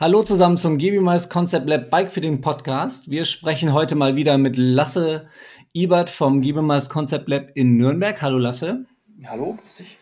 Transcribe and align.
Hallo 0.00 0.22
zusammen 0.22 0.56
zum 0.56 0.78
GBMICE 0.78 1.28
Concept 1.28 1.68
Lab 1.68 1.90
Bikefitting 1.90 2.40
Podcast. 2.40 3.10
Wir 3.10 3.24
sprechen 3.24 3.72
heute 3.72 3.96
mal 3.96 4.14
wieder 4.14 4.38
mit 4.38 4.56
Lasse 4.56 5.26
Ibert 5.72 6.08
vom 6.08 6.40
GBMICE 6.40 6.88
Concept 6.88 7.28
Lab 7.28 7.50
in 7.56 7.76
Nürnberg. 7.76 8.22
Hallo 8.22 8.38
Lasse. 8.38 8.84
Hallo, 9.26 9.58
grüß 9.60 9.74
dich. 9.78 9.98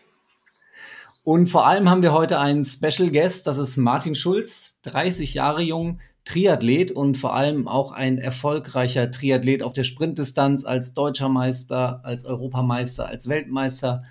Und 1.23 1.49
vor 1.49 1.65
allem 1.65 1.89
haben 1.89 2.03
wir 2.03 2.13
heute 2.13 2.37
einen 2.37 2.63
Special 2.63 3.09
Guest, 3.09 3.47
das 3.47 3.57
ist 3.57 3.75
Martin 3.77 4.13
Schulz, 4.13 4.77
30 4.83 5.33
Jahre 5.33 5.63
jung, 5.63 5.97
Triathlet 6.25 6.91
und 6.91 7.17
vor 7.17 7.33
allem 7.33 7.67
auch 7.67 7.91
ein 7.91 8.19
erfolgreicher 8.19 9.09
Triathlet 9.09 9.63
auf 9.63 9.73
der 9.73 9.83
Sprintdistanz 9.83 10.63
als 10.63 10.93
deutscher 10.93 11.27
Meister, 11.27 12.01
als 12.03 12.23
Europameister, 12.23 13.07
als 13.07 13.29
Weltmeister 13.29 14.03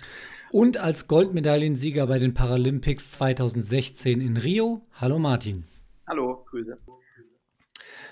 und 0.51 0.75
als 0.75 1.07
Goldmedaillensieger 1.07 2.07
bei 2.07 2.19
den 2.19 2.33
Paralympics 2.33 3.11
2016 3.11 4.19
in 4.19 4.35
Rio. 4.35 4.81
Hallo 4.99 5.17
Martin. 5.17 5.63
Grüße. 6.49 6.77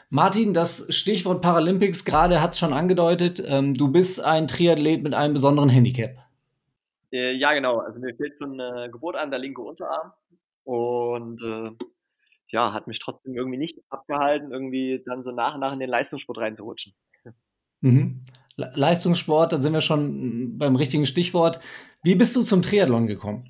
Martin, 0.10 0.54
das 0.54 0.86
Stichwort 0.96 1.42
Paralympics 1.42 2.06
gerade 2.06 2.42
hat 2.42 2.52
es 2.54 2.60
schon 2.60 2.74
angedeutet. 2.74 3.44
Ähm, 3.46 3.74
du 3.74 3.92
bist 3.92 4.22
ein 4.22 4.48
Triathlet 4.48 5.04
mit 5.04 5.14
einem 5.14 5.34
besonderen 5.34 5.70
Handicap. 5.70 6.18
Äh, 7.12 7.34
ja, 7.34 7.54
genau. 7.54 7.80
Also 7.80 8.00
mir 8.00 8.16
fehlt 8.16 8.38
von 8.38 8.60
äh, 8.60 8.90
Geburt 8.92 9.16
an 9.16 9.32
der 9.32 9.40
linke 9.40 9.62
Unterarm 9.62 10.14
und 10.64 11.42
äh, 11.42 11.72
ja, 12.50 12.74
hat 12.74 12.88
mich 12.88 13.00
trotzdem 13.00 13.36
irgendwie 13.36 13.58
nicht 13.58 13.80
abgehalten, 13.90 14.52
irgendwie 14.52 15.04
dann 15.06 15.24
so 15.24 15.32
nach 15.32 15.56
und 15.56 15.62
nach 15.62 15.74
in 15.74 15.80
den 15.80 15.90
Leistungssport 15.90 16.38
reinzurutschen. 16.38 16.94
Mhm. 17.82 18.26
Leistungssport, 18.58 19.52
dann 19.52 19.62
sind 19.62 19.74
wir 19.74 19.82
schon 19.82 20.58
beim 20.58 20.76
richtigen 20.76 21.06
Stichwort. 21.06 21.60
Wie 22.04 22.16
bist 22.16 22.36
du 22.36 22.44
zum 22.44 22.62
Triathlon 22.62 23.08
gekommen? 23.08 23.50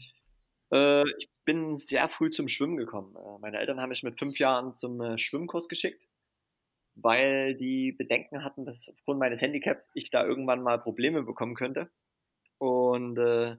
Äh, 0.72 1.04
ich 1.20 1.30
bin 1.46 1.78
sehr 1.78 2.10
früh 2.10 2.30
zum 2.30 2.48
Schwimmen 2.48 2.78
gekommen. 2.78 3.16
Äh, 3.16 3.40
meine 3.40 3.60
Eltern 3.60 3.80
haben 3.80 3.90
mich 3.90 4.04
mit 4.04 4.20
fünf 4.20 4.40
Jahren 4.40 4.76
zum 4.76 5.00
äh, 5.02 5.18
Schwimmkurs 5.18 5.68
geschickt, 5.68 6.04
weil 6.96 7.56
die 7.56 7.92
Bedenken 7.92 8.44
hatten, 8.44 8.66
dass 8.66 8.90
aufgrund 8.90 9.20
meines 9.20 9.42
Handicaps 9.42 9.92
ich 9.94 10.10
da 10.10 10.26
irgendwann 10.26 10.64
mal 10.64 10.80
Probleme 10.80 11.24
bekommen 11.24 11.56
könnte. 11.56 11.90
Und 12.58 13.18
äh, 13.18 13.58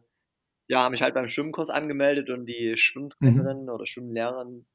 ja, 0.68 0.82
habe 0.82 0.90
mich 0.90 1.02
halt 1.02 1.14
beim 1.14 1.28
Schwimmkurs 1.28 1.70
angemeldet 1.70 2.28
und 2.30 2.46
die 2.46 2.76
Schwimmtrainerin 2.76 3.62
mhm. 3.62 3.68
oder 3.68 3.86
Schwimmlehrerin, 3.86 4.66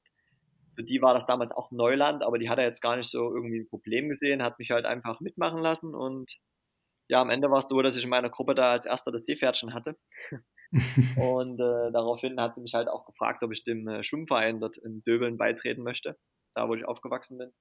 für 0.76 0.84
die 0.84 1.02
war 1.02 1.14
das 1.14 1.26
damals 1.26 1.52
auch 1.52 1.72
Neuland, 1.72 2.24
aber 2.24 2.40
die 2.40 2.50
hat 2.50 2.58
er 2.58 2.66
jetzt 2.66 2.82
gar 2.82 2.96
nicht 2.96 3.10
so 3.10 3.34
irgendwie 3.34 3.60
ein 3.60 3.68
Problem 3.68 4.08
gesehen, 4.10 4.44
hat 4.44 4.58
mich 4.58 4.72
halt 4.72 4.86
einfach 4.86 5.20
mitmachen 5.20 5.60
lassen 5.60 5.94
und 5.94 6.38
ja, 7.10 7.22
am 7.22 7.30
Ende 7.30 7.52
war 7.52 7.60
es 7.60 7.68
so, 7.68 7.82
dass 7.82 7.98
ich 7.98 8.06
in 8.06 8.10
meiner 8.10 8.30
Gruppe 8.30 8.56
da 8.56 8.72
als 8.72 8.86
erster 8.86 9.12
das 9.12 9.26
Seepferdchen 9.26 9.74
hatte. 9.74 9.98
und 11.18 11.60
äh, 11.60 11.92
daraufhin 11.92 12.40
hat 12.40 12.56
sie 12.56 12.62
mich 12.62 12.74
halt 12.74 12.88
auch 12.88 13.06
gefragt, 13.06 13.44
ob 13.44 13.52
ich 13.52 13.64
dem 13.64 13.88
äh, 13.88 14.04
Schwimmverein 14.04 14.60
dort 14.60 14.78
in 14.78 15.04
Döbeln 15.04 15.38
beitreten 15.38 15.84
möchte, 15.84 16.18
da 16.56 16.70
wo 16.70 16.76
ich 16.76 16.86
aufgewachsen 16.86 17.38
bin. 17.38 17.52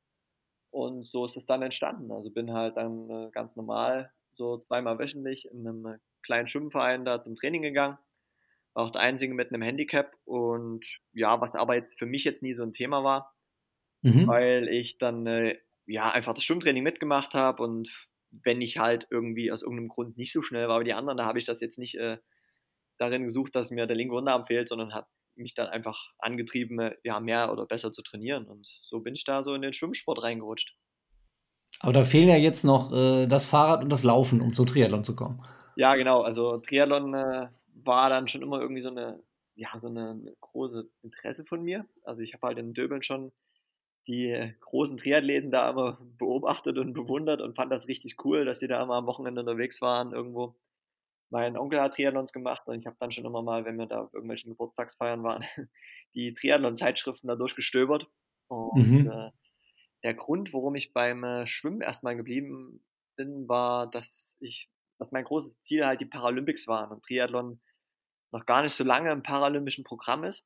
Und 0.71 1.05
so 1.07 1.25
ist 1.25 1.37
es 1.37 1.47
dann 1.47 1.63
entstanden. 1.63 2.13
Also 2.13 2.31
bin 2.31 2.53
halt 2.53 2.77
dann 2.77 3.11
äh, 3.11 3.31
ganz 3.33 3.57
normal 3.57 4.13
so 4.35 4.59
zweimal 4.59 4.99
wöchentlich 4.99 5.47
in 5.51 5.67
einem 5.67 5.87
äh, 5.87 5.99
kleinen 6.23 6.47
Schwimmverein 6.47 7.05
da 7.05 7.21
zum 7.21 7.35
Training 7.35 7.63
gegangen. 7.63 7.99
War 8.75 8.87
auch 8.87 8.91
der 8.91 9.03
einzige 9.03 9.35
mit 9.35 9.53
einem 9.53 9.63
Handicap 9.63 10.17
und 10.25 10.87
ja, 11.13 11.41
was 11.41 11.55
aber 11.55 11.75
jetzt 11.75 11.99
für 11.99 12.07
mich 12.07 12.23
jetzt 12.23 12.43
nie 12.43 12.55
so 12.55 12.63
ein 12.63 12.73
Thema 12.73 13.03
war, 13.03 13.35
mhm. 14.03 14.29
weil 14.29 14.69
ich 14.69 14.99
dann 14.99 15.27
äh, 15.27 15.59
ja 15.87 16.11
einfach 16.11 16.35
das 16.35 16.45
Schwimmtraining 16.45 16.85
mitgemacht 16.85 17.35
habe 17.35 17.65
und 17.65 18.09
wenn 18.31 18.61
ich 18.61 18.79
halt 18.79 19.09
irgendwie 19.11 19.51
aus 19.51 19.63
irgendeinem 19.63 19.89
Grund 19.89 20.17
nicht 20.17 20.33
so 20.33 20.41
schnell 20.41 20.69
war 20.69 20.79
wie 20.79 20.85
die 20.85 20.95
anderen, 20.95 21.19
da 21.19 21.25
habe 21.25 21.41
ich 21.41 21.45
das 21.45 21.61
jetzt 21.61 21.79
nicht 21.79 21.97
äh, 21.97 22.19
darin 23.01 23.25
gesucht, 23.25 23.55
dass 23.55 23.71
mir 23.71 23.87
der 23.87 23.97
linke 23.97 24.15
Unterarm 24.15 24.47
fehlt, 24.47 24.69
sondern 24.69 24.95
habe 24.95 25.07
mich 25.37 25.55
dann 25.55 25.69
einfach 25.69 26.13
angetrieben, 26.19 26.79
äh, 26.81 26.97
ja, 27.03 27.19
mehr 27.21 27.51
oder 27.53 27.67
besser 27.67 27.93
zu 27.93 28.03
trainieren. 28.03 28.47
Und 28.47 28.69
so 28.83 29.01
bin 29.01 29.15
ich 29.15 29.25
da 29.25 29.43
so 29.43 29.55
in 29.55 29.63
den 29.63 29.73
Schwimmsport 29.73 30.23
reingerutscht. 30.23 30.77
Aber 31.81 31.93
da 31.93 32.05
fehlen 32.05 32.29
ja 32.29 32.37
jetzt 32.37 32.65
noch 32.65 32.93
äh, 32.93 33.27
das 33.27 33.47
Fahrrad 33.47 33.83
und 33.83 33.91
das 33.91 34.05
Laufen, 34.05 34.41
um 34.41 34.55
zum 34.55 34.67
Triathlon 34.67 35.05
zu 35.05 35.17
kommen. 35.17 35.43
Ja, 35.77 35.95
genau. 35.95 36.23
Also 36.23 36.59
Triathlon 36.59 37.15
äh, 37.15 37.49
war 37.85 38.11
dann 38.11 38.29
schon 38.29 38.43
immer 38.43 38.61
irgendwie 38.61 38.83
so 38.83 38.91
eine, 38.91 39.23
ja, 39.55 39.69
so 39.79 39.89
eine, 39.89 40.11
eine 40.11 40.37
große 40.41 40.91
Interesse 41.03 41.45
von 41.45 41.63
mir. 41.63 41.87
Also 42.05 42.21
ich 42.21 42.35
habe 42.35 42.49
halt 42.49 42.59
in 42.59 42.75
Döbeln 42.75 43.03
schon 43.03 43.33
die 44.07 44.55
großen 44.61 44.97
Triathleten 44.97 45.51
da 45.51 45.71
immer 45.71 45.99
beobachtet 46.19 46.79
und 46.79 46.93
bewundert 46.93 47.41
und 47.41 47.55
fand 47.55 47.71
das 47.71 47.87
richtig 47.87 48.25
cool, 48.25 48.45
dass 48.45 48.59
die 48.59 48.67
da 48.67 48.83
immer 48.83 48.97
am 48.97 49.07
Wochenende 49.07 49.41
unterwegs 49.41 49.81
waren 49.81 50.13
irgendwo. 50.13 50.57
Mein 51.31 51.57
Onkel 51.57 51.81
hat 51.81 51.95
Triathlons 51.95 52.33
gemacht 52.33 52.67
und 52.67 52.79
ich 52.79 52.87
habe 52.87 52.97
dann 52.99 53.13
schon 53.13 53.25
immer 53.25 53.43
mal, 53.43 53.65
wenn 53.65 53.79
wir 53.79 53.87
da 53.87 54.03
auf 54.03 54.13
irgendwelchen 54.13 54.51
Geburtstagsfeiern 54.51 55.23
waren, 55.23 55.45
die 56.15 56.35
Triathlon-Zeitschriften 56.35 57.29
da 57.29 57.37
durchgestöbert. 57.37 58.07
Und 58.49 59.05
mhm. 59.05 59.11
äh, 59.11 59.31
der 60.03 60.15
Grund, 60.15 60.53
warum 60.53 60.75
ich 60.75 60.93
beim 60.93 61.23
äh, 61.23 61.47
Schwimmen 61.47 61.83
erstmal 61.83 62.17
geblieben 62.17 62.85
bin, 63.17 63.49
war, 63.49 63.89
dass 63.89 64.37
ich, 64.41 64.71
dass 64.99 65.13
mein 65.13 65.25
großes 65.25 65.61
Ziel 65.61 65.87
halt 65.87 66.01
die 66.01 66.07
Paralympics 66.07 66.67
waren 66.67 66.91
und 66.91 67.05
Triathlon 67.05 67.61
noch 68.33 68.47
gar 68.47 68.63
nicht 68.63 68.75
so 68.75 68.85
lange 68.85 69.13
im 69.13 69.23
paralympischen 69.23 69.85
Programm 69.85 70.25
ist. 70.25 70.45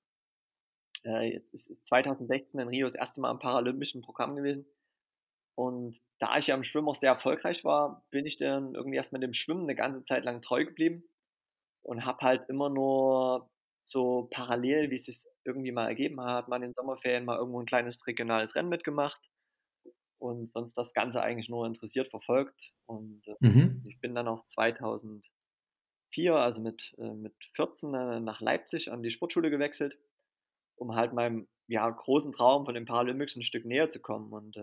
Äh, 1.04 1.32
jetzt 1.32 1.54
ist 1.54 1.86
2016 1.86 2.60
in 2.60 2.68
Rio 2.68 2.86
das 2.86 2.94
erste 2.94 3.20
Mal 3.20 3.30
im 3.30 3.38
paralympischen 3.38 4.02
Programm 4.02 4.36
gewesen. 4.36 4.66
Und 5.56 6.00
da 6.18 6.36
ich 6.38 6.48
ja 6.48 6.54
im 6.56 6.64
Schwimmen 6.64 6.88
auch 6.88 6.96
sehr 6.96 7.12
erfolgreich 7.12 7.64
war, 7.64 8.04
bin 8.10 8.26
ich 8.26 8.38
dann 8.38 8.74
irgendwie 8.74 8.96
erst 8.96 9.12
mit 9.12 9.22
dem 9.22 9.34
Schwimmen 9.34 9.62
eine 9.62 9.76
ganze 9.76 10.02
Zeit 10.04 10.24
lang 10.24 10.42
treu 10.42 10.64
geblieben 10.64 11.04
und 11.82 12.04
habe 12.04 12.18
halt 12.22 12.48
immer 12.48 12.68
nur 12.70 13.50
so 13.86 14.28
parallel, 14.32 14.90
wie 14.90 14.96
es 14.96 15.04
sich 15.04 15.24
irgendwie 15.44 15.72
mal 15.72 15.86
ergeben 15.86 16.20
hat, 16.20 16.48
mal 16.48 16.56
in 16.56 16.62
den 16.62 16.74
Sommerferien 16.74 17.24
mal 17.24 17.36
irgendwo 17.38 17.60
ein 17.60 17.66
kleines 17.66 18.04
regionales 18.06 18.54
Rennen 18.54 18.68
mitgemacht 18.70 19.20
und 20.18 20.50
sonst 20.50 20.74
das 20.74 20.94
Ganze 20.94 21.22
eigentlich 21.22 21.48
nur 21.48 21.66
interessiert 21.66 22.08
verfolgt. 22.08 22.72
Und 22.86 23.22
äh, 23.28 23.36
mhm. 23.40 23.84
ich 23.86 24.00
bin 24.00 24.14
dann 24.14 24.26
auch 24.26 24.44
2004, 24.46 25.22
also 26.34 26.60
mit, 26.60 26.94
äh, 26.98 27.14
mit 27.14 27.34
14, 27.54 27.94
äh, 27.94 28.20
nach 28.20 28.40
Leipzig 28.40 28.90
an 28.90 29.02
die 29.02 29.10
Sportschule 29.10 29.50
gewechselt, 29.50 29.98
um 30.76 30.94
halt 30.94 31.12
meinem 31.12 31.46
ja, 31.66 31.88
großen 31.88 32.32
Traum 32.32 32.64
von 32.64 32.74
den 32.74 32.86
Paralympics 32.86 33.36
ein 33.36 33.42
Stück 33.42 33.66
näher 33.66 33.90
zu 33.90 34.00
kommen. 34.00 34.32
Und 34.32 34.56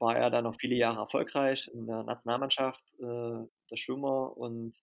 war 0.00 0.16
er 0.16 0.30
dann 0.30 0.44
noch 0.44 0.58
viele 0.58 0.74
Jahre 0.74 1.00
erfolgreich 1.00 1.68
in 1.72 1.86
der 1.86 2.02
Nationalmannschaft 2.02 2.82
äh, 2.98 3.46
der 3.70 3.76
Schwimmer 3.76 4.36
und 4.36 4.74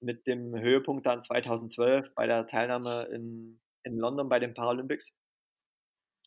mit 0.00 0.26
dem 0.26 0.58
Höhepunkt 0.58 1.06
dann 1.06 1.20
2012 1.20 2.14
bei 2.14 2.26
der 2.26 2.46
Teilnahme 2.46 3.04
in, 3.12 3.60
in 3.84 3.98
London 3.98 4.28
bei 4.28 4.38
den 4.38 4.54
Paralympics. 4.54 5.12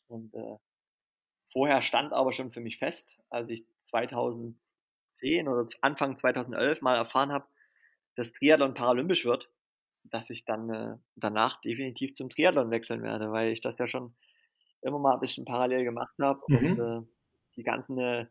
Und 0.06 0.32
äh, 0.34 0.56
vorher 1.52 1.82
stand 1.82 2.12
aber 2.12 2.32
schon 2.32 2.52
für 2.52 2.60
mich 2.60 2.78
fest, 2.78 3.18
als 3.30 3.50
ich 3.50 3.64
2010 3.78 4.56
oder 5.48 5.66
Anfang 5.80 6.16
2011 6.16 6.80
mal 6.82 6.96
erfahren 6.96 7.32
habe, 7.32 7.46
dass 8.14 8.32
Triathlon 8.32 8.74
paralympisch 8.74 9.24
wird, 9.24 9.50
dass 10.04 10.30
ich 10.30 10.44
dann 10.44 10.70
äh, 10.70 10.96
danach 11.16 11.60
definitiv 11.60 12.14
zum 12.14 12.30
Triathlon 12.30 12.70
wechseln 12.70 13.02
werde, 13.02 13.32
weil 13.32 13.52
ich 13.52 13.60
das 13.60 13.78
ja 13.78 13.86
schon 13.86 14.14
immer 14.82 14.98
mal 14.98 15.14
ein 15.14 15.20
bisschen 15.20 15.44
parallel 15.44 15.84
gemacht 15.84 16.14
habe 16.20 16.40
mhm. 16.46 16.56
und 16.56 16.78
äh, 16.78 17.17
die 17.58 17.64
ganzen 17.64 17.98
äh, 17.98 18.26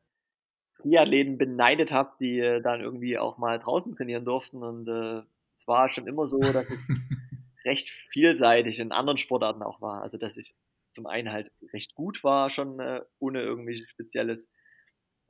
Triathleten 0.82 1.38
beneidet 1.38 1.92
habe, 1.92 2.14
die 2.20 2.40
äh, 2.40 2.62
dann 2.62 2.82
irgendwie 2.82 3.18
auch 3.18 3.38
mal 3.38 3.60
draußen 3.60 3.96
trainieren 3.96 4.26
durften. 4.26 4.64
Und 4.64 4.88
äh, 4.88 5.22
es 5.54 5.68
war 5.68 5.90
schon 5.90 6.08
immer 6.08 6.28
so, 6.28 6.40
dass 6.40 6.70
ich 6.70 6.80
recht 7.66 7.90
vielseitig 7.90 8.80
in 8.80 8.92
anderen 8.92 9.18
Sportarten 9.18 9.64
auch 9.64 9.82
war. 9.82 10.02
Also 10.02 10.18
dass 10.18 10.38
ich 10.38 10.56
zum 10.94 11.06
einen 11.06 11.32
halt 11.32 11.52
recht 11.74 11.94
gut 11.94 12.24
war, 12.24 12.50
schon 12.50 12.80
äh, 12.80 13.02
ohne 13.20 13.42
irgendwie 13.42 13.76
spezielles 13.76 14.48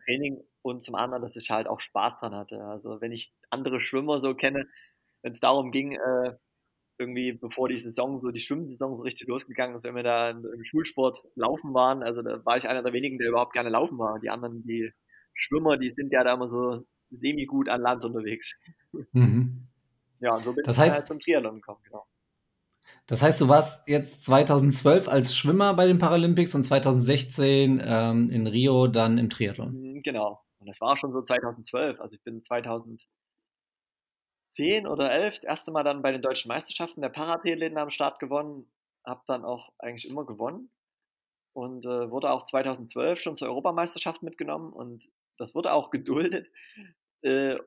Training 0.06 0.42
und 0.62 0.84
zum 0.84 0.96
anderen, 0.96 1.24
dass 1.24 1.36
ich 1.36 1.50
halt 1.50 1.68
auch 1.68 1.80
Spaß 1.80 2.20
dran 2.20 2.36
hatte. 2.36 2.64
Also 2.64 3.02
wenn 3.02 3.12
ich 3.12 3.34
andere 3.50 3.82
Schwimmer 3.82 4.20
so 4.20 4.36
kenne, 4.36 4.68
wenn 5.22 5.32
es 5.32 5.40
darum 5.40 5.72
ging, 5.72 5.94
äh, 5.94 6.38
irgendwie 7.00 7.34
bevor 7.34 7.70
die 7.70 7.78
Saison, 7.78 8.20
so 8.22 8.32
die 8.32 8.40
Schwimmsaison 8.40 8.98
so 8.98 9.04
richtig 9.04 9.28
losgegangen 9.28 9.76
ist, 9.76 9.84
wenn 9.84 9.96
wir 9.96 10.04
da 10.04 10.32
im 10.32 10.64
Schulsport 10.64 11.22
laufen 11.36 11.74
waren, 11.74 12.04
also 12.04 12.22
da 12.22 12.44
war 12.46 12.58
ich 12.58 12.68
einer 12.68 12.84
der 12.84 12.94
wenigen, 12.94 13.18
der 13.18 13.30
überhaupt 13.30 13.54
gerne 13.54 13.70
laufen 13.70 13.98
war. 13.98 14.20
Die 14.20 14.30
anderen, 14.30 14.64
die 14.66 14.92
Schwimmer, 15.34 15.78
die 15.78 15.90
sind 15.90 16.12
ja 16.12 16.24
da 16.24 16.34
immer 16.34 16.50
so 16.50 16.86
semi-gut 17.12 17.70
an 17.70 17.82
Land 17.82 18.04
unterwegs. 18.04 18.56
Mhm. 19.12 19.68
Ja, 20.20 20.36
und 20.36 20.44
so 20.44 20.54
bin 20.54 20.64
das 20.64 20.76
ich 20.76 20.82
heißt, 20.82 20.96
halt 20.96 21.08
zum 21.08 21.20
Triathlon 21.20 21.56
gekommen, 21.56 21.80
genau. 21.84 22.06
Das 23.06 23.22
heißt, 23.22 23.40
du 23.40 23.48
warst 23.48 23.88
jetzt 23.88 24.26
2012 24.26 25.08
als 25.08 25.36
Schwimmer 25.36 25.74
bei 25.74 25.88
den 25.88 26.00
Paralympics 26.00 26.56
und 26.56 26.64
2016 26.64 27.82
ähm, 27.84 28.30
in 28.30 28.48
Rio 28.48 28.88
dann 28.88 29.18
im 29.18 29.30
Triathlon. 29.30 29.74
Mhm, 29.74 30.02
genau. 30.02 30.42
Und 30.60 30.68
das 30.68 30.82
war 30.82 30.98
schon 30.98 31.14
so 31.14 31.22
2012. 31.22 32.00
Also 32.00 32.16
ich 32.16 32.24
bin 32.24 32.42
2000 32.42 33.08
10 34.58 34.88
oder 34.88 35.12
11 35.12 35.36
das 35.36 35.44
erste 35.46 35.72
Mal 35.72 35.84
dann 35.84 36.02
bei 36.02 36.12
den 36.12 36.22
deutschen 36.22 36.50
Meisterschaften 36.50 37.02
der 37.02 37.10
Paratriathleten 37.10 37.78
am 37.78 37.90
Start 37.90 38.20
gewonnen, 38.20 38.70
habe 39.06 39.22
dann 39.28 39.46
auch 39.46 39.72
eigentlich 39.80 40.10
immer 40.10 40.26
gewonnen 40.26 40.70
und 41.54 41.86
äh, 41.86 42.12
wurde 42.12 42.32
auch 42.32 42.46
2012 42.46 43.20
schon 43.20 43.36
zur 43.38 43.48
Europameisterschaft 43.48 44.24
mitgenommen 44.24 44.74
und 44.74 45.08
das 45.38 45.56
wurde 45.56 45.72
auch 45.72 45.90
geduldet. 45.92 46.50
Äh, 47.22 47.58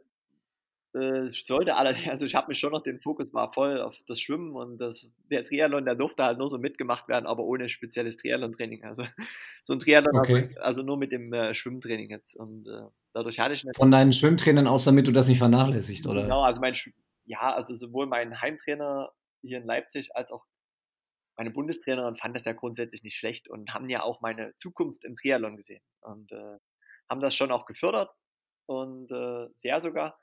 Äh, 0.92 1.28
sollte 1.28 1.76
allerdings, 1.76 2.08
also 2.10 2.26
ich 2.26 2.34
habe 2.34 2.48
mich 2.48 2.58
schon 2.58 2.72
noch, 2.72 2.82
den 2.82 3.00
Fokus 3.00 3.32
war 3.32 3.52
voll 3.52 3.80
auf 3.80 3.96
das 4.08 4.20
Schwimmen 4.20 4.56
und 4.56 4.78
das, 4.78 5.12
der 5.30 5.44
Triathlon, 5.44 5.84
der 5.84 5.94
durfte 5.94 6.24
halt 6.24 6.38
nur 6.38 6.48
so 6.48 6.58
mitgemacht 6.58 7.08
werden, 7.08 7.26
aber 7.26 7.44
ohne 7.44 7.68
spezielles 7.68 8.16
Triathlon-Training. 8.16 8.84
Also 8.84 9.04
so 9.62 9.72
ein 9.74 9.78
Triathlon, 9.78 10.18
okay. 10.18 10.48
also, 10.48 10.60
also, 10.60 10.82
nur 10.82 10.96
mit 10.96 11.12
dem 11.12 11.32
äh, 11.32 11.54
Schwimmtraining 11.54 12.10
jetzt. 12.10 12.34
Und 12.34 12.66
äh, 12.66 12.88
dadurch 13.12 13.38
hatte 13.38 13.54
ich. 13.54 13.64
Von 13.74 13.90
deinen 13.90 14.12
Schwimmtrainern 14.12 14.66
aus, 14.66 14.84
damit 14.84 15.06
du 15.06 15.12
das 15.12 15.28
nicht 15.28 15.38
vernachlässigt, 15.38 16.06
oder? 16.06 16.22
Genau, 16.22 16.42
also 16.42 16.60
mein, 16.60 16.74
ja, 17.24 17.54
also 17.54 17.74
sowohl 17.74 18.06
mein 18.06 18.40
Heimtrainer 18.40 19.12
hier 19.42 19.58
in 19.58 19.64
Leipzig 19.64 20.14
als 20.14 20.30
auch 20.30 20.44
meine 21.36 21.52
Bundestrainerin 21.52 22.16
fand 22.16 22.36
das 22.36 22.44
ja 22.44 22.52
grundsätzlich 22.52 23.02
nicht 23.02 23.16
schlecht 23.16 23.48
und 23.48 23.72
haben 23.72 23.88
ja 23.88 24.02
auch 24.02 24.20
meine 24.20 24.54
Zukunft 24.58 25.04
im 25.04 25.16
Triathlon 25.16 25.56
gesehen 25.56 25.82
und 26.00 26.30
äh, 26.32 26.58
haben 27.08 27.20
das 27.20 27.34
schon 27.34 27.50
auch 27.50 27.64
gefördert 27.64 28.10
und 28.66 29.10
äh, 29.10 29.48
sehr 29.54 29.80
sogar. 29.80 30.20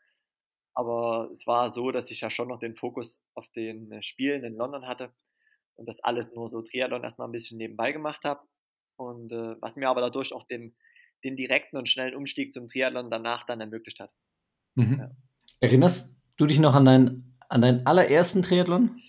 Aber 0.75 1.29
es 1.31 1.47
war 1.47 1.71
so, 1.71 1.89
dass 1.89 2.11
ich 2.11 2.21
ja 2.21 2.29
schon 2.29 2.49
noch 2.49 2.59
den 2.59 2.75
Fokus 2.75 3.19
auf 3.33 3.49
den 3.49 3.99
Spielen 4.03 4.43
in 4.43 4.55
London 4.55 4.85
hatte 4.85 5.11
und 5.75 5.87
das 5.87 5.99
alles 6.01 6.33
nur 6.33 6.49
so 6.49 6.61
Triathlon 6.61 7.03
erstmal 7.03 7.27
ein 7.27 7.31
bisschen 7.31 7.57
nebenbei 7.57 7.91
gemacht 7.93 8.23
habe. 8.23 8.41
Und 8.95 9.31
äh, 9.31 9.59
was 9.59 9.75
mir 9.75 9.89
aber 9.89 10.01
dadurch 10.01 10.33
auch 10.33 10.45
den, 10.45 10.75
den 11.23 11.35
direkten 11.35 11.77
und 11.77 11.89
schnellen 11.89 12.15
Umstieg 12.15 12.53
zum 12.53 12.67
Triathlon 12.67 13.09
danach 13.09 13.45
dann 13.45 13.59
ermöglicht 13.59 13.99
hat. 13.99 14.11
Mhm. 14.75 14.99
Ja. 14.99 15.11
Erinnerst 15.59 16.15
du 16.37 16.45
dich 16.45 16.59
noch 16.59 16.75
an, 16.75 16.85
dein, 16.85 17.37
an 17.49 17.61
deinen 17.61 17.85
allerersten 17.85 18.43
Triathlon? 18.43 18.99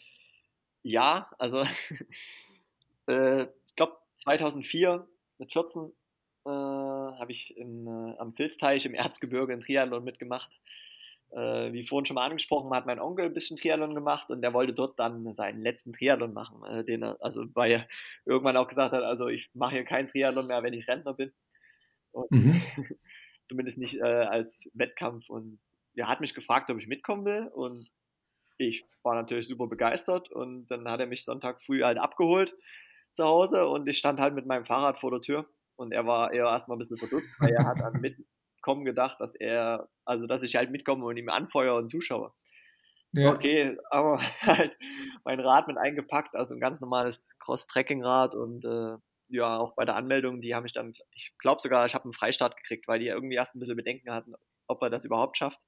Ja, 0.82 1.30
also 1.38 1.62
äh, 3.08 3.42
ich 3.42 3.76
glaube 3.76 3.96
2004 4.16 5.06
mit 5.38 5.52
14 5.52 5.92
äh, 6.46 6.48
habe 6.48 7.32
ich 7.32 7.56
in, 7.56 7.86
äh, 7.86 8.18
am 8.18 8.34
Filzteich 8.34 8.86
im 8.86 8.94
Erzgebirge 8.94 9.52
in 9.52 9.60
Triathlon 9.60 10.04
mitgemacht 10.04 10.50
äh, 11.30 11.72
wie 11.72 11.84
vorhin 11.84 12.06
schon 12.06 12.14
mal 12.14 12.26
angesprochen, 12.26 12.74
hat 12.74 12.86
mein 12.86 13.00
Onkel 13.00 13.26
ein 13.26 13.34
bisschen 13.34 13.56
Triathlon 13.56 13.94
gemacht 13.94 14.30
und 14.30 14.42
der 14.42 14.54
wollte 14.54 14.72
dort 14.72 14.98
dann 14.98 15.34
seinen 15.34 15.62
letzten 15.62 15.92
Triathlon 15.92 16.32
machen, 16.32 16.64
äh, 16.64 16.84
den 16.84 17.02
er, 17.02 17.18
also 17.20 17.44
weil 17.54 17.72
er 17.72 17.88
irgendwann 18.24 18.56
auch 18.56 18.68
gesagt 18.68 18.92
hat, 18.92 19.02
also 19.02 19.28
ich 19.28 19.50
mache 19.54 19.74
hier 19.74 19.84
keinen 19.84 20.08
Triathlon 20.08 20.46
mehr, 20.46 20.62
wenn 20.62 20.72
ich 20.72 20.88
Rentner 20.88 21.14
bin. 21.14 21.32
Und 22.12 22.30
mhm. 22.30 22.62
zumindest 23.44 23.78
nicht 23.78 23.96
äh, 23.96 24.02
als 24.02 24.70
Wettkampf. 24.74 25.28
Und 25.28 25.60
er 25.94 26.08
hat 26.08 26.20
mich 26.20 26.34
gefragt, 26.34 26.70
ob 26.70 26.78
ich 26.78 26.86
mitkommen 26.86 27.24
will 27.24 27.48
und 27.52 27.90
ich 28.58 28.84
war 29.02 29.14
natürlich 29.14 29.46
super 29.46 29.68
begeistert 29.68 30.30
und 30.30 30.66
dann 30.66 30.88
hat 30.90 31.00
er 31.00 31.06
mich 31.06 31.24
Sonntag 31.24 31.62
früh 31.62 31.82
halt 31.82 31.98
abgeholt 31.98 32.56
zu 33.12 33.24
Hause 33.24 33.66
und 33.66 33.88
ich 33.88 33.98
stand 33.98 34.20
halt 34.20 34.34
mit 34.34 34.46
meinem 34.46 34.66
Fahrrad 34.66 34.98
vor 34.98 35.10
der 35.12 35.20
Tür 35.20 35.48
und 35.76 35.92
er 35.92 36.06
war 36.06 36.32
eher 36.32 36.44
erstmal 36.44 36.76
ein 36.76 36.80
bisschen 36.80 36.98
verdutzt, 36.98 37.28
weil 37.38 37.52
er 37.52 37.66
hat 37.66 37.80
dann 37.80 37.92
mit, 38.00 38.16
kommen 38.60 38.84
gedacht, 38.84 39.20
dass 39.20 39.34
er, 39.34 39.88
also 40.04 40.26
dass 40.26 40.42
ich 40.42 40.56
halt 40.56 40.70
mitkomme 40.70 41.04
und 41.04 41.16
ihm 41.16 41.28
anfeuere 41.28 41.76
und 41.76 41.88
zuschaue. 41.88 42.32
Ja. 43.12 43.32
Okay, 43.32 43.78
aber 43.90 44.20
halt 44.40 44.76
mein 45.24 45.40
Rad 45.40 45.68
mit 45.68 45.78
eingepackt, 45.78 46.34
also 46.34 46.54
ein 46.54 46.60
ganz 46.60 46.80
normales 46.80 47.26
Cross-Tracking-Rad 47.38 48.34
und 48.34 48.64
äh, 48.64 48.96
ja, 49.28 49.58
auch 49.58 49.74
bei 49.74 49.84
der 49.84 49.96
Anmeldung, 49.96 50.40
die 50.40 50.54
haben 50.54 50.62
mich 50.64 50.72
dann, 50.72 50.94
ich 51.12 51.32
glaube 51.38 51.60
sogar, 51.60 51.86
ich 51.86 51.94
habe 51.94 52.04
einen 52.04 52.12
Freistart 52.12 52.56
gekriegt, 52.56 52.88
weil 52.88 52.98
die 52.98 53.08
irgendwie 53.08 53.36
erst 53.36 53.54
ein 53.54 53.60
bisschen 53.60 53.76
Bedenken 53.76 54.10
hatten, 54.10 54.34
ob 54.66 54.82
er 54.82 54.90
das 54.90 55.04
überhaupt 55.04 55.36
schafft. 55.36 55.60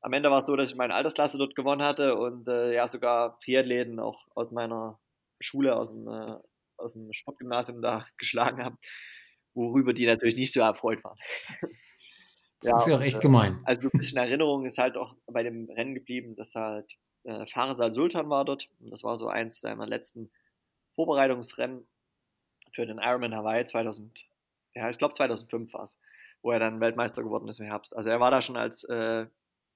Am 0.00 0.12
Ende 0.12 0.30
war 0.30 0.40
es 0.40 0.46
so, 0.46 0.54
dass 0.56 0.70
ich 0.70 0.76
meine 0.76 0.94
Altersklasse 0.94 1.38
dort 1.38 1.56
gewonnen 1.56 1.82
hatte 1.82 2.16
und 2.16 2.46
äh, 2.48 2.74
ja, 2.74 2.86
sogar 2.86 3.38
Triathleten 3.40 3.98
auch 3.98 4.26
aus 4.34 4.52
meiner 4.52 5.00
Schule, 5.40 5.74
aus 5.74 5.88
dem, 5.88 6.06
äh, 6.06 6.36
aus 6.76 6.92
dem 6.92 7.12
Sportgymnasium 7.12 7.82
da 7.82 8.06
geschlagen 8.18 8.64
habe 8.64 8.76
worüber 9.56 9.92
die 9.92 10.06
natürlich 10.06 10.36
nicht 10.36 10.52
so 10.52 10.60
erfreut 10.60 11.02
waren. 11.02 11.18
Das 12.62 12.70
ja, 12.70 12.76
ist 12.78 12.86
ja 12.86 12.96
auch 12.96 13.02
echt 13.02 13.16
und, 13.16 13.20
äh, 13.20 13.26
gemein. 13.26 13.60
Also 13.64 13.90
ein 13.92 13.98
bisschen 13.98 14.16
Erinnerung 14.16 14.64
ist 14.64 14.78
halt 14.78 14.96
auch 14.96 15.14
bei 15.26 15.42
dem 15.42 15.68
Rennen 15.68 15.94
geblieben, 15.94 16.36
dass 16.36 16.54
halt 16.54 16.90
äh, 17.24 17.46
Fares 17.46 17.94
sultan 17.94 18.30
war 18.30 18.46
dort. 18.46 18.70
Und 18.80 18.90
das 18.90 19.04
war 19.04 19.18
so 19.18 19.28
eins 19.28 19.60
seiner 19.60 19.86
letzten 19.86 20.32
Vorbereitungsrennen 20.94 21.86
für 22.76 22.86
den 22.86 22.98
Ironman 22.98 23.34
Hawaii 23.34 23.64
2000, 23.64 24.28
ja, 24.74 24.88
ich 24.88 24.98
glaube 24.98 25.14
2005 25.14 25.72
war 25.72 25.84
es, 25.84 25.98
wo 26.42 26.52
er 26.52 26.60
dann 26.60 26.80
Weltmeister 26.80 27.24
geworden 27.24 27.48
ist 27.48 27.58
im 27.58 27.66
Herbst. 27.66 27.96
Also 27.96 28.10
er 28.10 28.20
war 28.20 28.30
da 28.30 28.42
schon 28.42 28.56
als, 28.56 28.84
äh, 28.84 29.26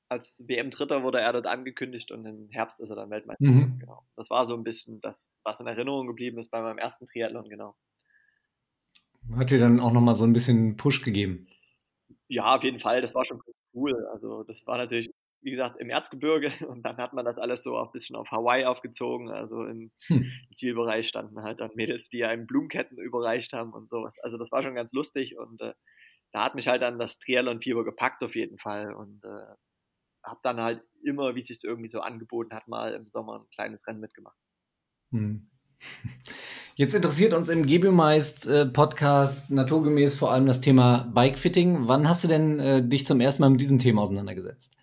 als 0.09 0.43
WM-Dritter 0.47 1.03
wurde 1.03 1.21
er 1.21 1.33
dort 1.33 1.47
angekündigt 1.47 2.13
und 2.13 2.27
im 2.27 2.51
Herbst 2.51 2.79
ist 2.79 2.91
er 2.91 2.97
dann 2.97 3.11
Weltmeister. 3.11 3.45
Mhm. 3.45 3.79
Genau. 3.79 4.05
Das 4.17 4.29
war 4.29 4.45
so 4.45 4.55
ein 4.55 4.63
bisschen 4.63 5.01
das, 5.01 5.33
was 5.43 5.61
in 5.61 5.67
Erinnerung 5.67 6.07
geblieben 6.07 6.39
ist 6.39 6.51
bei 6.51 6.61
meinem 6.61 6.79
ersten 6.79 7.07
Triathlon, 7.07 7.49
genau. 7.49 7.75
Hat 9.37 9.51
dir 9.51 9.59
dann 9.59 9.81
auch 9.81 9.93
nochmal 9.93 10.15
so 10.15 10.25
ein 10.25 10.33
bisschen 10.33 10.77
Push 10.77 11.03
gegeben? 11.03 11.49
Ja, 12.29 12.57
auf 12.57 12.65
jeden 12.65 12.79
Fall. 12.79 13.01
Das 13.01 13.15
war 13.15 13.25
schon 13.25 13.41
cool. 13.75 14.07
Also, 14.13 14.45
das 14.45 14.67
war 14.67 14.77
natürlich, 14.77 15.11
wie 15.43 15.51
gesagt, 15.51 15.81
im 15.81 15.91
Erzgebirge 15.91 16.53
und 16.69 16.83
dann 16.83 16.97
hat 16.99 17.13
man 17.13 17.25
das 17.25 17.39
alles 17.39 17.63
so 17.63 17.77
ein 17.77 17.91
bisschen 17.93 18.17
auf 18.17 18.31
Hawaii 18.31 18.65
aufgezogen. 18.65 19.31
Also 19.31 19.65
im 19.65 19.91
hm. 20.07 20.31
Zielbereich 20.53 21.09
standen 21.09 21.43
halt 21.43 21.61
dann 21.61 21.71
Mädels, 21.75 22.09
die 22.09 22.25
einem 22.25 22.47
Blumenketten 22.47 22.99
überreicht 22.99 23.53
haben 23.53 23.73
und 23.73 23.89
sowas. 23.89 24.15
Also, 24.23 24.37
das 24.39 24.53
war 24.53 24.63
schon 24.63 24.75
ganz 24.75 24.93
lustig 24.93 25.37
und 25.39 25.61
äh, 25.61 25.75
da 26.33 26.45
hat 26.45 26.55
mich 26.55 26.69
halt 26.69 26.83
dann 26.83 26.99
das 26.99 27.19
Triathlon-Fieber 27.19 27.85
gepackt 27.85 28.23
auf 28.23 28.35
jeden 28.35 28.59
Fall 28.59 28.95
und 28.95 29.25
äh, 29.25 29.55
habe 30.25 30.41
dann 30.43 30.61
halt 30.61 30.83
immer, 31.03 31.35
wie 31.35 31.41
es 31.41 31.49
sich 31.49 31.65
irgendwie 31.65 31.91
so 31.91 32.01
angeboten 32.01 32.55
hat, 32.55 32.69
mal 32.69 32.95
im 32.95 33.11
Sommer 33.11 33.41
ein 33.41 33.51
kleines 33.53 33.87
Rennen 33.87 34.01
mitgemacht. 34.01 34.37
Hm. 35.13 35.51
Jetzt 36.77 36.95
interessiert 36.95 37.33
uns 37.33 37.49
im 37.49 37.67
Gebümeist 37.67 38.47
äh, 38.47 38.67
Podcast 38.67 39.51
naturgemäß 39.51 40.15
vor 40.15 40.33
allem 40.33 40.47
das 40.47 40.61
Thema 40.61 41.11
Bikefitting. 41.15 41.89
Wann 41.89 42.09
hast 42.09 42.25
du 42.25 42.29
denn 42.29 42.59
äh, 42.59 42.87
dich 42.87 43.05
zum 43.05 43.21
ersten 43.21 43.43
Mal 43.43 43.51
mit 43.51 43.61
diesem 43.61 43.79
Thema 43.79 44.03
auseinandergesetzt? 44.03 44.75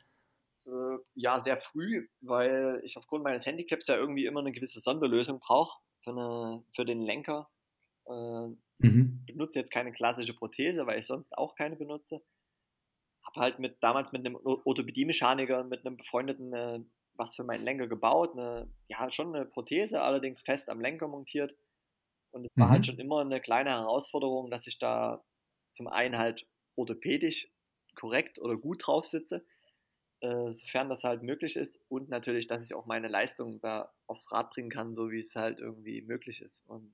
Ja, 1.19 1.39
sehr 1.39 1.57
früh, 1.57 2.07
weil 2.21 2.79
ich 2.83 2.95
aufgrund 2.95 3.23
meines 3.23 3.45
Handicaps 3.45 3.87
ja 3.87 3.95
irgendwie 3.95 4.25
immer 4.25 4.41
eine 4.41 4.51
gewisse 4.51 4.79
Sonderlösung 4.79 5.39
brauche 5.39 5.79
für, 6.03 6.63
für 6.75 6.85
den 6.85 7.01
Lenker. 7.01 7.49
Äh, 8.05 8.47
mhm. 8.77 9.23
benutze 9.25 9.59
jetzt 9.59 9.71
keine 9.71 9.91
klassische 9.91 10.35
Prothese, 10.35 10.85
weil 10.85 10.99
ich 10.99 11.07
sonst 11.07 11.35
auch 11.37 11.55
keine 11.55 11.75
benutze. 11.75 12.21
Habe 13.25 13.41
halt 13.41 13.59
mit 13.59 13.77
damals 13.81 14.11
mit 14.11 14.25
einem 14.25 14.35
Orthopädie-Mechaniker, 14.35 15.63
mit 15.63 15.85
einem 15.85 15.97
befreundeten 15.97 16.53
äh, 16.53 16.79
was 17.17 17.35
für 17.35 17.43
meinen 17.43 17.63
Lenker 17.63 17.87
gebaut. 17.87 18.33
Eine, 18.33 18.71
ja, 18.87 19.09
schon 19.09 19.35
eine 19.35 19.45
Prothese, 19.45 20.01
allerdings 20.01 20.41
fest 20.41 20.69
am 20.69 20.79
Lenker 20.79 21.07
montiert. 21.07 21.55
Und 22.31 22.45
es 22.45 22.51
war 22.55 22.69
halt 22.69 22.69
mhm. 22.69 22.73
halt 22.73 22.85
schon 22.85 22.99
immer 22.99 23.21
eine 23.21 23.41
kleine 23.41 23.71
Herausforderung, 23.71 24.51
dass 24.51 24.67
ich 24.67 24.77
da 24.79 25.23
zum 25.73 25.87
einen 25.87 26.17
halt 26.17 26.47
orthopädisch 26.75 27.49
korrekt 27.95 28.39
oder 28.39 28.55
gut 28.57 28.85
drauf 28.85 29.05
sitze, 29.05 29.43
äh, 30.21 30.53
sofern 30.53 30.89
das 30.89 31.03
halt 31.03 31.23
möglich 31.23 31.55
ist. 31.55 31.79
Und 31.89 32.09
natürlich, 32.09 32.47
dass 32.47 32.63
ich 32.63 32.73
auch 32.73 32.85
meine 32.85 33.07
Leistung 33.07 33.59
da 33.61 33.93
aufs 34.07 34.31
Rad 34.31 34.51
bringen 34.51 34.69
kann, 34.69 34.95
so 34.95 35.11
wie 35.11 35.19
es 35.19 35.35
halt 35.35 35.59
irgendwie 35.59 36.01
möglich 36.01 36.41
ist. 36.41 36.67
Und 36.67 36.91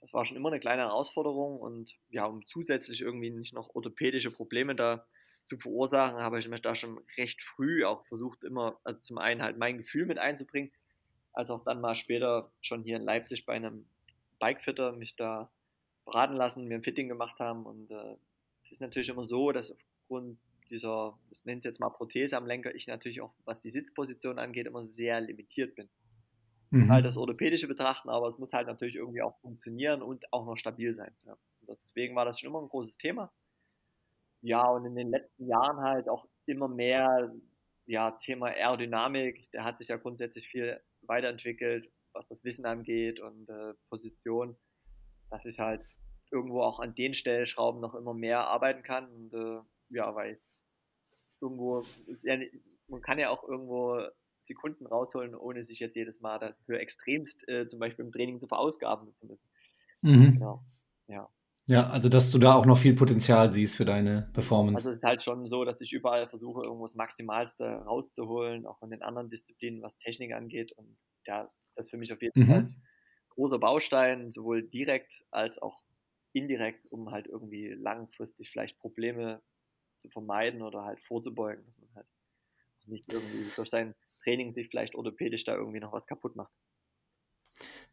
das 0.00 0.12
war 0.12 0.24
schon 0.24 0.36
immer 0.36 0.48
eine 0.48 0.60
kleine 0.60 0.82
Herausforderung. 0.82 1.60
Und 1.60 1.96
ja, 2.10 2.24
um 2.26 2.46
zusätzlich 2.46 3.00
irgendwie 3.00 3.30
nicht 3.30 3.52
noch 3.52 3.74
orthopädische 3.74 4.30
Probleme 4.30 4.74
da 4.74 5.06
zu 5.44 5.58
verursachen, 5.58 6.18
habe 6.18 6.38
ich 6.38 6.48
mich 6.48 6.62
da 6.62 6.74
schon 6.74 7.00
recht 7.16 7.42
früh 7.42 7.84
auch 7.84 8.04
versucht, 8.06 8.44
immer, 8.44 8.78
also 8.82 9.00
zum 9.00 9.18
einen 9.18 9.42
halt 9.42 9.58
mein 9.58 9.78
Gefühl 9.78 10.06
mit 10.06 10.18
einzubringen, 10.18 10.72
als 11.32 11.50
auch 11.50 11.64
dann 11.64 11.80
mal 11.80 11.94
später 11.94 12.50
schon 12.60 12.82
hier 12.82 12.96
in 12.96 13.02
Leipzig 13.02 13.46
bei 13.46 13.54
einem 13.54 13.86
Bikefitter 14.40 14.92
mich 14.92 15.16
da 15.16 15.50
beraten 16.04 16.34
lassen, 16.34 16.66
mir 16.66 16.76
ein 16.76 16.82
Fitting 16.82 17.08
gemacht 17.08 17.38
haben. 17.38 17.64
Und 17.66 17.90
äh, 17.90 18.16
es 18.64 18.72
ist 18.72 18.80
natürlich 18.80 19.08
immer 19.08 19.24
so, 19.24 19.52
dass 19.52 19.72
aufgrund 19.72 20.38
dieser, 20.70 21.18
ich 21.30 21.44
nenne 21.44 21.58
es 21.58 21.64
jetzt 21.64 21.80
mal 21.80 21.90
Prothese 21.90 22.36
am 22.36 22.46
Lenker, 22.46 22.74
ich 22.74 22.86
natürlich 22.86 23.20
auch, 23.20 23.34
was 23.44 23.60
die 23.60 23.70
Sitzposition 23.70 24.38
angeht, 24.38 24.66
immer 24.66 24.86
sehr 24.86 25.20
limitiert 25.20 25.74
bin. 25.74 25.88
Mhm. 26.70 26.90
Halt 26.90 27.04
das 27.04 27.16
Orthopädische 27.16 27.68
betrachten, 27.68 28.08
aber 28.08 28.28
es 28.28 28.38
muss 28.38 28.52
halt 28.52 28.66
natürlich 28.66 28.96
irgendwie 28.96 29.22
auch 29.22 29.38
funktionieren 29.40 30.02
und 30.02 30.32
auch 30.32 30.44
noch 30.44 30.56
stabil 30.56 30.94
sein. 30.94 31.14
Ja. 31.24 31.36
Deswegen 31.68 32.16
war 32.16 32.24
das 32.24 32.40
schon 32.40 32.50
immer 32.50 32.62
ein 32.62 32.68
großes 32.68 32.98
Thema 32.98 33.32
ja, 34.46 34.64
und 34.68 34.86
in 34.86 34.94
den 34.94 35.10
letzten 35.10 35.48
Jahren 35.48 35.80
halt 35.80 36.08
auch 36.08 36.24
immer 36.46 36.68
mehr, 36.68 37.34
ja, 37.86 38.12
Thema 38.12 38.46
Aerodynamik, 38.46 39.50
der 39.52 39.64
hat 39.64 39.78
sich 39.78 39.88
ja 39.88 39.96
grundsätzlich 39.96 40.48
viel 40.48 40.80
weiterentwickelt, 41.02 41.90
was 42.12 42.28
das 42.28 42.44
Wissen 42.44 42.64
angeht 42.64 43.20
und 43.20 43.48
äh, 43.48 43.74
Position, 43.90 44.56
dass 45.30 45.44
ich 45.44 45.58
halt 45.58 45.82
irgendwo 46.30 46.62
auch 46.62 46.78
an 46.80 46.94
den 46.94 47.14
Stellschrauben 47.14 47.80
noch 47.80 47.94
immer 47.94 48.14
mehr 48.14 48.46
arbeiten 48.46 48.82
kann 48.82 49.08
und 49.08 49.34
äh, 49.34 49.60
ja, 49.90 50.14
weil 50.14 50.40
irgendwo 51.40 51.84
ja, 52.22 52.36
man 52.88 53.02
kann 53.02 53.18
ja 53.18 53.30
auch 53.30 53.44
irgendwo 53.48 54.00
Sekunden 54.40 54.86
rausholen, 54.86 55.34
ohne 55.34 55.64
sich 55.64 55.80
jetzt 55.80 55.96
jedes 55.96 56.20
Mal 56.20 56.38
dafür 56.38 56.80
extremst 56.80 57.46
äh, 57.48 57.66
zum 57.66 57.78
Beispiel 57.80 58.04
im 58.04 58.12
Training 58.12 58.38
zu 58.38 58.46
verausgaben 58.46 59.12
zu 59.14 59.26
müssen. 59.26 59.48
Mhm. 60.02 60.34
Genau. 60.34 60.64
Ja. 61.08 61.28
Ja, 61.68 61.90
also 61.90 62.08
dass 62.08 62.30
du 62.30 62.38
da 62.38 62.54
auch 62.54 62.64
noch 62.64 62.78
viel 62.78 62.94
Potenzial 62.94 63.52
siehst 63.52 63.74
für 63.74 63.84
deine 63.84 64.30
Performance. 64.32 64.76
Also 64.76 64.90
es 64.90 64.96
ist 64.98 65.02
halt 65.02 65.22
schon 65.22 65.46
so, 65.46 65.64
dass 65.64 65.80
ich 65.80 65.92
überall 65.92 66.28
versuche, 66.28 66.62
irgendwo 66.64 66.86
das 66.86 66.94
Maximalste 66.94 67.64
rauszuholen, 67.64 68.66
auch 68.66 68.78
von 68.78 68.90
den 68.90 69.02
anderen 69.02 69.30
Disziplinen, 69.30 69.82
was 69.82 69.98
Technik 69.98 70.32
angeht. 70.32 70.70
Und 70.76 70.96
ja, 71.26 71.50
das 71.74 71.86
ist 71.86 71.90
für 71.90 71.96
mich 71.96 72.12
auf 72.12 72.22
jeden 72.22 72.40
mhm. 72.40 72.46
Fall 72.46 72.74
großer 73.30 73.58
Baustein, 73.58 74.30
sowohl 74.30 74.62
direkt 74.62 75.24
als 75.30 75.60
auch 75.60 75.82
indirekt, 76.32 76.86
um 76.90 77.10
halt 77.10 77.26
irgendwie 77.26 77.68
langfristig 77.70 78.50
vielleicht 78.50 78.78
Probleme 78.78 79.42
zu 80.06 80.12
vermeiden 80.12 80.62
oder 80.62 80.84
halt 80.84 81.00
vorzubeugen, 81.00 81.64
dass 81.66 81.78
man 81.78 81.90
halt 81.94 82.06
nicht 82.86 83.12
irgendwie 83.12 83.50
durch 83.54 83.68
sein 83.68 83.94
Training 84.22 84.52
sich 84.52 84.68
vielleicht 84.68 84.94
orthopädisch 84.94 85.44
da 85.44 85.54
irgendwie 85.54 85.80
noch 85.80 85.92
was 85.92 86.06
kaputt 86.06 86.36
macht. 86.36 86.52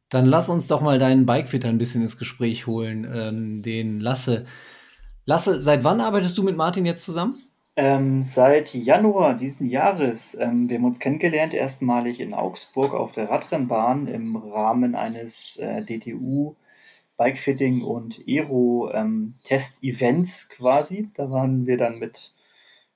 Dann 0.09 0.25
lass 0.25 0.49
uns 0.49 0.67
doch 0.67 0.81
mal 0.81 0.99
deinen 0.99 1.25
Bikefitter 1.25 1.69
ein 1.69 1.77
bisschen 1.77 2.01
ins 2.01 2.17
Gespräch 2.17 2.67
holen, 2.67 3.09
ähm, 3.11 3.61
den 3.61 3.99
Lasse. 3.99 4.45
Lasse, 5.25 5.59
seit 5.59 5.83
wann 5.83 6.01
arbeitest 6.01 6.37
du 6.37 6.43
mit 6.43 6.55
Martin 6.55 6.85
jetzt 6.85 7.05
zusammen? 7.05 7.35
Ähm, 7.75 8.23
seit 8.23 8.73
Januar 8.75 9.33
diesen 9.33 9.67
Jahres. 9.67 10.37
Ähm, 10.39 10.69
wir 10.69 10.77
haben 10.77 10.85
uns 10.85 10.99
kennengelernt 10.99 11.55
erstmalig 11.55 12.19
in 12.19 12.35
Augsburg 12.35 12.93
auf 12.93 13.13
der 13.13 13.29
Radrennbahn 13.29 14.07
im 14.07 14.35
Rahmen 14.35 14.93
eines 14.93 15.57
äh, 15.57 15.81
DTU 15.83 16.55
Bikefitting 17.23 17.83
und 17.83 18.19
Aero 18.27 18.91
ähm, 18.93 19.33
quasi. 20.49 21.09
Da 21.15 21.31
waren 21.31 21.65
wir 21.65 21.77
dann 21.77 21.99
mit 21.99 22.33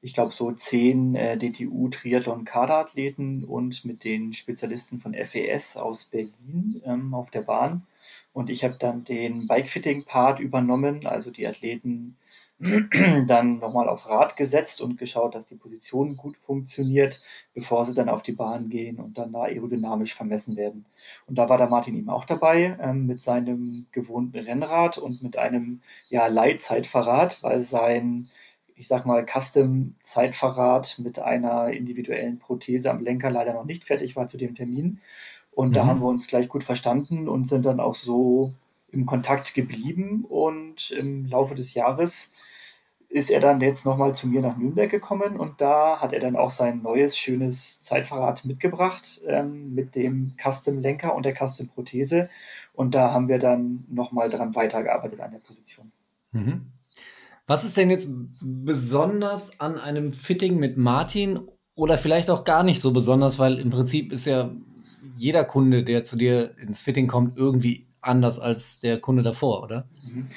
ich 0.02 0.14
glaube, 0.14 0.34
so 0.34 0.52
zehn 0.52 1.16
äh, 1.16 1.38
DTU-Triathlon-Kaderathleten 1.38 3.44
und 3.44 3.84
mit 3.84 4.04
den 4.04 4.34
Spezialisten 4.34 5.00
von 5.00 5.14
FES 5.14 5.76
aus 5.76 6.06
Berlin 6.06 6.82
ähm, 6.86 7.14
auf 7.14 7.32
der 7.32 7.42
Bahn. 7.42 7.86
Und 8.32 8.50
ich 8.50 8.64
habe 8.64 8.78
dann 8.80 9.04
den 9.06 9.48
Bikefitting-Part 9.48 10.40
übernommen, 10.40 11.08
also 11.08 11.32
die 11.32 11.48
Athleten 11.48 12.16
dann 13.28 13.60
nochmal 13.60 13.88
aufs 13.88 14.10
Rad 14.10 14.36
gesetzt 14.36 14.82
und 14.82 14.98
geschaut, 14.98 15.36
dass 15.36 15.48
die 15.48 15.56
Position 15.56 16.18
gut 16.18 16.38
funktioniert, 16.38 17.22
bevor 17.54 17.86
sie 17.86 17.94
dann 17.94 18.10
auf 18.10 18.24
die 18.24 18.32
Bahn 18.32 18.70
gehen 18.70 19.00
und 19.00 19.18
dann 19.18 19.32
da 19.32 19.44
aerodynamisch 19.44 20.16
vermessen 20.16 20.56
werden. 20.56 20.86
Und 21.28 21.38
da 21.38 21.50
war 21.50 21.58
der 21.58 21.70
Martin 21.70 21.96
eben 21.96 22.10
auch 22.10 22.26
dabei 22.26 22.78
ähm, 22.82 23.06
mit 23.06 23.22
seinem 23.22 23.86
gewohnten 23.92 24.40
Rennrad 24.40 24.98
und 24.98 25.22
mit 25.22 25.38
einem 25.38 25.82
ja, 26.10 26.28
Leitzeitverrad, 26.28 27.44
weil 27.44 27.62
sein 27.62 28.30
ich 28.78 28.88
sag 28.88 29.08
mal, 29.08 29.26
Custom-Zeitverrat 29.26 31.00
mit 31.00 31.18
einer 31.18 31.72
individuellen 31.72 32.38
Prothese 32.38 32.92
am 32.92 33.04
Lenker 33.04 33.32
leider 33.32 33.54
noch 33.54 33.66
nicht 33.66 33.86
fertig 33.86 34.16
war 34.16 34.28
zu 34.28 34.38
dem 34.38 34.54
Termin. 34.54 35.00
Und 35.52 35.70
mhm. 35.70 35.74
da 35.74 35.86
haben 35.88 36.00
wir 36.00 36.08
uns 36.08 36.28
gleich 36.28 36.48
gut 36.48 36.64
verstanden 36.64 37.28
und 37.28 37.48
sind 37.48 37.66
dann 37.66 37.80
auch 37.80 37.96
so 37.96 38.54
im 38.92 39.06
Kontakt 39.06 39.54
geblieben. 39.54 40.26
Und 40.26 40.92
im 40.92 41.26
Laufe 41.26 41.56
des 41.56 41.74
Jahres 41.74 42.32
ist 43.10 43.30
er 43.30 43.40
dann 43.40 43.62
jetzt 43.62 43.86
nochmal 43.86 44.14
zu 44.16 44.28
mir 44.28 44.42
nach 44.42 44.58
Nürnberg 44.58 44.90
gekommen 44.90 45.38
und 45.38 45.62
da 45.62 46.00
hat 46.02 46.12
er 46.12 46.20
dann 46.20 46.36
auch 46.36 46.52
sein 46.52 46.82
neues, 46.82 47.18
schönes 47.18 47.82
Zeitverrat 47.82 48.44
mitgebracht 48.44 49.22
ähm, 49.28 49.74
mit 49.74 49.96
dem 49.96 50.34
Custom-Lenker 50.44 51.16
und 51.16 51.26
der 51.26 51.34
Custom-Prothese. 51.36 52.30
Und 52.74 52.96
da 52.96 53.12
haben 53.12 53.30
wir 53.30 53.40
dann 53.40 53.86
nochmal 53.90 54.30
dran 54.30 54.56
weitergearbeitet 54.56 55.22
an 55.22 55.32
der 55.32 55.40
Position. 55.40 55.92
Mhm. 56.34 56.68
Was 57.48 57.64
ist 57.64 57.78
denn 57.78 57.90
jetzt 57.90 58.10
besonders 58.42 59.58
an 59.62 59.80
einem 59.80 60.12
Fitting 60.12 60.60
mit 60.60 60.78
Martin 60.78 61.40
oder 61.76 61.98
vielleicht 61.98 62.30
auch 62.30 62.44
gar 62.44 62.64
nicht 62.64 62.82
so 62.82 62.92
besonders, 62.92 63.40
weil 63.40 63.58
im 63.58 63.70
Prinzip 63.70 64.12
ist 64.12 64.26
ja 64.26 64.52
jeder 65.16 65.46
Kunde, 65.46 65.84
der 65.84 66.04
zu 66.04 66.18
dir 66.18 66.58
ins 66.58 66.82
Fitting 66.82 67.08
kommt, 67.08 67.38
irgendwie 67.38 67.87
anders 68.02 68.40
als 68.40 68.80
der 68.80 69.00
Kunde 69.00 69.24
davor, 69.24 69.64
oder? 69.64 69.88
Mhm. 70.04 70.28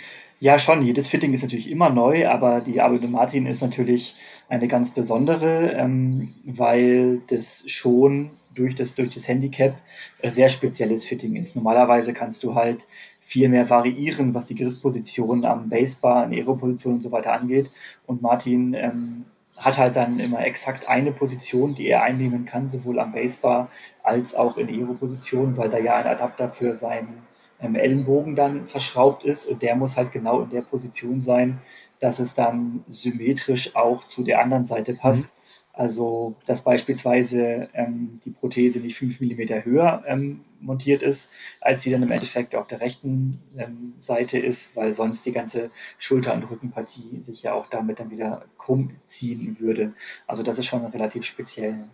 Ja, 0.40 0.58
schon. 0.58 0.82
Jedes 0.82 1.06
Fitting 1.06 1.34
ist 1.34 1.42
natürlich 1.42 1.70
immer 1.70 1.90
neu, 1.90 2.26
aber 2.26 2.62
die 2.62 2.80
Arbeit 2.80 3.02
mit 3.02 3.10
Martin 3.10 3.44
ist 3.44 3.60
natürlich 3.60 4.16
eine 4.48 4.68
ganz 4.68 4.92
besondere, 4.92 5.72
ähm, 5.72 6.28
weil 6.44 7.20
das 7.28 7.64
schon 7.66 8.30
durch 8.54 8.74
das, 8.74 8.94
durch 8.94 9.14
das 9.14 9.28
Handicap 9.28 9.74
ein 10.22 10.30
sehr 10.30 10.48
spezielles 10.48 11.04
Fitting 11.04 11.36
ist. 11.36 11.56
Normalerweise 11.56 12.14
kannst 12.14 12.42
du 12.42 12.54
halt 12.54 12.86
viel 13.22 13.48
mehr 13.48 13.68
variieren, 13.68 14.34
was 14.34 14.46
die 14.46 14.56
Griffposition 14.56 15.44
am 15.44 15.68
Basebar, 15.68 16.24
an 16.24 16.32
Aero-Position 16.32 16.94
und 16.94 16.98
so 16.98 17.12
weiter 17.12 17.34
angeht. 17.34 17.70
Und 18.06 18.22
Martin 18.22 18.74
ähm, 18.74 19.26
hat 19.58 19.78
halt 19.78 19.94
dann 19.94 20.18
immer 20.18 20.44
exakt 20.44 20.88
eine 20.88 21.12
Position, 21.12 21.74
die 21.74 21.86
er 21.86 22.02
einnehmen 22.02 22.44
kann, 22.46 22.70
sowohl 22.70 22.98
am 22.98 23.12
Basebar 23.12 23.68
als 24.02 24.34
auch 24.34 24.56
in 24.56 24.68
Aero-Position, 24.68 25.56
weil 25.56 25.68
da 25.68 25.78
ja 25.78 25.96
ein 25.96 26.06
Adapter 26.06 26.50
für 26.50 26.74
seinen 26.74 27.22
ähm, 27.62 27.74
Ellenbogen 27.74 28.34
dann 28.34 28.66
verschraubt 28.66 29.24
ist 29.24 29.46
und 29.46 29.62
der 29.62 29.76
muss 29.76 29.96
halt 29.96 30.12
genau 30.12 30.42
in 30.42 30.50
der 30.50 30.62
Position 30.62 31.20
sein, 31.20 31.60
dass 32.00 32.18
es 32.18 32.34
dann 32.34 32.84
symmetrisch 32.88 33.76
auch 33.76 34.06
zu 34.06 34.24
der 34.24 34.40
anderen 34.40 34.64
Seite 34.66 34.94
passt. 34.94 35.34
Mhm. 35.34 35.40
Also, 35.72 36.36
dass 36.46 36.62
beispielsweise 36.62 37.70
ähm, 37.74 38.20
die 38.24 38.30
Prothese 38.30 38.80
nicht 38.80 38.96
5 38.96 39.20
mm 39.20 39.64
höher 39.64 40.02
ähm, 40.06 40.40
montiert 40.60 41.00
ist, 41.00 41.30
als 41.60 41.84
sie 41.84 41.90
dann 41.90 42.02
im 42.02 42.10
Endeffekt 42.10 42.54
auf 42.54 42.66
der 42.66 42.80
rechten 42.80 43.40
ähm, 43.56 43.94
Seite 43.98 44.38
ist, 44.38 44.76
weil 44.76 44.92
sonst 44.92 45.24
die 45.24 45.32
ganze 45.32 45.70
Schulter- 45.98 46.34
und 46.34 46.50
Rückenpartie 46.50 47.22
sich 47.24 47.44
ja 47.44 47.54
auch 47.54 47.68
damit 47.70 48.00
dann 48.00 48.10
wieder 48.10 48.44
krumm 48.58 48.96
ziehen 49.06 49.56
würde. 49.60 49.94
Also, 50.26 50.42
das 50.42 50.58
ist 50.58 50.66
schon 50.66 50.84
relativ 50.84 51.24
speziell. 51.24 51.88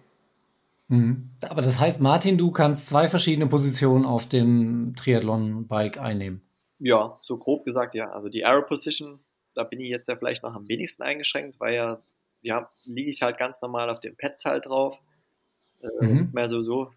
Mhm. 0.88 1.31
Aber 1.43 1.62
das 1.62 1.81
heißt, 1.81 2.00
Martin, 2.00 2.38
du 2.38 2.50
kannst 2.50 2.87
zwei 2.87 3.09
verschiedene 3.09 3.47
Positionen 3.47 4.05
auf 4.05 4.26
dem 4.26 4.95
Triathlon-Bike 4.97 5.99
einnehmen. 5.99 6.43
Ja, 6.78 7.19
so 7.23 7.38
grob 7.38 7.64
gesagt, 7.64 7.95
ja. 7.95 8.11
Also 8.11 8.28
die 8.28 8.45
Arrow 8.45 8.66
Position, 8.66 9.19
da 9.55 9.64
bin 9.64 9.81
ich 9.81 9.88
jetzt 9.88 10.09
ja 10.09 10.16
vielleicht 10.16 10.43
noch 10.43 10.55
am 10.55 10.69
wenigsten 10.69 11.02
eingeschränkt, 11.02 11.59
weil 11.59 11.75
ja 11.75 11.99
ja, 12.47 12.71
liege 12.85 13.11
ich 13.11 13.23
halt 13.23 13.38
ganz 13.38 13.61
normal 13.61 13.90
auf 13.90 13.99
den 13.99 14.16
Pads 14.16 14.45
halt 14.45 14.66
drauf. 14.66 14.99
Äh, 15.83 16.05
mhm. 16.05 16.31
Mehr 16.33 16.49
so, 16.49 16.62
so 16.62 16.93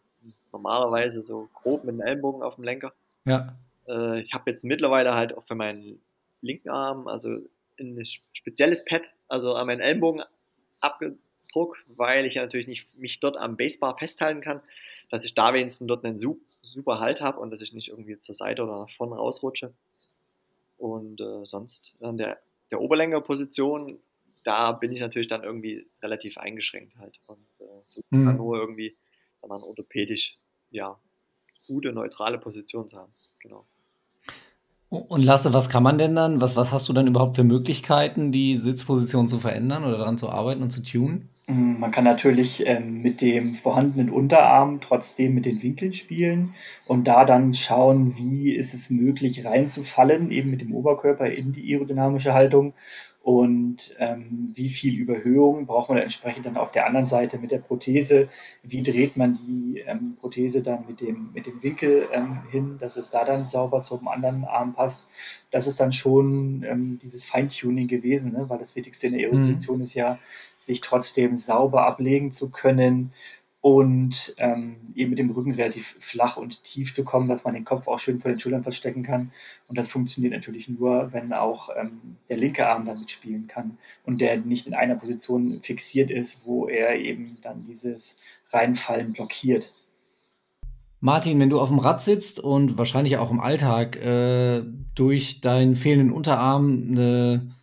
normalerweise 0.52 1.24
so 1.24 1.50
grob 1.54 1.84
mit 1.84 1.96
dem 1.96 2.02
Ellenbogen 2.02 2.44
auf 2.44 2.56
dem 2.56 2.64
Lenker. 2.64 2.94
Ja. 3.26 3.56
Äh, 3.88 4.22
ich 4.22 4.32
habe 4.34 4.50
jetzt 4.52 4.64
mittlerweile 4.64 5.16
halt 5.16 5.36
auch 5.36 5.44
für 5.44 5.56
meinen 5.56 6.00
linken 6.42 6.70
Arm, 6.70 7.08
also 7.08 7.40
ein 7.80 8.00
spezielles 8.34 8.86
Pad, 8.86 9.10
also 9.28 9.56
an 9.56 9.66
meinen 9.66 9.82
Ellenbogen 9.82 10.22
abgedruckt, 11.50 11.80
weil 11.88 12.26
ich 12.26 12.36
ja 12.36 12.44
natürlich 12.44 12.68
nicht 12.68 12.98
mich 12.98 13.20
dort 13.20 13.38
am 13.38 13.58
Basebar 13.58 13.98
festhalten 13.98 14.42
kann, 14.42 14.62
dass 15.10 15.26
ich 15.26 15.34
da 15.34 15.54
wenigstens 15.54 15.88
dort 15.88 16.06
einen 16.06 16.18
super 16.18 17.00
Halt 17.00 17.22
habe 17.22 17.40
und 17.40 17.52
dass 17.52 17.62
ich 17.62 17.74
nicht 17.74 17.90
irgendwie 17.90 18.20
zur 18.20 18.36
Seite 18.36 18.64
oder 18.64 18.80
nach 18.80 18.90
vorne 18.90 19.16
rausrutsche. 19.16 19.74
Und 20.78 21.20
äh, 21.20 21.46
sonst 21.46 21.96
an 22.02 22.18
der, 22.18 22.40
der 22.72 22.82
Oberlenkerposition 22.82 24.00
da 24.46 24.72
bin 24.72 24.92
ich 24.94 25.02
natürlich 25.02 25.28
dann 25.28 25.44
irgendwie 25.44 25.86
relativ 26.02 26.38
eingeschränkt 26.38 26.96
halt. 26.98 27.20
Und 27.28 27.46
äh, 27.60 27.66
so 27.90 28.02
mhm. 28.10 28.38
nur 28.38 28.58
irgendwie 28.58 28.96
dann 29.42 29.64
orthopädisch, 29.64 30.38
ja, 30.72 30.98
gute, 31.68 31.92
neutrale 31.92 32.38
Position 32.38 32.88
zu 32.88 32.98
haben. 32.98 33.12
Genau. 33.40 33.66
Und 34.90 35.22
Lasse, 35.22 35.54
was 35.54 35.70
kann 35.70 35.84
man 35.84 36.00
denn 36.00 36.16
dann, 36.16 36.42
was, 36.42 36.56
was 36.56 36.72
hast 36.72 36.90
du 36.90 36.94
dann 36.94 37.06
überhaupt 37.06 37.36
für 37.36 37.44
Möglichkeiten, 37.44 38.32
die 38.32 38.56
Sitzposition 38.56 39.28
zu 39.28 39.38
verändern 39.38 39.84
oder 39.84 40.00
daran 40.00 40.18
zu 40.18 40.30
arbeiten 40.30 40.64
und 40.64 40.72
zu 40.72 40.84
tunen? 40.84 41.30
Mm, 41.50 41.80
man 41.80 41.92
kann 41.92 42.04
natürlich 42.04 42.66
ähm, 42.66 43.02
mit 43.02 43.22
dem 43.22 43.56
vorhandenen 43.56 44.10
Unterarm 44.10 44.82
trotzdem 44.82 45.34
mit 45.34 45.46
den 45.46 45.62
Winkeln 45.64 45.94
spielen 45.94 46.54
und 46.86 47.06
da 47.08 47.26
dann 47.26 47.56
schauen, 47.56 48.16
wie 48.18 48.56
ist 48.56 48.74
es 48.74 48.90
möglich 48.90 49.46
reinzufallen, 49.46 50.32
eben 50.32 50.52
mit 50.52 50.62
dem 50.62 50.74
Oberkörper 50.74 51.28
in 51.28 51.52
die 51.52 51.74
aerodynamische 51.74 52.34
Haltung 52.34 52.74
und 53.30 53.96
ähm, 54.00 54.54
wie 54.56 54.70
viel 54.70 54.98
Überhöhung 54.98 55.68
braucht 55.68 55.90
man 55.90 56.00
entsprechend 56.00 56.48
dann 56.48 56.58
auf 56.58 56.72
der 56.72 56.88
anderen 56.88 57.06
Seite 57.06 57.38
mit 57.38 57.52
der 57.52 57.60
Prothese, 57.60 58.28
wie 58.64 58.82
dreht 58.82 59.18
man 59.18 59.38
die 59.46 59.84
ähm, 59.86 60.18
Prothese 60.20 60.64
dann 60.64 60.88
mit 60.88 61.00
dem, 61.00 61.30
mit 61.32 61.46
dem 61.46 61.62
Winkel 61.62 62.08
ähm, 62.12 62.40
hin, 62.50 62.78
dass 62.80 62.98
es 62.98 63.12
da 63.12 63.24
dann 63.26 63.46
sauber 63.46 63.84
zum 63.84 64.08
anderen 64.08 64.46
Arm 64.46 64.74
passt. 64.74 65.08
Das 65.52 65.68
ist 65.68 65.80
dann 65.80 65.94
schon 65.94 66.66
ähm, 66.68 66.98
dieses 67.04 67.24
Feintuning 67.24 67.88
gewesen, 67.88 68.34
ne? 68.34 68.50
weil 68.50 68.58
das 68.58 68.76
Wichtigste 68.76 69.06
in 69.06 69.14
der 69.14 69.22
Aerodynamik 69.28 69.70
mhm. 69.70 69.84
ist 69.84 69.94
ja, 69.94 70.18
sich 70.58 70.82
trotzdem 70.82 71.36
sauber 71.36 71.86
ablegen 71.86 72.32
zu 72.32 72.50
können 72.50 73.14
und 73.62 74.36
ähm, 74.38 74.78
eben 74.96 75.10
mit 75.10 75.20
dem 75.20 75.32
Rücken 75.32 75.52
relativ 75.52 75.98
flach 76.00 76.38
und 76.38 76.64
tief 76.64 76.94
zu 76.94 77.04
kommen, 77.04 77.28
dass 77.28 77.44
man 77.44 77.54
den 77.54 77.66
Kopf 77.66 77.88
auch 77.88 78.00
schön 78.00 78.22
vor 78.22 78.32
den 78.32 78.40
Schultern 78.40 78.64
verstecken 78.64 79.04
kann. 79.04 79.32
Und 79.68 79.78
das 79.78 79.90
funktioniert 79.90 80.34
natürlich 80.34 80.70
nur, 80.70 81.12
wenn 81.12 81.34
auch 81.34 81.70
ähm, 81.78 82.18
der 82.30 82.38
linke 82.38 82.66
Arm 82.68 82.86
dann 82.86 83.00
mitspielen 83.00 83.48
kann 83.48 83.78
und 84.06 84.22
der 84.22 84.38
nicht 84.38 84.66
in 84.66 84.74
einer 84.74 84.96
Position 84.96 85.60
fixiert 85.62 86.10
ist, 86.10 86.48
wo 86.48 86.68
er 86.68 87.00
eben 87.00 87.38
dann 87.42 87.66
dieses 87.68 88.20
Reinfallen 88.50 89.12
blockiert. 89.12 89.68
Martin, 91.02 91.40
wenn 91.40 91.50
du 91.50 91.60
auf 91.60 91.70
dem 91.70 91.80
Rad 91.80 92.02
sitzt 92.02 92.40
und 92.40 92.78
wahrscheinlich 92.78 93.18
auch 93.18 93.32
im 93.32 93.40
Alltag 93.40 93.96
äh, 93.98 94.64
durch 94.96 95.42
deinen 95.42 95.76
fehlenden 95.76 96.12
Unterarm 96.12 96.90
eine 96.92 97.56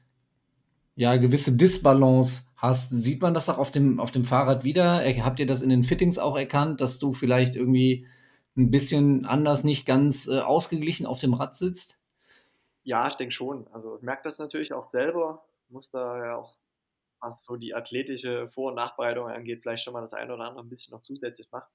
ja, 0.94 1.16
gewisse 1.16 1.52
Disbalance 1.52 2.45
hast, 2.56 2.90
sieht 2.90 3.20
man 3.20 3.34
das 3.34 3.48
auch 3.48 3.58
auf 3.58 3.70
dem, 3.70 4.00
auf 4.00 4.10
dem 4.10 4.24
Fahrrad 4.24 4.64
wieder? 4.64 5.02
Habt 5.22 5.38
ihr 5.38 5.46
das 5.46 5.62
in 5.62 5.68
den 5.68 5.84
Fittings 5.84 6.18
auch 6.18 6.36
erkannt, 6.36 6.80
dass 6.80 6.98
du 6.98 7.12
vielleicht 7.12 7.54
irgendwie 7.54 8.06
ein 8.56 8.70
bisschen 8.70 9.26
anders, 9.26 9.64
nicht 9.64 9.86
ganz 9.86 10.26
äh, 10.26 10.40
ausgeglichen 10.40 11.06
auf 11.06 11.18
dem 11.18 11.34
Rad 11.34 11.56
sitzt? 11.56 11.98
Ja, 12.82 13.06
ich 13.08 13.16
denke 13.16 13.32
schon. 13.32 13.68
Also 13.68 13.96
ich 13.96 14.02
merke 14.02 14.22
das 14.24 14.38
natürlich 14.38 14.72
auch 14.72 14.84
selber, 14.84 15.44
muss 15.68 15.90
da 15.90 16.24
ja 16.24 16.36
auch, 16.36 16.56
was 17.20 17.42
so 17.42 17.56
die 17.56 17.74
athletische 17.74 18.48
Vor- 18.48 18.68
und 18.68 18.76
Nachbereitung 18.76 19.26
angeht, 19.26 19.60
vielleicht 19.62 19.84
schon 19.84 19.92
mal 19.92 20.00
das 20.00 20.14
eine 20.14 20.32
oder 20.32 20.44
andere 20.44 20.64
ein 20.64 20.68
bisschen 20.68 20.92
noch 20.92 21.02
zusätzlich 21.02 21.50
machen. 21.50 21.68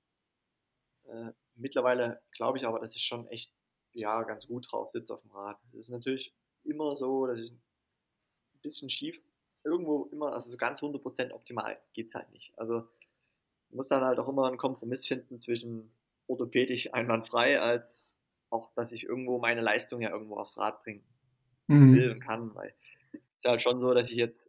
Äh, 1.05 1.31
mittlerweile 1.55 2.21
glaube 2.31 2.57
ich 2.57 2.65
aber, 2.65 2.79
dass 2.79 2.95
ich 2.95 3.03
schon 3.03 3.27
echt 3.27 3.53
ja, 3.93 4.23
ganz 4.23 4.47
gut 4.47 4.71
drauf 4.71 4.89
sitze 4.89 5.13
auf 5.13 5.21
dem 5.21 5.31
Rad. 5.31 5.57
Es 5.73 5.85
ist 5.85 5.89
natürlich 5.89 6.33
immer 6.63 6.95
so, 6.95 7.27
dass 7.27 7.39
ich 7.39 7.51
ein 7.51 7.61
bisschen 8.61 8.89
schief 8.89 9.21
irgendwo 9.63 10.05
immer, 10.11 10.33
also 10.33 10.49
so 10.49 10.57
ganz 10.57 10.81
100% 10.81 11.31
optimal 11.31 11.77
geht 11.93 12.07
es 12.07 12.15
halt 12.15 12.31
nicht. 12.31 12.53
Also 12.57 12.87
muss 13.69 13.87
dann 13.87 14.03
halt 14.03 14.19
auch 14.19 14.27
immer 14.27 14.47
einen 14.47 14.57
Kompromiss 14.57 15.05
finden 15.05 15.39
zwischen 15.39 15.91
orthopädisch 16.27 16.93
einwandfrei, 16.93 17.59
als 17.59 18.05
auch, 18.49 18.73
dass 18.75 18.91
ich 18.91 19.03
irgendwo 19.03 19.39
meine 19.39 19.61
Leistung 19.61 20.01
ja 20.01 20.09
irgendwo 20.09 20.37
aufs 20.37 20.57
Rad 20.57 20.83
bringen 20.83 21.03
mhm. 21.67 21.95
will 21.95 22.11
und 22.11 22.19
kann, 22.19 22.53
weil 22.55 22.73
es 23.13 23.19
ist 23.37 23.45
halt 23.45 23.61
schon 23.61 23.79
so, 23.79 23.93
dass 23.93 24.11
ich 24.11 24.17
jetzt 24.17 24.45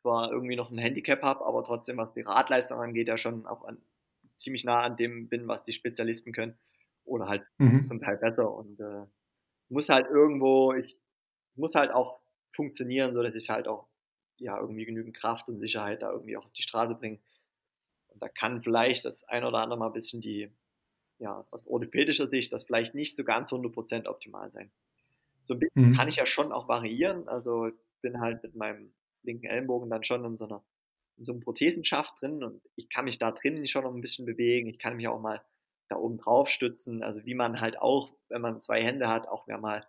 zwar 0.00 0.30
irgendwie 0.30 0.56
noch 0.56 0.70
ein 0.70 0.78
Handicap 0.78 1.22
habe, 1.22 1.44
aber 1.44 1.64
trotzdem, 1.64 1.96
was 1.96 2.12
die 2.12 2.20
Radleistung 2.20 2.78
angeht, 2.78 3.08
ja 3.08 3.16
schon 3.16 3.46
auch 3.46 3.64
an, 3.64 3.78
ziemlich 4.36 4.64
nah 4.64 4.82
an 4.82 4.96
dem 4.96 5.28
bin, 5.28 5.48
was 5.48 5.64
die 5.64 5.72
Spezialisten 5.72 6.32
können 6.32 6.56
oder 7.04 7.28
halt 7.28 7.50
mhm. 7.58 7.88
zum 7.88 8.00
Teil 8.00 8.16
besser 8.16 8.52
und 8.52 8.78
äh, 8.80 9.06
muss 9.68 9.88
halt 9.88 10.06
irgendwo, 10.06 10.72
ich 10.74 10.98
muss 11.56 11.74
halt 11.74 11.90
auch 11.90 12.20
funktionieren, 12.52 13.14
so 13.14 13.22
dass 13.22 13.34
ich 13.34 13.50
halt 13.50 13.68
auch 13.68 13.86
ja 14.38 14.58
irgendwie 14.58 14.84
genügend 14.84 15.16
Kraft 15.16 15.48
und 15.48 15.58
Sicherheit 15.58 16.02
da 16.02 16.12
irgendwie 16.12 16.36
auch 16.36 16.44
auf 16.44 16.52
die 16.52 16.62
Straße 16.62 16.94
bringe. 16.94 17.18
Und 18.08 18.22
da 18.22 18.28
kann 18.28 18.62
vielleicht 18.62 19.04
das 19.04 19.24
ein 19.24 19.44
oder 19.44 19.58
andere 19.58 19.78
mal 19.78 19.86
ein 19.86 19.92
bisschen 19.92 20.20
die, 20.20 20.50
ja, 21.18 21.46
aus 21.50 21.66
orthopädischer 21.66 22.28
Sicht, 22.28 22.52
das 22.52 22.64
vielleicht 22.64 22.94
nicht 22.94 23.16
so 23.16 23.24
ganz 23.24 23.50
100% 23.50 24.06
optimal 24.06 24.50
sein. 24.50 24.70
So 25.44 25.54
ein 25.54 25.60
bisschen 25.60 25.90
mhm. 25.90 25.94
kann 25.94 26.08
ich 26.08 26.16
ja 26.16 26.26
schon 26.26 26.52
auch 26.52 26.68
variieren. 26.68 27.28
Also 27.28 27.70
bin 28.02 28.20
halt 28.20 28.42
mit 28.42 28.54
meinem 28.54 28.92
linken 29.22 29.46
Ellenbogen 29.46 29.90
dann 29.90 30.04
schon 30.04 30.24
in 30.24 30.36
so 30.36 30.46
einer 30.46 30.64
in 31.16 31.24
so 31.24 31.32
einem 31.32 31.40
Prothesenschaft 31.40 32.20
drin 32.20 32.44
und 32.44 32.62
ich 32.74 32.90
kann 32.90 33.06
mich 33.06 33.18
da 33.18 33.32
drinnen 33.32 33.66
schon 33.66 33.84
noch 33.84 33.94
ein 33.94 34.00
bisschen 34.00 34.26
bewegen. 34.26 34.68
Ich 34.68 34.78
kann 34.78 34.96
mich 34.96 35.08
auch 35.08 35.20
mal 35.20 35.42
da 35.88 35.96
oben 35.96 36.18
drauf 36.18 36.48
stützen. 36.48 37.02
Also 37.02 37.24
wie 37.24 37.34
man 37.34 37.60
halt 37.60 37.78
auch, 37.78 38.12
wenn 38.28 38.42
man 38.42 38.60
zwei 38.60 38.82
Hände 38.82 39.08
hat, 39.08 39.28
auch 39.28 39.46
mehr 39.46 39.58
mal 39.58 39.86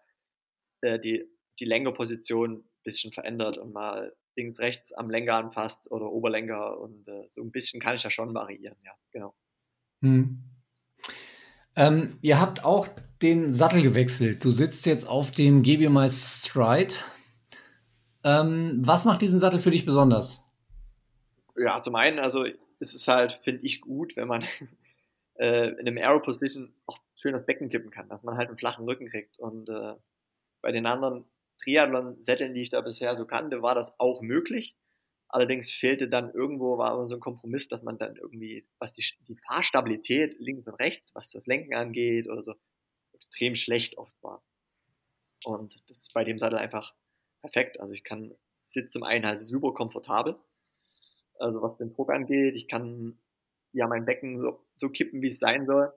äh, 0.82 1.00
die, 1.00 1.28
die 1.60 1.66
Lenkerposition 1.66 2.58
ein 2.58 2.64
bisschen 2.84 3.12
verändert 3.12 3.58
und 3.58 3.74
mal 3.74 4.14
links, 4.36 4.60
rechts 4.60 4.94
am 4.94 5.10
Lenker 5.10 5.36
anfasst 5.36 5.92
oder 5.92 6.12
Oberlenker 6.12 6.80
und 6.80 7.08
äh, 7.08 7.28
so 7.32 7.42
ein 7.42 7.52
bisschen 7.52 7.82
kann 7.82 7.96
ich 7.96 8.04
da 8.04 8.10
schon 8.10 8.34
variieren, 8.34 8.78
ja, 8.84 8.92
genau. 9.12 9.36
Hm. 10.02 10.44
Ähm, 11.76 12.18
ihr 12.22 12.40
habt 12.40 12.66
auch 12.66 12.88
den 13.22 13.52
Sattel 13.52 13.82
gewechselt. 13.82 14.44
Du 14.44 14.52
sitzt 14.52 14.86
jetzt 14.86 15.08
auf 15.08 15.32
dem 15.32 15.64
GBMI 15.64 16.10
Stride. 16.10 16.96
Ähm, 18.24 18.80
was 18.84 19.06
macht 19.06 19.22
diesen 19.22 19.40
Sattel 19.40 19.60
für 19.60 19.72
dich 19.72 19.86
besonders? 19.86 20.44
Ja, 21.56 21.82
zum 21.82 21.96
einen, 21.96 22.20
also 22.20 22.46
es 22.80 22.94
ist 22.94 23.08
halt, 23.08 23.40
finde 23.44 23.64
ich, 23.64 23.82
gut, 23.82 24.16
wenn 24.16 24.28
man 24.28 24.44
äh, 25.36 25.70
in 25.70 25.88
einem 25.88 25.98
Aero 25.98 26.22
Position 26.22 26.74
auch 26.86 26.98
schön 27.16 27.34
das 27.34 27.46
Becken 27.46 27.70
kippen 27.70 27.92
kann, 27.92 28.10
dass 28.10 28.24
man 28.24 28.38
halt 28.38 28.50
einen 28.50 28.58
flachen 28.58 28.86
Rücken 28.86 29.08
kriegt. 29.08 29.40
Und 29.40 29.70
äh, 29.70 29.94
bei 30.62 30.72
den 30.72 30.86
anderen 30.86 31.26
Triathlon-Sätteln, 31.64 32.54
die 32.54 32.62
ich 32.62 32.70
da 32.70 32.82
bisher 32.82 33.16
so 33.18 33.26
kannte, 33.26 33.62
war 33.62 33.76
das 33.76 33.94
auch 34.00 34.22
möglich. 34.22 34.76
Allerdings 35.30 35.72
fehlte 35.72 36.08
dann 36.08 36.32
irgendwo, 36.32 36.78
war 36.78 37.06
so 37.06 37.16
ein 37.16 37.20
Kompromiss, 37.20 37.68
dass 37.68 37.84
man 37.84 37.98
dann 37.98 38.16
irgendwie, 38.16 38.68
was 38.80 38.94
die, 38.94 39.04
die 39.28 39.38
Fahrstabilität 39.48 40.40
links 40.40 40.68
und 40.68 40.76
rechts, 40.76 41.14
was 41.16 41.32
das 41.32 41.48
Lenken 41.48 41.76
angeht 41.76 42.30
oder 42.30 42.44
so, 42.44 42.56
extrem 43.14 43.56
schlecht 43.56 43.98
oft 43.98 44.16
war. 44.22 44.42
Und 45.44 45.76
das 45.90 45.98
ist 45.98 46.14
bei 46.14 46.24
dem 46.24 46.40
Sattel 46.40 46.58
einfach 46.58 46.96
perfekt. 47.42 47.80
Also 47.80 47.94
ich 47.94 48.04
kann, 48.04 48.36
sitze 48.66 48.94
zum 48.94 49.04
einen 49.04 49.26
halt 49.26 49.42
super 49.42 49.74
komfortabel. 49.74 50.38
Also 51.40 51.62
was 51.62 51.78
den 51.78 51.94
Druck 51.94 52.12
angeht, 52.12 52.56
ich 52.56 52.68
kann 52.68 53.20
ja 53.74 53.88
mein 53.88 54.06
Becken 54.06 54.40
so, 54.40 54.66
so 54.76 54.90
kippen, 54.90 55.22
wie 55.22 55.28
es 55.28 55.40
sein 55.40 55.66
soll, 55.66 55.94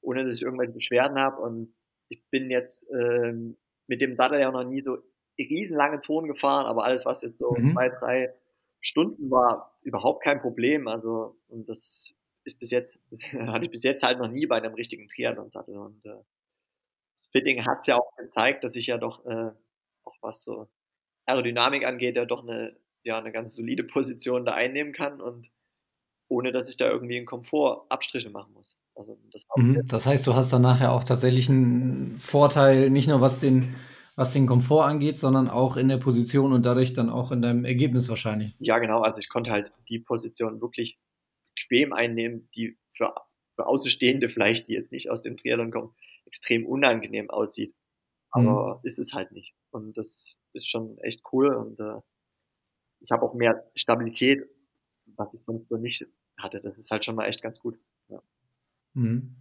ohne 0.00 0.24
dass 0.24 0.34
ich 0.34 0.42
irgendwelche 0.42 0.72
Beschwerden 0.72 1.18
habe. 1.18 1.42
Und 1.42 1.74
ich 2.08 2.24
bin 2.30 2.50
jetzt 2.50 2.86
ähm, 2.90 3.56
mit 3.86 4.00
dem 4.00 4.16
Sattel 4.16 4.40
ja 4.40 4.50
noch 4.50 4.64
nie 4.64 4.80
so 4.80 4.98
riesenlange 5.38 6.00
Touren 6.00 6.26
gefahren, 6.26 6.66
aber 6.66 6.84
alles, 6.84 7.04
was 7.04 7.22
jetzt 7.22 7.38
so 7.38 7.54
mhm. 7.56 7.72
zwei, 7.72 7.88
drei 7.88 8.34
Stunden 8.80 9.30
war, 9.30 9.78
überhaupt 9.82 10.22
kein 10.22 10.40
Problem. 10.40 10.88
Also, 10.88 11.36
und 11.48 11.68
das 11.68 12.14
ist 12.44 12.58
bis 12.58 12.70
jetzt, 12.70 12.98
hatte 13.32 13.64
ich 13.64 13.70
bis 13.70 13.82
jetzt 13.82 14.02
halt 14.02 14.18
noch 14.18 14.28
nie 14.28 14.46
bei 14.46 14.56
einem 14.56 14.74
richtigen 14.74 15.08
Triathlon-Sattel. 15.08 15.76
Und 15.76 16.04
äh, 16.04 16.22
das 17.16 17.28
Fitting 17.32 17.64
hat 17.64 17.80
es 17.80 17.86
ja 17.86 17.96
auch 17.96 18.14
gezeigt, 18.16 18.64
dass 18.64 18.76
ich 18.76 18.86
ja 18.86 18.98
doch, 18.98 19.24
äh, 19.26 19.50
auch 20.04 20.16
was 20.20 20.42
so 20.42 20.68
Aerodynamik 21.26 21.86
angeht, 21.86 22.16
ja 22.16 22.26
doch 22.26 22.42
eine, 22.42 22.76
ja, 23.02 23.18
eine 23.18 23.32
ganz 23.32 23.56
solide 23.56 23.84
Position 23.84 24.44
da 24.44 24.52
einnehmen 24.52 24.92
kann 24.92 25.20
und 25.20 25.50
ohne 26.28 26.52
dass 26.52 26.68
ich 26.68 26.76
da 26.76 26.90
irgendwie 26.90 27.16
in 27.16 27.26
Komfort 27.26 27.86
Abstriche 27.88 28.30
machen 28.30 28.52
muss. 28.54 28.76
Also 28.94 29.18
das, 29.32 29.42
mhm, 29.56 29.86
das 29.86 30.06
heißt, 30.06 30.26
du 30.26 30.34
hast 30.34 30.52
dann 30.52 30.62
nachher 30.62 30.92
auch 30.92 31.04
tatsächlich 31.04 31.48
einen 31.48 32.18
Vorteil, 32.18 32.90
nicht 32.90 33.08
nur 33.08 33.20
was 33.20 33.40
den, 33.40 33.74
was 34.16 34.32
den 34.32 34.46
Komfort 34.46 34.84
angeht, 34.84 35.18
sondern 35.18 35.48
auch 35.48 35.76
in 35.76 35.88
der 35.88 35.98
Position 35.98 36.52
und 36.52 36.64
dadurch 36.64 36.92
dann 36.92 37.10
auch 37.10 37.32
in 37.32 37.42
deinem 37.42 37.64
Ergebnis 37.64 38.08
wahrscheinlich. 38.08 38.54
Ja, 38.58 38.78
genau. 38.78 39.00
Also 39.00 39.18
ich 39.18 39.28
konnte 39.28 39.50
halt 39.50 39.72
die 39.88 39.98
Position 39.98 40.60
wirklich 40.60 40.98
bequem 41.56 41.92
einnehmen, 41.92 42.48
die 42.54 42.78
für, 42.92 43.14
für 43.56 43.66
Außenstehende 43.66 44.28
vielleicht, 44.28 44.68
die 44.68 44.74
jetzt 44.74 44.92
nicht 44.92 45.10
aus 45.10 45.22
dem 45.22 45.36
Triathlon 45.36 45.72
kommen, 45.72 45.94
extrem 46.26 46.66
unangenehm 46.66 47.30
aussieht. 47.30 47.74
Aber 48.30 48.76
mhm. 48.76 48.80
ist 48.82 48.98
es 48.98 49.12
halt 49.12 49.32
nicht. 49.32 49.54
Und 49.70 49.96
das 49.96 50.36
ist 50.52 50.68
schon 50.68 50.98
echt 50.98 51.22
cool. 51.32 51.54
Und 51.54 51.80
äh, 51.80 52.00
ich 53.00 53.10
habe 53.10 53.22
auch 53.22 53.34
mehr 53.34 53.64
Stabilität, 53.74 54.44
was 55.16 55.32
ich 55.34 55.42
sonst 55.42 55.68
so 55.68 55.76
nicht 55.76 56.06
hatte. 56.36 56.60
Das 56.60 56.78
ist 56.78 56.90
halt 56.90 57.04
schon 57.04 57.16
mal 57.16 57.26
echt 57.26 57.42
ganz 57.42 57.60
gut. 57.60 57.78
Ja. 58.08 58.20
Mhm. 58.94 59.36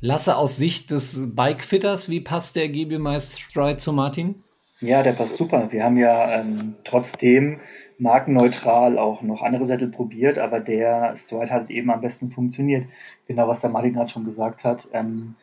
Lasse 0.00 0.36
aus 0.36 0.56
Sicht 0.56 0.90
des 0.90 1.34
Bikefitters, 1.34 2.08
wie 2.08 2.20
passt 2.20 2.56
der 2.56 2.68
GB 2.68 2.98
Stride 3.20 3.76
zu 3.76 3.92
Martin? 3.92 4.42
Ja, 4.80 5.02
der 5.02 5.12
passt 5.12 5.36
super. 5.36 5.70
Wir 5.70 5.84
haben 5.84 5.96
ja 5.96 6.40
ähm, 6.40 6.74
trotzdem 6.84 7.60
markenneutral 7.98 8.98
auch 8.98 9.22
noch 9.22 9.42
andere 9.42 9.64
Sättel 9.64 9.88
probiert, 9.88 10.38
aber 10.38 10.58
der 10.58 11.14
Stride 11.16 11.50
hat 11.50 11.70
eben 11.70 11.90
am 11.90 12.00
besten 12.00 12.32
funktioniert. 12.32 12.86
Genau, 13.28 13.46
was 13.46 13.60
der 13.60 13.70
Martin 13.70 13.92
gerade 13.92 14.10
schon 14.10 14.24
gesagt 14.24 14.64
hat. 14.64 14.88
Ähm, 14.92 15.36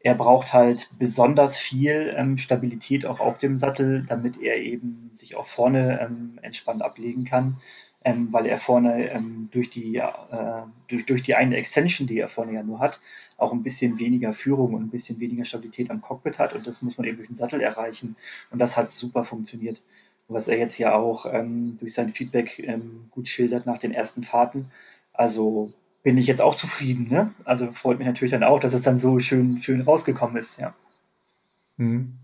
er 0.00 0.14
braucht 0.14 0.52
halt 0.52 0.90
besonders 0.98 1.56
viel 1.56 2.14
ähm, 2.16 2.36
Stabilität 2.36 3.06
auch 3.06 3.18
auf 3.18 3.38
dem 3.38 3.56
Sattel, 3.56 4.04
damit 4.06 4.40
er 4.40 4.56
eben 4.58 5.10
sich 5.14 5.36
auch 5.36 5.46
vorne 5.46 6.00
ähm, 6.02 6.38
entspannt 6.42 6.82
ablegen 6.82 7.24
kann 7.24 7.56
ähm, 8.06 8.28
weil 8.30 8.46
er 8.46 8.60
vorne 8.60 9.10
ähm, 9.10 9.48
durch, 9.50 9.68
die, 9.68 9.96
äh, 9.96 10.06
durch, 10.86 11.06
durch 11.06 11.24
die 11.24 11.34
eine 11.34 11.56
Extension, 11.56 12.06
die 12.06 12.20
er 12.20 12.28
vorne 12.28 12.52
ja 12.52 12.62
nur 12.62 12.78
hat, 12.78 13.00
auch 13.36 13.52
ein 13.52 13.64
bisschen 13.64 13.98
weniger 13.98 14.32
Führung 14.32 14.74
und 14.74 14.82
ein 14.84 14.90
bisschen 14.90 15.18
weniger 15.18 15.44
Stabilität 15.44 15.90
am 15.90 16.00
Cockpit 16.00 16.38
hat 16.38 16.54
und 16.54 16.64
das 16.68 16.82
muss 16.82 16.96
man 16.96 17.06
eben 17.08 17.16
durch 17.16 17.26
den 17.26 17.34
Sattel 17.34 17.60
erreichen 17.60 18.14
und 18.52 18.60
das 18.60 18.76
hat 18.76 18.92
super 18.92 19.24
funktioniert. 19.24 19.82
Was 20.28 20.46
er 20.46 20.56
jetzt 20.56 20.78
ja 20.78 20.94
auch 20.94 21.26
ähm, 21.32 21.78
durch 21.80 21.94
sein 21.94 22.12
Feedback 22.12 22.60
ähm, 22.60 23.06
gut 23.10 23.28
schildert 23.28 23.66
nach 23.66 23.78
den 23.78 23.92
ersten 23.92 24.22
Fahrten. 24.22 24.70
Also 25.12 25.72
bin 26.04 26.16
ich 26.16 26.28
jetzt 26.28 26.40
auch 26.40 26.54
zufrieden. 26.54 27.08
Ne? 27.08 27.32
Also 27.44 27.72
freut 27.72 27.98
mich 27.98 28.06
natürlich 28.06 28.32
dann 28.32 28.44
auch, 28.44 28.60
dass 28.60 28.74
es 28.74 28.82
dann 28.82 28.96
so 28.96 29.18
schön, 29.18 29.62
schön 29.62 29.80
rausgekommen 29.80 30.36
ist. 30.36 30.58
Ja. 30.60 30.74
Mhm. 31.76 32.18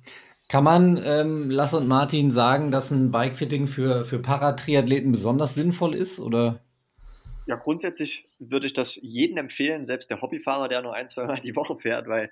Kann 0.53 0.65
man 0.65 1.01
ähm, 1.03 1.49
Lasse 1.49 1.79
und 1.79 1.89
Martin 1.89 2.31
sagen, 2.31 2.71
dass 2.71 2.91
ein 2.91 3.11
Bikefitting 3.11 3.67
für, 3.67 4.05
für 4.05 4.19
Paratriathleten 4.19 5.11
besonders 5.11 5.55
sinnvoll 5.55 5.95
ist? 5.95 6.21
Oder? 6.21 6.61
Ja, 7.47 7.57
grundsätzlich 7.57 8.29
würde 8.39 8.67
ich 8.67 8.75
das 8.75 8.97
jedem 8.97 9.39
empfehlen, 9.39 9.87
selbst 9.87 10.11
der 10.11 10.21
Hobbyfahrer, 10.21 10.69
der 10.69 10.83
nur 10.83 10.95
ein, 10.95 11.09
zwei 11.09 11.25
Mal 11.25 11.41
die 11.41 11.57
Woche 11.57 11.79
fährt, 11.79 12.07
weil 12.07 12.31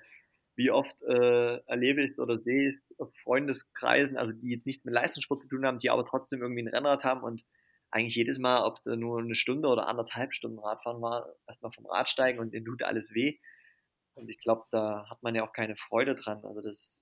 wie 0.55 0.69
oft 0.69 1.01
äh, 1.01 1.61
erlebe 1.65 2.03
ich 2.03 2.11
es 2.11 2.19
oder 2.19 2.37
sehe 2.37 2.69
ich 2.69 2.75
es 2.75 2.99
aus 2.99 3.11
Freundeskreisen, 3.23 4.17
also 4.17 4.33
die 4.33 4.51
jetzt 4.51 4.67
nichts 4.67 4.85
mit 4.85 4.93
Leistungssport 4.93 5.41
zu 5.41 5.47
tun 5.47 5.65
haben, 5.65 5.79
die 5.79 5.89
aber 5.89 6.05
trotzdem 6.05 6.43
irgendwie 6.43 6.61
ein 6.61 6.67
Rennrad 6.67 7.03
haben 7.03 7.23
und 7.23 7.43
eigentlich 7.89 8.17
jedes 8.17 8.37
Mal, 8.37 8.63
ob 8.65 8.77
es 8.77 8.85
nur 8.85 9.17
eine 9.17 9.33
Stunde 9.33 9.67
oder 9.67 9.87
anderthalb 9.87 10.35
Stunden 10.35 10.59
Radfahren 10.59 11.01
war, 11.01 11.33
erstmal 11.47 11.71
vom 11.71 11.87
Rad 11.87 12.07
steigen 12.07 12.37
und 12.37 12.53
denen 12.53 12.67
tut 12.67 12.83
alles 12.83 13.15
weh. 13.15 13.39
Und 14.13 14.29
ich 14.29 14.37
glaube, 14.37 14.65
da 14.69 15.07
hat 15.09 15.23
man 15.23 15.33
ja 15.33 15.43
auch 15.43 15.53
keine 15.53 15.75
Freude 15.75 16.13
dran. 16.13 16.45
Also 16.45 16.61
das 16.61 17.01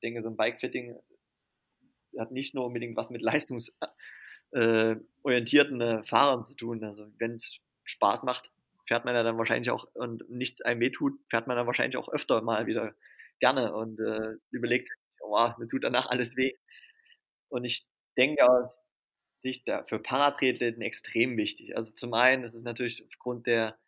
denke, 0.00 0.22
so 0.22 0.28
ein 0.28 0.36
Bikefitting 0.36 0.96
hat 2.18 2.32
nicht 2.32 2.54
nur 2.54 2.66
unbedingt 2.66 2.96
was 2.96 3.10
mit 3.10 3.22
leistungsorientierten 3.22 4.50
äh, 5.80 6.04
Fahrern 6.04 6.44
zu 6.44 6.54
tun. 6.54 6.84
Also 6.84 7.06
wenn 7.18 7.34
es 7.34 7.58
Spaß 7.84 8.24
macht, 8.24 8.50
fährt 8.86 9.04
man 9.04 9.14
ja 9.14 9.22
dann 9.22 9.38
wahrscheinlich 9.38 9.70
auch 9.70 9.86
und 9.94 10.28
nichts 10.28 10.60
einem 10.62 10.80
wehtut, 10.80 11.18
fährt 11.28 11.46
man 11.46 11.56
dann 11.56 11.66
wahrscheinlich 11.66 11.96
auch 11.96 12.08
öfter 12.08 12.42
mal 12.42 12.66
wieder 12.66 12.94
gerne 13.38 13.74
und 13.74 14.00
äh, 14.00 14.36
überlegt, 14.50 14.90
oh, 15.20 15.48
mir 15.58 15.68
tut 15.68 15.84
danach 15.84 16.10
alles 16.10 16.36
weh. 16.36 16.54
Und 17.48 17.64
ich 17.64 17.86
denke 18.16 18.48
aus 18.48 18.76
Sicht 19.36 19.68
für 19.86 19.98
Paratriathleten 19.98 20.82
extrem 20.82 21.36
wichtig. 21.36 21.76
Also 21.76 21.92
zum 21.92 22.12
einen 22.14 22.44
ist 22.44 22.54
es 22.54 22.62
natürlich 22.62 23.04
aufgrund 23.06 23.46
der 23.46 23.78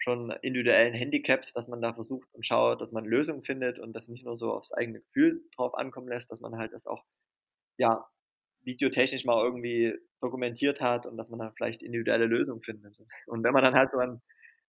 schon 0.00 0.30
individuellen 0.42 0.94
Handicaps, 0.94 1.52
dass 1.52 1.68
man 1.68 1.80
da 1.80 1.92
versucht 1.94 2.28
und 2.32 2.44
schaut, 2.44 2.80
dass 2.80 2.92
man 2.92 3.04
Lösungen 3.04 3.42
findet 3.42 3.78
und 3.78 3.92
das 3.92 4.08
nicht 4.08 4.24
nur 4.24 4.34
so 4.36 4.52
aufs 4.52 4.72
eigene 4.72 5.00
Gefühl 5.00 5.42
drauf 5.54 5.74
ankommen 5.74 6.08
lässt, 6.08 6.30
dass 6.32 6.40
man 6.40 6.56
halt 6.56 6.72
das 6.72 6.86
auch, 6.86 7.04
ja, 7.78 8.06
videotechnisch 8.62 9.24
mal 9.24 9.42
irgendwie 9.44 9.94
dokumentiert 10.20 10.80
hat 10.80 11.06
und 11.06 11.16
dass 11.16 11.30
man 11.30 11.38
dann 11.38 11.52
vielleicht 11.54 11.82
individuelle 11.82 12.26
Lösungen 12.26 12.62
findet. 12.62 12.98
Und 13.26 13.42
wenn 13.42 13.52
man 13.52 13.64
dann 13.64 13.74
halt 13.74 13.90
so 13.92 13.98
einen 13.98 14.20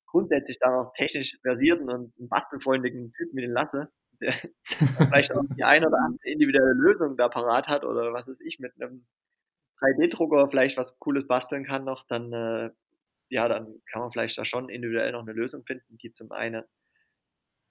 grundsätzlich 0.05 0.59
da 0.59 0.69
noch 0.69 0.93
technisch 0.93 1.37
versierten 1.41 1.89
und 1.89 2.13
bastelfreundlichen 2.17 3.13
Typen 3.13 3.37
wie 3.37 3.41
den 3.41 3.51
Lasse, 3.51 3.89
der 4.21 4.33
vielleicht 4.65 5.33
auch 5.33 5.43
die 5.57 5.63
eine 5.63 5.87
oder 5.87 5.97
andere 5.97 6.29
individuelle 6.29 6.73
Lösung 6.73 7.17
da 7.17 7.29
parat 7.29 7.67
hat 7.67 7.83
oder 7.83 8.13
was 8.13 8.27
weiß 8.27 8.41
ich, 8.41 8.59
mit 8.59 8.73
einem 8.79 9.05
3D-Drucker 9.79 10.49
vielleicht 10.49 10.77
was 10.77 10.99
Cooles 10.99 11.27
basteln 11.27 11.65
kann 11.65 11.85
noch, 11.85 12.05
dann 12.07 12.31
äh, 12.33 12.69
ja, 13.31 13.47
dann 13.47 13.81
kann 13.85 14.01
man 14.01 14.11
vielleicht 14.11 14.37
da 14.37 14.45
schon 14.45 14.69
individuell 14.69 15.13
noch 15.13 15.21
eine 15.21 15.31
Lösung 15.31 15.63
finden, 15.63 15.97
die 15.97 16.11
zum 16.11 16.31
einen 16.31 16.63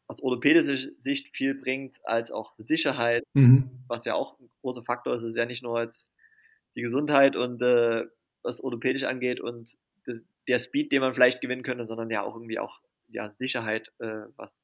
aus 0.08 0.20
orthopädischer 0.20 0.90
Sicht 0.98 1.36
viel 1.36 1.54
bringt, 1.54 1.98
als 2.04 2.32
auch 2.32 2.54
Sicherheit, 2.58 3.22
mhm. 3.34 3.70
was 3.86 4.04
ja 4.04 4.14
auch 4.14 4.40
ein 4.40 4.50
großer 4.62 4.82
Faktor 4.82 5.14
ist. 5.14 5.22
Es 5.22 5.30
ist 5.30 5.36
ja 5.36 5.46
nicht 5.46 5.62
nur 5.62 5.80
jetzt 5.80 6.08
die 6.74 6.82
Gesundheit 6.82 7.36
und 7.36 7.62
äh, 7.62 8.06
was 8.42 8.60
orthopädisch 8.60 9.04
angeht 9.04 9.40
und 9.40 9.76
der 10.48 10.58
Speed, 10.58 10.90
den 10.90 11.02
man 11.02 11.14
vielleicht 11.14 11.40
gewinnen 11.40 11.62
könnte, 11.62 11.86
sondern 11.86 12.10
ja 12.10 12.22
auch 12.22 12.34
irgendwie 12.34 12.58
auch 12.58 12.80
ja, 13.08 13.30
Sicherheit, 13.30 13.92
äh, 13.98 14.24
was 14.36 14.58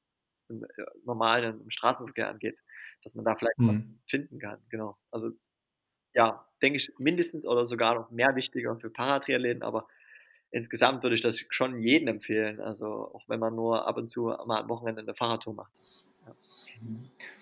im 0.49 0.65
äh, 0.65 0.69
normalen 1.05 1.61
im 1.61 1.71
Straßenverkehr 1.71 2.29
angeht, 2.29 2.59
dass 3.05 3.15
man 3.15 3.25
da 3.25 3.37
vielleicht 3.37 3.59
mhm. 3.59 3.69
was 3.69 4.11
finden 4.11 4.39
kann. 4.39 4.59
Genau. 4.71 4.97
Also 5.11 5.31
ja, 6.15 6.49
denke 6.63 6.79
ich 6.79 6.93
mindestens 6.99 7.47
oder 7.47 7.67
sogar 7.67 7.95
noch 7.95 8.11
mehr 8.11 8.35
wichtiger 8.35 8.77
für 8.79 8.91
Paratriathleten, 8.91 9.63
aber 9.63 9.87
insgesamt 10.57 11.03
würde 11.03 11.15
ich 11.15 11.23
das 11.23 11.45
schon 11.51 11.81
jedem 11.81 12.09
empfehlen. 12.09 12.61
Also 12.61 13.11
auch 13.13 13.23
wenn 13.29 13.41
man 13.41 13.55
nur 13.55 13.87
ab 13.87 13.97
und 13.99 14.11
zu 14.11 14.35
mal 14.47 14.63
am 14.63 14.69
Wochenende 14.69 15.03
eine 15.03 15.15
Fahrradtour 15.15 15.55
macht. 15.55 15.73
Ja. 16.27 16.33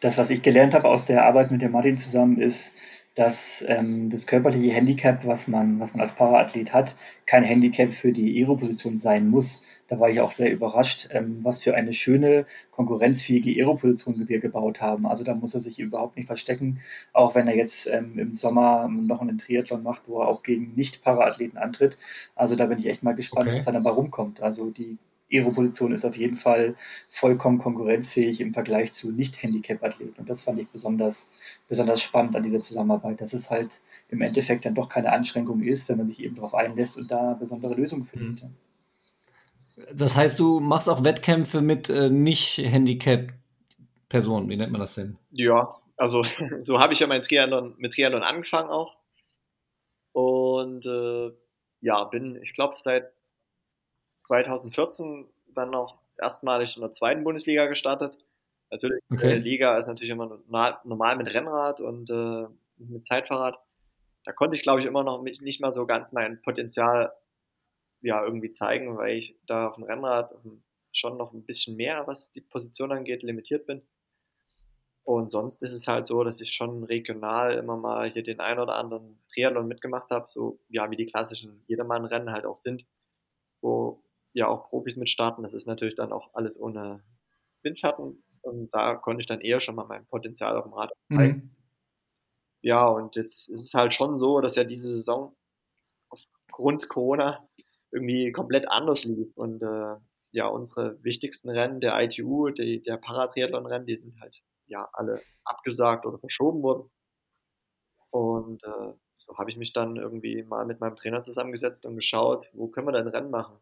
Das, 0.01 0.19
was 0.19 0.31
ich 0.31 0.43
gelernt 0.43 0.75
habe 0.75 0.89
aus 0.89 1.07
der 1.07 1.25
Arbeit 1.25 1.51
mit 1.51 1.63
dem 1.63 1.73
Martin 1.73 1.97
zusammen, 1.97 2.41
ist, 2.41 2.75
dass 3.15 3.65
ähm, 3.69 4.11
das 4.11 4.27
körperliche 4.27 4.73
Handicap, 4.73 5.25
was 5.25 5.47
man, 5.47 5.79
was 5.79 5.95
man 5.95 6.03
als 6.03 6.15
Paraathlet 6.15 6.73
hat, 6.73 6.97
kein 7.27 7.45
Handicap 7.45 7.95
für 7.95 8.13
die 8.13 8.43
Aeroposition 8.43 8.99
sein 8.99 9.31
muss. 9.31 9.65
Da 9.95 10.01
war 10.01 10.11
ich 10.11 10.21
auch 10.21 10.33
sehr 10.33 10.51
überrascht, 10.51 11.07
ähm, 11.11 11.39
was 11.43 11.63
für 11.63 11.77
eine 11.77 11.93
schöne, 11.95 12.47
konkurrenzfähige 12.73 13.53
Aeroposition 13.63 14.29
wir 14.29 14.41
gebaut 14.41 14.81
haben. 14.81 15.07
Also 15.07 15.23
da 15.23 15.37
muss 15.37 15.55
er 15.55 15.61
sich 15.61 15.79
überhaupt 15.79 16.17
nicht 16.17 16.27
verstecken, 16.27 16.81
auch 17.13 17.37
wenn 17.37 17.47
er 17.47 17.55
jetzt 17.55 17.87
ähm, 17.87 18.19
im 18.19 18.35
Sommer 18.35 18.89
noch 18.89 19.21
einen 19.21 19.39
Triathlon 19.39 19.85
macht, 19.85 20.03
wo 20.09 20.21
er 20.21 20.27
auch 20.27 20.43
gegen 20.43 20.73
Nicht-Paraathleten 20.75 21.59
antritt. 21.59 21.97
Also 22.35 22.57
da 22.57 22.67
bin 22.67 22.81
ich 22.81 22.87
echt 22.87 23.05
mal 23.05 23.15
gespannt, 23.15 23.47
okay. 23.47 23.57
was 23.57 23.67
da 23.67 23.71
dabei 23.71 23.91
rumkommt. 23.91 24.43
Also 24.43 24.71
die 24.71 24.99
Aeroposition 25.31 25.93
ist 25.93 26.05
auf 26.05 26.17
jeden 26.17 26.39
Fall 26.39 26.75
vollkommen 27.13 27.59
konkurrenzfähig 27.59 28.41
im 28.41 28.53
Vergleich 28.53 28.93
zu 28.93 29.13
Nicht-Handicap-Athleten. 29.13 30.19
Und 30.19 30.29
das 30.29 30.43
fand 30.43 30.59
ich 30.59 30.67
besonders, 30.67 31.31
besonders 31.69 32.03
spannend 32.03 32.35
an 32.35 32.43
dieser 32.43 32.61
Zusammenarbeit, 32.61 33.21
dass 33.21 33.33
es 33.33 33.49
halt 33.49 33.81
im 34.09 34.23
Endeffekt 34.23 34.65
dann 34.65 34.75
doch 34.75 34.89
keine 34.89 35.13
Anschränkung 35.13 35.63
ist, 35.63 35.89
wenn 35.89 35.99
man 35.99 36.09
sich 36.09 36.19
eben 36.19 36.35
darauf 36.35 36.55
einlässt 36.55 36.99
und 36.99 37.09
da 37.09 37.35
besondere 37.35 37.77
Lösungen 37.77 38.07
findet. 38.07 38.43
Mhm. 38.43 38.51
Das 39.93 40.15
heißt, 40.15 40.39
du 40.39 40.61
machst 40.61 40.89
auch 40.89 41.03
Wettkämpfe 41.05 41.61
mit 41.61 41.91
äh, 41.91 42.09
Nicht-Handicap-Personen, 42.11 44.49
wie 44.49 44.57
nennt 44.57 44.73
man 44.73 44.81
das 44.81 44.95
denn? 44.95 45.19
Ja, 45.31 45.75
also 45.97 46.25
so 46.61 46.79
habe 46.79 46.93
ich 46.93 47.01
ja 47.01 47.07
mein 47.07 47.23
Triathlon, 47.23 47.75
mit 47.79 47.95
Triathlon 47.95 48.23
angefangen 48.23 48.69
auch. 48.71 48.97
Und 50.13 50.85
äh, 50.87 51.33
ja, 51.81 52.05
bin, 52.05 52.41
ich 52.43 52.53
glaube, 52.55 52.75
seit 52.79 53.13
2014 54.21 55.27
dann 55.55 55.71
noch 55.71 55.99
erstmalig 56.19 56.77
in 56.77 56.83
der 56.83 56.93
zweiten 56.93 57.25
Bundesliga 57.25 57.67
gestartet. 57.67 58.17
Natürlich, 58.71 59.03
okay. 59.13 59.33
äh, 59.33 59.39
Liga 59.39 59.77
ist 59.77 59.87
natürlich 59.87 60.11
immer 60.11 60.39
normal, 60.49 61.17
mit 61.17 61.35
Rennrad 61.35 61.81
und 61.81 62.11
äh, 62.11 62.47
mit 62.79 63.07
Zeitfahrrad. 63.07 63.59
Da 64.25 64.33
konnte 64.33 64.57
ich, 64.57 64.63
glaube 64.63 64.81
ich, 64.81 64.87
immer 64.87 65.05
noch 65.05 65.23
nicht 65.23 65.61
mal 65.61 65.73
so 65.73 65.87
ganz 65.87 66.13
mein 66.13 66.41
Potenzial 66.43 67.13
ja 68.05 68.25
irgendwie 68.25 68.53
zeigen, 68.53 68.97
weil 68.97 69.17
ich 69.17 69.37
da 69.47 69.69
auf 69.69 69.77
dem 69.77 69.85
Rennrad 69.85 70.35
schon 70.93 71.17
noch 71.17 71.33
ein 71.33 71.45
bisschen 71.45 71.77
mehr, 71.77 72.07
was 72.07 72.33
die 72.33 72.41
Position 72.41 72.93
angeht, 72.93 73.23
limitiert 73.23 73.67
bin. 73.67 73.83
Und 75.05 75.31
sonst 75.31 75.63
ist 75.63 75.73
es 75.73 75.87
halt 75.87 76.07
so, 76.07 76.25
dass 76.25 76.41
ich 76.41 76.53
schon 76.53 76.85
regional 76.85 77.55
immer 77.55 77.77
mal 77.77 78.11
hier 78.11 78.23
den 78.23 78.41
ein 78.41 78.59
oder 78.59 78.77
anderen 78.77 79.23
Triathlon 79.33 79.69
mitgemacht 79.69 80.11
habe, 80.11 80.27
so 80.31 80.61
ja 80.69 80.91
wie 80.91 80.97
die 80.97 81.05
klassischen 81.05 81.63
Jedermann-Rennen 81.67 82.33
halt 82.33 82.47
auch 82.47 82.57
sind, 82.57 82.87
wo 83.61 84.03
ja 84.33 84.49
auch 84.49 84.71
Profis 84.71 84.97
mitstarten. 84.97 85.43
Das 85.43 85.53
ist 85.53 85.67
natürlich 85.67 85.95
dann 85.95 86.13
auch 86.13 86.33
alles 86.33 86.59
ohne 86.59 87.03
Windschatten 87.63 88.23
und 88.41 88.75
da 88.75 88.95
konnte 88.95 89.21
ich 89.21 89.27
dann 89.27 89.41
eher 89.41 89.61
schon 89.61 89.75
mal 89.75 89.87
mein 89.87 90.07
Potenzial 90.07 90.57
auf 90.57 90.65
dem 90.65 90.73
Rad 90.73 90.93
zeigen. 91.13 91.35
Mhm. 91.35 91.51
Ja, 92.63 92.87
und 92.89 93.15
jetzt 93.17 93.51
ist 93.51 93.63
es 93.63 93.75
halt 93.75 93.93
schon 93.93 94.19
so, 94.19 94.41
dass 94.41 94.57
ja 94.57 94.65
diese 94.65 94.89
Saison 94.89 95.37
aufgrund 96.09 96.89
Corona 96.89 97.47
irgendwie 97.95 98.33
komplett 98.33 98.69
anders 98.69 99.05
lief 99.05 99.37
und 99.37 99.63
äh, 99.63 99.97
ja, 100.33 100.49
unsere 100.49 101.03
wichtigsten 101.05 101.49
Rennen 101.49 101.81
der 101.81 101.99
ITU, 102.01 102.51
die, 102.51 102.83
der 102.83 102.97
Paratriathlon-Rennen, 102.97 103.87
die 103.87 103.97
sind 103.97 104.21
halt 104.21 104.43
ja 104.67 104.89
alle 104.93 105.21
abgesagt 105.45 106.07
oder 106.07 106.19
verschoben 106.19 106.63
worden. 106.63 106.91
Und 108.11 108.65
äh, 108.65 108.93
so 109.19 109.39
habe 109.39 109.51
ich 109.51 109.57
mich 109.57 109.73
dann 109.73 109.97
irgendwie 109.97 110.43
mal 110.43 110.67
mit 110.67 110.81
meinem 110.81 110.97
Trainer 110.97 111.23
zusammengesetzt 111.23 111.87
und 111.87 111.95
geschaut, 111.95 112.49
wo 112.53 112.67
können 112.67 112.89
wir 112.89 112.93
denn 112.93 113.07
Rennen 113.07 113.31
machen? 113.31 113.57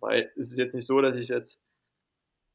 Weil 0.00 0.32
es 0.36 0.50
ist 0.50 0.58
jetzt 0.58 0.74
nicht 0.74 0.86
so, 0.86 1.00
dass 1.00 1.16
ich 1.16 1.28
jetzt 1.28 1.60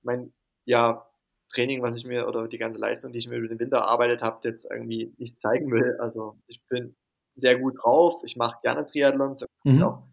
mein 0.01 0.33
ja, 0.65 1.09
Training, 1.53 1.81
was 1.81 1.95
ich 1.95 2.05
mir 2.05 2.27
oder 2.27 2.49
die 2.49 2.57
ganze 2.57 2.79
Leistung, 2.79 3.13
die 3.13 3.19
ich 3.19 3.27
mir 3.29 3.37
über 3.37 3.47
den 3.47 3.59
Winter 3.59 3.77
erarbeitet 3.77 4.21
habe, 4.21 4.39
jetzt 4.43 4.65
irgendwie 4.69 5.13
nicht 5.17 5.39
zeigen 5.39 5.71
will. 5.71 5.97
Also 5.99 6.37
ich 6.47 6.61
bin 6.67 6.95
sehr 7.35 7.57
gut 7.57 7.75
drauf, 7.81 8.21
ich 8.25 8.35
mache 8.35 8.59
gerne 8.61 8.85
Triathlons, 8.85 9.45
mhm. 9.63 9.83
auch 9.83 10.03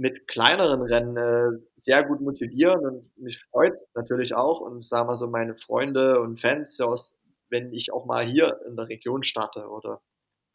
mit 0.00 0.26
kleineren 0.26 0.80
Rennen 0.80 1.16
äh, 1.18 1.58
sehr 1.76 2.02
gut 2.04 2.22
motivieren 2.22 2.86
und 2.86 3.18
mich 3.18 3.38
freut 3.50 3.74
natürlich 3.94 4.34
auch 4.34 4.60
und 4.60 4.82
sagen 4.82 5.10
wir 5.10 5.14
so 5.14 5.26
meine 5.26 5.56
Freunde 5.56 6.22
und 6.22 6.40
Fans, 6.40 6.80
aus, 6.80 7.18
wenn 7.50 7.70
ich 7.74 7.92
auch 7.92 8.06
mal 8.06 8.24
hier 8.24 8.60
in 8.66 8.76
der 8.76 8.88
Region 8.88 9.22
starte 9.22 9.68
oder 9.68 10.00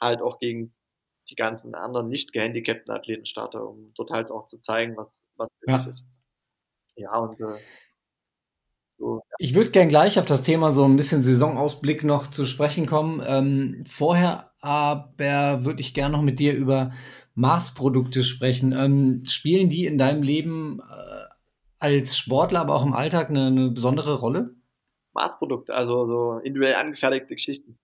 halt 0.01 0.23
auch 0.23 0.39
gegen 0.39 0.73
die 1.29 1.35
ganzen 1.35 1.75
anderen 1.75 2.09
nicht 2.09 2.33
gehandicapten 2.33 2.91
Athleten 2.91 3.27
starte, 3.27 3.63
um 3.63 3.93
dort 3.93 4.09
halt 4.09 4.31
auch 4.31 4.47
zu 4.47 4.57
zeigen, 4.57 4.97
was, 4.97 5.23
was 5.35 5.49
möglich 5.61 5.83
ja. 5.83 5.89
ist. 5.89 6.05
Ja, 6.95 7.19
und 7.19 7.39
äh, 7.39 7.59
so, 8.97 9.17
ja. 9.17 9.35
Ich 9.37 9.53
würde 9.53 9.69
gern 9.69 9.89
gleich 9.89 10.17
auf 10.17 10.25
das 10.25 10.41
Thema 10.41 10.71
so 10.71 10.85
ein 10.85 10.95
bisschen 10.95 11.21
Saisonausblick 11.21 12.03
noch 12.03 12.25
zu 12.27 12.47
sprechen 12.47 12.87
kommen. 12.87 13.21
Ähm, 13.23 13.83
vorher 13.85 14.53
aber 14.59 15.63
würde 15.63 15.81
ich 15.81 15.93
gerne 15.93 16.17
noch 16.17 16.23
mit 16.23 16.39
dir 16.39 16.55
über 16.55 16.93
Maßprodukte 17.35 18.23
sprechen. 18.23 18.73
Ähm, 18.73 19.23
spielen 19.25 19.69
die 19.69 19.85
in 19.85 19.97
deinem 19.97 20.23
Leben 20.23 20.79
äh, 20.79 21.25
als 21.79 22.17
Sportler, 22.17 22.61
aber 22.61 22.75
auch 22.75 22.85
im 22.85 22.93
Alltag 22.93 23.29
eine, 23.29 23.47
eine 23.47 23.69
besondere 23.69 24.15
Rolle? 24.19 24.55
Maßprodukte, 25.13 25.73
also 25.73 26.07
so 26.07 26.39
individuell 26.39 26.75
angefertigte 26.75 27.35
Geschichten. 27.35 27.77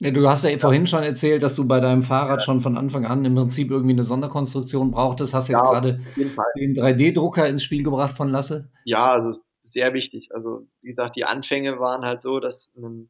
Ja, 0.00 0.10
du 0.10 0.28
hast 0.28 0.42
ja, 0.44 0.50
ja, 0.50 0.58
vorhin 0.58 0.86
schon 0.86 1.04
erzählt, 1.04 1.42
dass 1.42 1.54
du 1.54 1.66
bei 1.66 1.80
deinem 1.80 2.02
Fahrrad 2.02 2.40
ja. 2.40 2.44
schon 2.44 2.60
von 2.60 2.76
Anfang 2.76 3.06
an 3.06 3.24
im 3.24 3.34
Prinzip 3.34 3.70
irgendwie 3.70 3.92
eine 3.92 4.04
Sonderkonstruktion 4.04 4.90
brauchtest. 4.90 5.34
Hast 5.34 5.48
jetzt 5.48 5.60
ja, 5.60 5.70
gerade 5.70 6.00
den 6.16 6.74
3D-Drucker 6.74 7.48
ins 7.48 7.62
Spiel 7.62 7.84
gebracht 7.84 8.16
von 8.16 8.28
Lasse? 8.28 8.70
Ja, 8.84 9.12
also 9.12 9.40
sehr 9.62 9.94
wichtig. 9.94 10.34
Also 10.34 10.66
wie 10.82 10.88
gesagt, 10.88 11.16
die 11.16 11.24
Anfänge 11.24 11.78
waren 11.78 12.04
halt 12.04 12.20
so, 12.20 12.40
dass 12.40 12.72
ein 12.76 13.08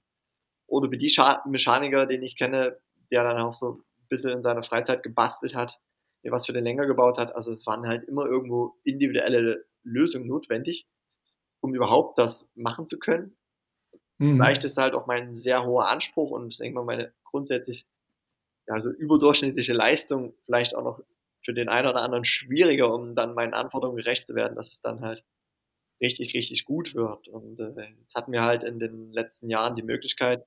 Orthopädie-Mechaniker, 0.68 2.07
den 2.07 2.22
ich 2.22 2.37
kenne, 2.37 2.77
der 3.11 3.24
dann 3.24 3.38
auch 3.38 3.55
so 3.55 3.81
bisschen 4.09 4.31
in 4.31 4.43
seiner 4.43 4.62
Freizeit 4.62 5.03
gebastelt 5.03 5.55
hat, 5.55 5.81
der 6.25 6.33
was 6.33 6.47
für 6.47 6.53
den 6.53 6.64
länger 6.64 6.87
gebaut 6.87 7.19
hat. 7.19 7.35
Also 7.35 7.53
es 7.53 7.67
waren 7.67 7.87
halt 7.87 8.05
immer 8.05 8.27
irgendwo 8.27 8.79
individuelle 8.85 9.67
Lösungen 9.83 10.27
notwendig, 10.27 10.87
um 11.61 11.75
überhaupt 11.75 12.19
das 12.19 12.49
machen 12.55 12.87
zu 12.87 12.99
können. 12.99 13.37
Mhm. 14.19 14.37
Vielleicht 14.37 14.64
ist 14.64 14.77
halt 14.77 14.95
auch 14.95 15.07
mein 15.07 15.35
sehr 15.35 15.64
hoher 15.64 15.88
Anspruch 15.88 16.31
und 16.31 16.53
ich 16.53 16.59
denke 16.59 16.77
mal 16.77 16.85
meine 16.85 17.12
grundsätzlich 17.25 17.87
ja, 18.67 18.81
so 18.81 18.90
überdurchschnittliche 18.90 19.73
Leistung 19.73 20.35
vielleicht 20.47 20.75
auch 20.75 20.85
noch 20.85 21.01
für 21.45 21.53
den 21.53 21.69
einen 21.69 21.88
oder 21.88 22.01
anderen 22.01 22.25
schwieriger, 22.25 22.93
um 22.93 23.14
dann 23.14 23.35
meinen 23.35 23.53
Anforderungen 23.53 23.99
gerecht 23.99 24.27
zu 24.27 24.35
werden, 24.35 24.57
dass 24.57 24.73
es 24.73 24.81
dann 24.81 25.01
halt 25.01 25.25
richtig, 26.01 26.35
richtig 26.35 26.64
gut 26.64 26.95
wird. 26.95 27.29
Und 27.29 27.61
äh, 27.61 27.90
jetzt 28.01 28.14
hatten 28.14 28.33
wir 28.33 28.43
halt 28.43 28.64
in 28.64 28.79
den 28.79 29.12
letzten 29.12 29.51
Jahren 29.51 29.77
die 29.77 29.83
Möglichkeit, 29.83 30.47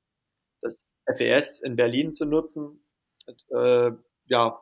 das 0.62 0.86
FES 1.06 1.60
in 1.62 1.76
Berlin 1.76 2.16
zu 2.16 2.26
nutzen, 2.26 2.87
äh, 3.50 3.92
ja, 4.26 4.62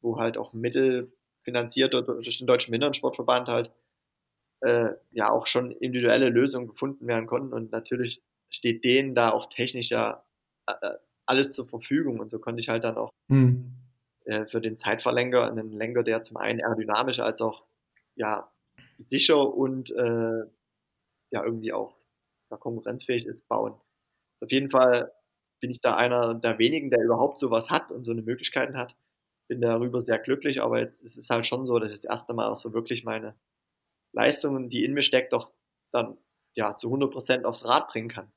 wo 0.00 0.18
halt 0.18 0.36
auch 0.36 0.52
Mittel 0.52 1.12
finanziert 1.42 1.94
durch 1.94 2.38
den 2.38 2.46
Deutschen 2.46 2.70
Behindertensportverband 2.70 3.48
halt 3.48 3.72
äh, 4.60 4.90
ja 5.10 5.30
auch 5.30 5.46
schon 5.46 5.72
individuelle 5.72 6.28
Lösungen 6.28 6.68
gefunden 6.68 7.06
werden 7.06 7.26
konnten 7.26 7.52
und 7.52 7.72
natürlich 7.72 8.22
steht 8.48 8.84
denen 8.84 9.14
da 9.14 9.30
auch 9.30 9.46
technisch 9.46 9.90
ja 9.90 10.24
äh, 10.66 10.74
äh, 10.80 10.98
alles 11.26 11.52
zur 11.52 11.66
Verfügung. 11.66 12.20
Und 12.20 12.30
so 12.30 12.38
konnte 12.38 12.60
ich 12.60 12.68
halt 12.68 12.84
dann 12.84 12.96
auch 12.96 13.10
mhm. 13.28 13.74
äh, 14.24 14.46
für 14.46 14.60
den 14.60 14.76
Zeitverlänger 14.76 15.48
einen 15.48 15.72
Lenker, 15.72 16.02
der 16.02 16.22
zum 16.22 16.36
einen 16.36 16.60
aerodynamisch 16.60 17.20
als 17.20 17.40
auch 17.40 17.64
ja, 18.14 18.52
sicher 18.98 19.54
und 19.54 19.90
äh, 19.90 20.44
ja 21.30 21.44
irgendwie 21.44 21.72
auch 21.72 21.96
ja, 22.50 22.56
konkurrenzfähig 22.56 23.26
ist, 23.26 23.48
bauen. 23.48 23.72
Also 24.34 24.46
auf 24.46 24.52
jeden 24.52 24.68
Fall 24.68 25.12
bin 25.62 25.70
ich 25.70 25.80
da 25.80 25.96
einer 25.96 26.34
der 26.34 26.58
wenigen, 26.58 26.90
der 26.90 27.02
überhaupt 27.02 27.38
sowas 27.38 27.70
hat 27.70 27.90
und 27.90 28.04
so 28.04 28.10
eine 28.10 28.20
Möglichkeiten 28.20 28.76
hat. 28.76 28.94
Bin 29.48 29.62
darüber 29.62 30.02
sehr 30.02 30.18
glücklich, 30.18 30.60
aber 30.60 30.80
jetzt 30.80 31.02
ist 31.02 31.16
es 31.16 31.30
halt 31.30 31.46
schon 31.46 31.66
so, 31.66 31.78
dass 31.78 31.88
ich 31.88 31.94
das 31.94 32.04
erste 32.04 32.34
Mal 32.34 32.50
auch 32.50 32.58
so 32.58 32.74
wirklich 32.74 33.04
meine 33.04 33.34
Leistungen, 34.12 34.68
die 34.68 34.84
in 34.84 34.92
mir 34.92 35.02
steckt, 35.02 35.32
doch 35.32 35.50
dann 35.90 36.18
ja 36.54 36.76
zu 36.76 36.88
100 36.88 37.10
Prozent 37.10 37.44
aufs 37.46 37.64
Rad 37.64 37.88
bringen 37.88 38.08
kann. 38.08 38.30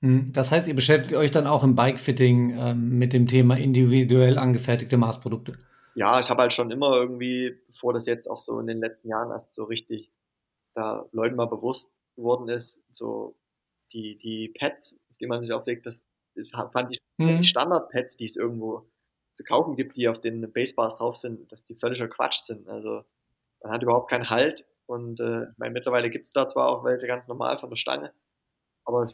Hm, 0.00 0.32
das 0.32 0.50
heißt, 0.50 0.66
ihr 0.66 0.74
beschäftigt 0.74 1.14
euch 1.14 1.30
dann 1.30 1.46
auch 1.46 1.62
im 1.62 1.76
Bikefitting 1.76 2.58
ähm, 2.58 2.98
mit 2.98 3.12
dem 3.12 3.28
Thema 3.28 3.56
individuell 3.56 4.38
angefertigte 4.38 4.96
Maßprodukte? 4.96 5.58
ja, 5.94 6.20
ich 6.20 6.30
habe 6.30 6.42
halt 6.42 6.52
schon 6.52 6.70
immer 6.70 6.96
irgendwie, 6.96 7.58
bevor 7.66 7.92
das 7.92 8.06
jetzt 8.06 8.28
auch 8.30 8.40
so 8.40 8.58
in 8.60 8.66
den 8.66 8.78
letzten 8.78 9.08
Jahren 9.08 9.30
erst 9.30 9.54
so 9.54 9.64
richtig 9.64 10.10
da 10.74 11.06
Leuten 11.12 11.36
mal 11.36 11.46
bewusst 11.46 11.94
geworden 12.16 12.48
ist, 12.48 12.82
so 12.90 13.36
die, 13.92 14.16
die 14.16 14.48
Pads, 14.48 14.96
die 15.22 15.26
man 15.26 15.40
sich 15.40 15.52
auflegt, 15.52 15.86
das, 15.86 16.06
das 16.34 16.50
fand 16.50 16.92
ich 16.92 16.98
mhm. 17.18 17.38
die 17.38 17.44
Standard-Pads, 17.44 18.16
die 18.16 18.26
es 18.26 18.36
irgendwo 18.36 18.90
zu 19.34 19.44
kaufen 19.44 19.76
gibt, 19.76 19.96
die 19.96 20.08
auf 20.08 20.20
den 20.20 20.52
Basebars 20.52 20.98
drauf 20.98 21.16
sind, 21.16 21.50
dass 21.50 21.64
die 21.64 21.76
völliger 21.76 22.08
Quatsch 22.08 22.40
sind. 22.40 22.68
Also 22.68 23.04
man 23.62 23.72
hat 23.72 23.82
überhaupt 23.82 24.10
keinen 24.10 24.28
Halt 24.28 24.68
und 24.86 25.20
äh, 25.20 25.44
ich 25.44 25.58
meine, 25.58 25.72
mittlerweile 25.72 26.10
gibt 26.10 26.26
es 26.26 26.32
da 26.32 26.46
zwar 26.46 26.68
auch 26.68 26.84
welche 26.84 27.06
ganz 27.06 27.28
normal 27.28 27.58
von 27.58 27.70
der 27.70 27.76
Stange, 27.76 28.12
aber 28.84 29.08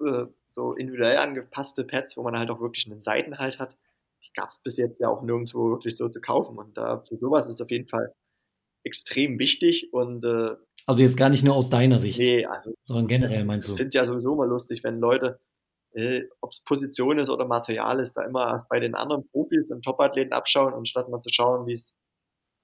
äh, 0.00 0.26
so 0.46 0.74
individuell 0.74 1.18
angepasste 1.18 1.84
Pads, 1.84 2.16
wo 2.16 2.22
man 2.22 2.38
halt 2.38 2.50
auch 2.50 2.60
wirklich 2.60 2.86
einen 2.90 3.00
Seitenhalt 3.00 3.58
hat, 3.58 3.76
die 4.22 4.32
gab 4.34 4.50
es 4.50 4.58
bis 4.58 4.76
jetzt 4.76 5.00
ja 5.00 5.08
auch 5.08 5.22
nirgendwo 5.22 5.70
wirklich 5.70 5.96
so 5.96 6.08
zu 6.08 6.20
kaufen. 6.20 6.58
Und 6.58 6.76
da 6.76 7.00
für 7.00 7.16
sowas 7.16 7.48
ist 7.48 7.60
auf 7.60 7.70
jeden 7.70 7.88
Fall 7.88 8.14
extrem 8.84 9.38
wichtig 9.38 9.92
und 9.92 10.24
äh, 10.24 10.56
also 10.88 11.02
jetzt 11.02 11.16
gar 11.16 11.28
nicht 11.28 11.44
nur 11.44 11.54
aus 11.54 11.68
deiner 11.68 11.98
Sicht. 11.98 12.18
Nee, 12.18 12.46
also 12.46 12.72
sondern 12.86 13.06
generell 13.06 13.44
meinst 13.44 13.68
du. 13.68 13.72
Ich 13.72 13.76
finde 13.76 13.88
es 13.88 13.94
ja 13.94 14.04
sowieso 14.04 14.34
mal 14.34 14.48
lustig, 14.48 14.82
wenn 14.84 14.98
Leute, 15.00 15.38
äh, 15.92 16.22
ob 16.40 16.50
es 16.52 16.62
Position 16.64 17.18
ist 17.18 17.28
oder 17.28 17.46
Material 17.46 18.00
ist, 18.00 18.14
da 18.14 18.22
immer 18.22 18.66
bei 18.70 18.80
den 18.80 18.94
anderen 18.94 19.28
Profis 19.28 19.70
und 19.70 19.84
Topathleten 19.84 20.32
abschauen, 20.32 20.72
anstatt 20.72 21.10
mal 21.10 21.20
zu 21.20 21.28
schauen, 21.30 21.66
wie 21.66 21.74
es 21.74 21.92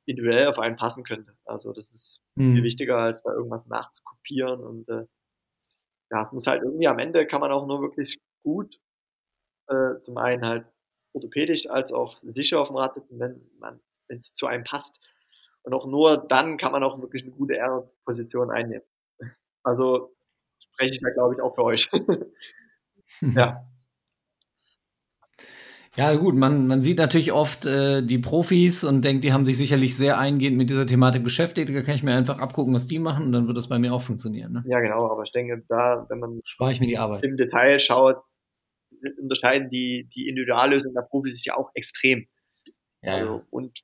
individuell 0.06 0.48
auf 0.48 0.58
einen 0.58 0.76
passen 0.76 1.04
könnte. 1.04 1.36
Also 1.44 1.72
das 1.72 1.92
ist 1.92 2.22
hm. 2.38 2.54
viel 2.54 2.62
wichtiger, 2.62 2.96
als 2.96 3.22
da 3.22 3.30
irgendwas 3.32 3.66
nachzukopieren 3.66 4.60
und 4.60 4.88
äh, 4.88 5.04
ja, 6.10 6.22
es 6.22 6.32
muss 6.32 6.46
halt 6.46 6.62
irgendwie 6.62 6.88
am 6.88 6.98
Ende 6.98 7.26
kann 7.26 7.40
man 7.40 7.52
auch 7.52 7.66
nur 7.66 7.82
wirklich 7.82 8.18
gut 8.42 8.78
äh, 9.68 10.00
zum 10.00 10.16
einen 10.16 10.46
halt 10.46 10.66
orthopädisch 11.12 11.68
als 11.68 11.92
auch 11.92 12.18
sicher 12.22 12.60
auf 12.60 12.68
dem 12.68 12.76
Rad 12.76 12.94
sitzen, 12.94 13.18
wenn 13.18 13.50
man, 13.58 13.80
wenn 14.08 14.18
es 14.18 14.32
zu 14.32 14.46
einem 14.46 14.64
passt. 14.64 14.98
Und 15.64 15.72
auch 15.72 15.86
nur 15.86 16.18
dann 16.28 16.56
kann 16.56 16.72
man 16.72 16.84
auch 16.84 17.00
wirklich 17.00 17.22
eine 17.22 17.32
gute 17.32 17.56
R-Position 17.56 18.50
einnehmen. 18.50 18.84
Also 19.62 20.14
spreche 20.58 20.92
ich 20.92 21.00
da, 21.00 21.10
glaube 21.10 21.34
ich, 21.34 21.40
auch 21.40 21.54
für 21.54 21.64
euch. 21.64 21.90
ja. 23.20 23.66
Ja, 25.96 26.12
gut, 26.16 26.34
man, 26.34 26.66
man 26.66 26.80
sieht 26.80 26.98
natürlich 26.98 27.32
oft 27.32 27.66
äh, 27.66 28.02
die 28.02 28.18
Profis 28.18 28.82
und 28.82 29.04
denkt, 29.04 29.22
die 29.22 29.32
haben 29.32 29.44
sich 29.44 29.56
sicherlich 29.56 29.96
sehr 29.96 30.18
eingehend 30.18 30.56
mit 30.56 30.68
dieser 30.68 30.86
Thematik 30.86 31.22
beschäftigt. 31.22 31.68
Da 31.68 31.82
kann 31.82 31.94
ich 31.94 32.02
mir 32.02 32.14
einfach 32.14 32.40
abgucken, 32.40 32.74
was 32.74 32.88
die 32.88 32.98
machen 32.98 33.26
und 33.26 33.32
dann 33.32 33.46
wird 33.46 33.56
das 33.56 33.68
bei 33.68 33.78
mir 33.78 33.94
auch 33.94 34.02
funktionieren. 34.02 34.52
Ne? 34.52 34.64
Ja, 34.66 34.80
genau, 34.80 35.08
aber 35.08 35.22
ich 35.22 35.30
denke, 35.30 35.62
da, 35.68 36.04
wenn 36.08 36.18
man 36.18 36.40
spare 36.44 36.72
ich 36.72 36.80
mir 36.80 36.88
die 36.88 36.98
Arbeit. 36.98 37.22
im 37.22 37.36
Detail 37.36 37.78
schaut, 37.78 38.16
unterscheiden 39.20 39.70
die, 39.70 40.08
die 40.12 40.28
Individuallösungen 40.28 40.94
der 40.94 41.02
Profis 41.02 41.36
sich 41.36 41.44
ja 41.46 41.56
auch 41.56 41.70
extrem. 41.74 42.26
Ja. 43.02 43.14
Also, 43.14 43.42
und 43.50 43.80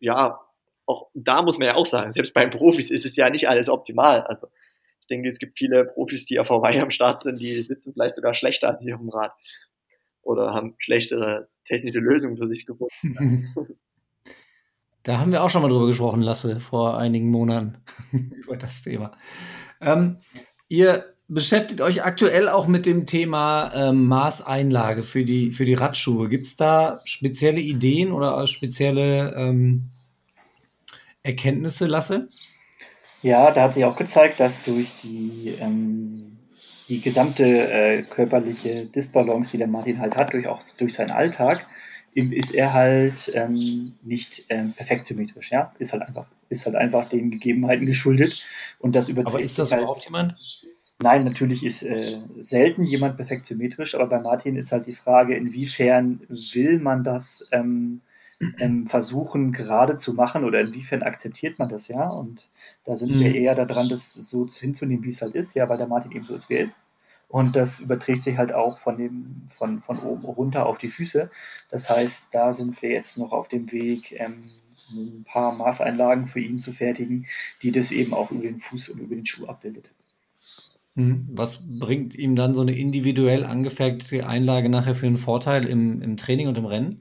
ja, 0.00 0.38
auch 0.86 1.08
da 1.14 1.42
muss 1.42 1.58
man 1.58 1.68
ja 1.68 1.74
auch 1.74 1.86
sagen, 1.86 2.12
selbst 2.12 2.34
bei 2.34 2.46
Profis 2.46 2.90
ist 2.90 3.04
es 3.04 3.16
ja 3.16 3.30
nicht 3.30 3.48
alles 3.48 3.68
optimal. 3.68 4.22
Also 4.22 4.48
ich 5.00 5.06
denke, 5.06 5.28
es 5.28 5.38
gibt 5.38 5.58
viele 5.58 5.84
Profis, 5.84 6.24
die 6.26 6.38
auf 6.38 6.50
Hawaii 6.50 6.80
am 6.80 6.90
Start 6.90 7.22
sind, 7.22 7.40
die 7.40 7.60
sitzen 7.60 7.92
vielleicht 7.92 8.16
sogar 8.16 8.34
schlechter 8.34 8.68
als 8.68 8.80
auf 8.80 9.00
dem 9.00 9.10
Rad 9.10 9.32
oder 10.22 10.54
haben 10.54 10.74
schlechtere 10.78 11.48
technische 11.66 12.00
Lösungen 12.00 12.36
für 12.36 12.48
sich 12.48 12.66
gefunden. 12.66 13.54
Da 15.06 15.18
haben 15.18 15.32
wir 15.32 15.42
auch 15.42 15.50
schon 15.50 15.60
mal 15.60 15.68
drüber 15.68 15.86
gesprochen, 15.86 16.22
Lasse, 16.22 16.60
vor 16.60 16.96
einigen 16.96 17.30
Monaten 17.30 17.76
über 18.12 18.56
das 18.56 18.82
Thema. 18.82 19.12
Ähm, 19.78 20.20
ihr 20.68 21.14
beschäftigt 21.28 21.82
euch 21.82 22.02
aktuell 22.04 22.48
auch 22.48 22.66
mit 22.66 22.86
dem 22.86 23.04
Thema 23.04 23.70
ähm, 23.74 24.06
Maßeinlage 24.08 25.02
für 25.02 25.24
die, 25.24 25.52
für 25.52 25.66
die 25.66 25.74
Radschuhe. 25.74 26.30
Gibt 26.30 26.44
es 26.44 26.56
da 26.56 27.00
spezielle 27.04 27.60
Ideen 27.60 28.12
oder 28.12 28.46
spezielle 28.46 29.34
ähm, 29.36 29.90
Erkenntnisse, 31.24 31.86
Lasse? 31.86 32.28
Ja, 33.22 33.50
da 33.50 33.62
hat 33.62 33.74
sich 33.74 33.84
auch 33.84 33.96
gezeigt, 33.96 34.38
dass 34.38 34.62
durch 34.64 34.88
die, 35.02 35.54
ähm, 35.58 36.36
die 36.88 37.00
gesamte 37.00 37.44
äh, 37.44 38.02
körperliche 38.02 38.86
Disbalance, 38.86 39.52
die 39.52 39.58
der 39.58 39.66
Martin 39.66 39.98
halt 39.98 40.14
hat, 40.14 40.34
durch 40.34 40.46
auch 40.46 40.62
durch 40.76 40.94
seinen 40.94 41.10
Alltag, 41.10 41.66
ist 42.14 42.54
er 42.54 42.74
halt 42.74 43.32
ähm, 43.34 43.94
nicht 44.02 44.44
ähm, 44.50 44.74
perfekt 44.74 45.06
symmetrisch. 45.06 45.50
Ja, 45.50 45.72
ist 45.78 45.92
halt 45.92 46.02
einfach, 46.02 46.26
ist 46.50 46.66
halt 46.66 46.76
einfach 46.76 47.08
den 47.08 47.30
Gegebenheiten 47.30 47.86
geschuldet 47.86 48.46
und 48.78 48.94
das 48.94 49.08
überträgt. 49.08 49.34
Aber 49.34 49.42
ist 49.42 49.58
das 49.58 49.72
halt, 49.72 49.80
überhaupt 49.80 50.04
jemand? 50.04 50.62
Nein, 51.00 51.24
natürlich 51.24 51.64
ist 51.64 51.82
äh, 51.82 52.18
selten 52.38 52.84
jemand 52.84 53.16
perfekt 53.16 53.46
symmetrisch, 53.46 53.94
aber 53.94 54.06
bei 54.06 54.20
Martin 54.20 54.56
ist 54.56 54.70
halt 54.70 54.86
die 54.86 54.94
Frage, 54.94 55.34
inwiefern 55.34 56.20
will 56.28 56.78
man 56.78 57.02
das 57.02 57.48
ähm, 57.50 58.02
ähm, 58.58 58.86
versuchen 58.86 59.52
gerade 59.52 59.96
zu 59.96 60.14
machen 60.14 60.44
oder 60.44 60.60
inwiefern 60.60 61.02
akzeptiert 61.02 61.58
man 61.58 61.68
das, 61.68 61.88
ja? 61.88 62.08
Und 62.08 62.48
da 62.84 62.96
sind 62.96 63.14
mhm. 63.14 63.20
wir 63.20 63.34
eher 63.34 63.54
daran, 63.54 63.88
das 63.88 64.14
so 64.14 64.46
hinzunehmen, 64.46 65.04
wie 65.04 65.10
es 65.10 65.22
halt 65.22 65.34
ist, 65.34 65.54
ja, 65.54 65.68
weil 65.68 65.78
der 65.78 65.86
Martin 65.86 66.12
eben 66.12 66.24
so 66.24 66.34
ist, 66.34 66.50
wie 66.50 66.54
er 66.54 66.64
ist. 66.64 66.80
Und 67.28 67.56
das 67.56 67.80
überträgt 67.80 68.22
sich 68.24 68.38
halt 68.38 68.52
auch 68.52 68.78
von, 68.78 68.96
dem, 68.96 69.42
von, 69.48 69.82
von 69.82 69.98
oben 70.00 70.24
runter 70.24 70.66
auf 70.66 70.78
die 70.78 70.88
Füße. 70.88 71.30
Das 71.70 71.90
heißt, 71.90 72.28
da 72.32 72.54
sind 72.54 72.80
wir 72.80 72.90
jetzt 72.90 73.18
noch 73.18 73.32
auf 73.32 73.48
dem 73.48 73.72
Weg, 73.72 74.12
ähm, 74.12 74.42
ein 74.92 75.24
paar 75.24 75.54
Maßeinlagen 75.54 76.28
für 76.28 76.40
ihn 76.40 76.60
zu 76.60 76.72
fertigen, 76.72 77.26
die 77.62 77.72
das 77.72 77.90
eben 77.90 78.14
auch 78.14 78.30
über 78.30 78.42
den 78.42 78.60
Fuß 78.60 78.90
und 78.90 79.00
über 79.00 79.14
den 79.14 79.26
Schuh 79.26 79.46
abbildet. 79.46 79.90
Mhm. 80.94 81.26
Was 81.32 81.62
bringt 81.80 82.14
ihm 82.14 82.36
dann 82.36 82.54
so 82.54 82.60
eine 82.60 82.76
individuell 82.76 83.44
angefertigte 83.44 84.26
Einlage 84.26 84.68
nachher 84.68 84.94
für 84.94 85.06
einen 85.06 85.18
Vorteil 85.18 85.64
im, 85.66 86.02
im 86.02 86.16
Training 86.16 86.48
und 86.48 86.58
im 86.58 86.66
Rennen? 86.66 87.00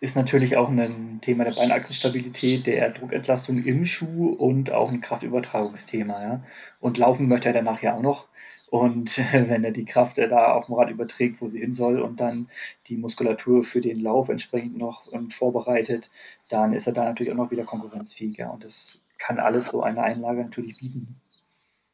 Ist 0.00 0.16
natürlich 0.16 0.56
auch 0.56 0.68
ein 0.68 1.20
Thema 1.22 1.44
der 1.44 1.52
Beinachsenstabilität, 1.52 2.66
der 2.66 2.90
Druckentlastung 2.90 3.62
im 3.64 3.86
Schuh 3.86 4.28
und 4.28 4.70
auch 4.70 4.90
ein 4.90 5.00
Kraftübertragungsthema. 5.00 6.22
Ja? 6.22 6.44
Und 6.80 6.98
laufen 6.98 7.28
möchte 7.28 7.48
er 7.48 7.54
danach 7.54 7.82
ja 7.82 7.96
auch 7.96 8.02
noch. 8.02 8.26
Und 8.70 9.18
wenn 9.32 9.64
er 9.64 9.70
die 9.70 9.84
Kraft 9.84 10.18
da 10.18 10.52
auf 10.52 10.66
dem 10.66 10.74
Rad 10.74 10.90
überträgt, 10.90 11.40
wo 11.40 11.48
sie 11.48 11.60
hin 11.60 11.74
soll 11.74 12.00
und 12.00 12.20
dann 12.20 12.48
die 12.88 12.96
Muskulatur 12.96 13.64
für 13.64 13.80
den 13.80 14.00
Lauf 14.00 14.28
entsprechend 14.28 14.76
noch 14.76 15.12
ähm, 15.12 15.30
vorbereitet, 15.30 16.10
dann 16.50 16.72
ist 16.72 16.86
er 16.86 16.92
da 16.92 17.04
natürlich 17.04 17.32
auch 17.32 17.36
noch 17.36 17.50
wieder 17.50 17.64
konkurrenzfähiger. 17.64 18.52
Und 18.52 18.64
das 18.64 19.02
kann 19.18 19.38
alles 19.38 19.68
so 19.68 19.82
eine 19.82 20.02
Einlage 20.02 20.42
natürlich 20.42 20.78
bieten. 20.78 21.20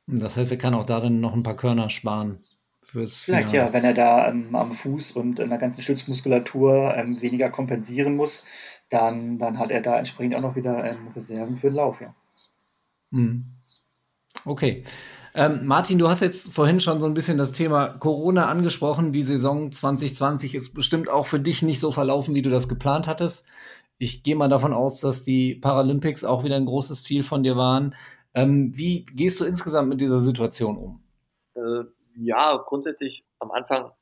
Das 0.07 0.37
heißt, 0.37 0.51
er 0.51 0.59
kann 0.59 0.75
auch 0.75 0.85
darin 0.85 1.21
noch 1.21 1.35
ein 1.35 1.43
paar 1.43 1.57
Körner 1.57 1.89
sparen. 1.89 2.39
Fürs 2.85 3.17
Vielleicht 3.17 3.53
ja, 3.53 3.73
wenn 3.73 3.85
er 3.85 3.95
da 3.95 4.29
ähm, 4.29 4.55
am 4.55 4.75
Fuß 4.75 5.13
und 5.13 5.39
in 5.39 5.51
der 5.51 5.59
ganzen 5.59 5.83
Stützmuskulatur 5.83 6.95
ähm, 6.97 7.21
weniger 7.23 7.49
kompensieren 7.49 8.17
muss, 8.17 8.45
dann, 8.91 9.39
dann 9.39 9.59
hat 9.59 9.71
er 9.71 9.81
da 9.81 9.99
entsprechend 9.99 10.35
auch 10.35 10.41
noch 10.41 10.57
wieder 10.57 10.85
ähm, 10.85 11.09
Reserven 11.15 11.59
für 11.59 11.69
den 11.69 11.77
Lauf. 11.77 12.01
Ja. 12.01 12.15
Hm. 13.13 13.45
Okay. 14.45 14.85
Ähm, 15.35 15.65
Martin, 15.65 15.99
du 15.99 16.09
hast 16.09 16.21
jetzt 16.21 16.53
vorhin 16.53 16.81
schon 16.81 17.01
so 17.01 17.07
ein 17.07 17.15
bisschen 17.15 17.39
das 17.39 17.53
Thema 17.53 17.89
Corona 17.89 18.49
angesprochen. 18.49 19.13
Die 19.13 19.23
Saison 19.23 19.73
2020 19.73 20.55
ist 20.55 20.75
bestimmt 20.75 21.09
auch 21.09 21.27
für 21.27 21.41
dich 21.41 21.63
nicht 21.63 21.81
so 21.81 21.91
verlaufen, 21.91 22.35
wie 22.35 22.43
du 22.43 22.51
das 22.51 22.69
geplant 22.69 23.07
hattest. 23.09 23.47
Ich 23.97 24.23
gehe 24.23 24.37
mal 24.37 24.49
davon 24.49 24.75
aus, 24.75 25.01
dass 25.01 25.25
die 25.25 25.55
Paralympics 25.55 26.25
auch 26.25 26.45
wieder 26.45 26.57
ein 26.57 26.67
großes 26.67 27.05
Ziel 27.05 27.23
von 27.23 27.43
dir 27.43 27.57
waren. 27.57 27.95
Ähm, 28.35 28.77
wie 28.77 29.07
gehst 29.07 29.41
du 29.41 29.45
insgesamt 29.45 29.89
mit 29.89 30.01
dieser 30.01 30.21
Situation 30.21 30.77
um? 30.77 31.03
Ja, 32.17 32.57
grundsätzlich 32.57 33.25
am 33.39 33.51
Anfang 33.51 33.93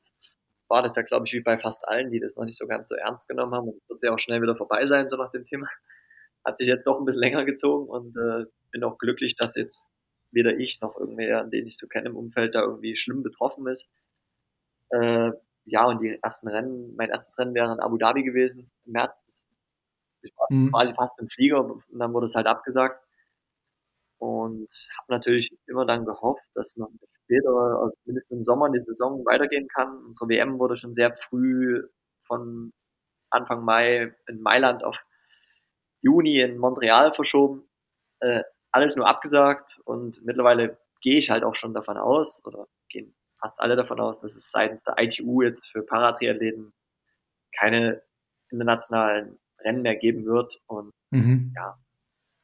war 0.67 0.81
das 0.81 0.95
ja, 0.95 1.01
glaube 1.01 1.27
ich, 1.27 1.33
wie 1.33 1.41
bei 1.41 1.57
fast 1.59 1.87
allen, 1.87 2.11
die 2.11 2.19
das 2.19 2.35
noch 2.35 2.45
nicht 2.45 2.57
so 2.57 2.65
ganz 2.65 2.87
so 2.87 2.95
ernst 2.95 3.27
genommen 3.27 3.53
haben. 3.53 3.67
Und 3.69 3.77
es 3.77 3.89
wird 3.89 4.03
ja 4.03 4.13
auch 4.13 4.19
schnell 4.19 4.41
wieder 4.41 4.55
vorbei 4.55 4.87
sein, 4.87 5.09
so 5.09 5.17
nach 5.17 5.31
dem 5.31 5.45
Thema. 5.45 5.67
Hat 6.45 6.57
sich 6.57 6.67
jetzt 6.67 6.87
doch 6.87 6.97
ein 6.97 7.05
bisschen 7.05 7.21
länger 7.21 7.45
gezogen 7.45 7.87
und 7.87 8.17
äh, 8.17 8.45
bin 8.71 8.83
auch 8.83 8.97
glücklich, 8.97 9.35
dass 9.35 9.55
jetzt 9.55 9.85
weder 10.31 10.57
ich 10.57 10.79
noch 10.81 10.97
irgendwer, 10.97 11.43
den 11.43 11.67
ich 11.67 11.77
so 11.77 11.87
kenne 11.87 12.09
im 12.09 12.15
Umfeld, 12.15 12.55
da 12.55 12.61
irgendwie 12.61 12.95
schlimm 12.95 13.21
betroffen 13.21 13.67
ist. 13.67 13.87
Äh, 14.89 15.31
ja, 15.65 15.85
und 15.85 16.01
die 16.01 16.17
ersten 16.21 16.47
Rennen, 16.47 16.95
mein 16.95 17.09
erstes 17.09 17.37
Rennen 17.37 17.53
wäre 17.53 17.71
in 17.71 17.79
Abu 17.79 17.97
Dhabi 17.97 18.23
gewesen 18.23 18.71
im 18.85 18.93
März. 18.93 19.45
Ich 20.21 20.33
war 20.37 20.47
mhm. 20.49 20.71
quasi 20.71 20.93
fast 20.93 21.19
im 21.19 21.27
Flieger 21.27 21.63
und 21.63 21.83
dann 21.91 22.13
wurde 22.13 22.25
es 22.25 22.35
halt 22.35 22.47
abgesagt 22.47 23.03
und 24.19 24.69
habe 24.99 25.13
natürlich 25.13 25.51
immer 25.67 25.85
dann 25.85 26.05
gehofft, 26.05 26.43
dass 26.53 26.77
noch 26.77 26.89
später, 27.31 27.49
also 27.49 27.93
mindestens 28.05 28.39
im 28.39 28.43
Sommer 28.43 28.69
die 28.69 28.81
Saison 28.81 29.25
weitergehen 29.25 29.67
kann. 29.67 30.05
Unsere 30.05 30.29
WM 30.29 30.59
wurde 30.59 30.75
schon 30.75 30.95
sehr 30.95 31.15
früh 31.15 31.83
von 32.23 32.73
Anfang 33.29 33.63
Mai 33.63 34.13
in 34.27 34.41
Mailand 34.41 34.83
auf 34.83 34.97
Juni 36.01 36.39
in 36.39 36.57
Montreal 36.57 37.13
verschoben. 37.13 37.63
Äh, 38.19 38.43
alles 38.71 38.95
nur 38.95 39.07
abgesagt 39.07 39.79
und 39.85 40.23
mittlerweile 40.23 40.77
gehe 41.01 41.17
ich 41.17 41.29
halt 41.29 41.43
auch 41.43 41.55
schon 41.55 41.73
davon 41.73 41.97
aus 41.97 42.43
oder 42.45 42.67
gehen 42.89 43.15
fast 43.39 43.59
alle 43.59 43.75
davon 43.75 43.99
aus, 43.99 44.19
dass 44.21 44.35
es 44.35 44.51
seitens 44.51 44.83
der 44.83 44.95
ITU 44.97 45.41
jetzt 45.41 45.67
für 45.67 45.81
Paratriathleten 45.81 46.73
keine 47.57 48.01
internationalen 48.49 49.39
Rennen 49.59 49.81
mehr 49.81 49.95
geben 49.95 50.25
wird 50.25 50.61
und 50.67 50.91
mhm. 51.09 51.53
ja, 51.55 51.77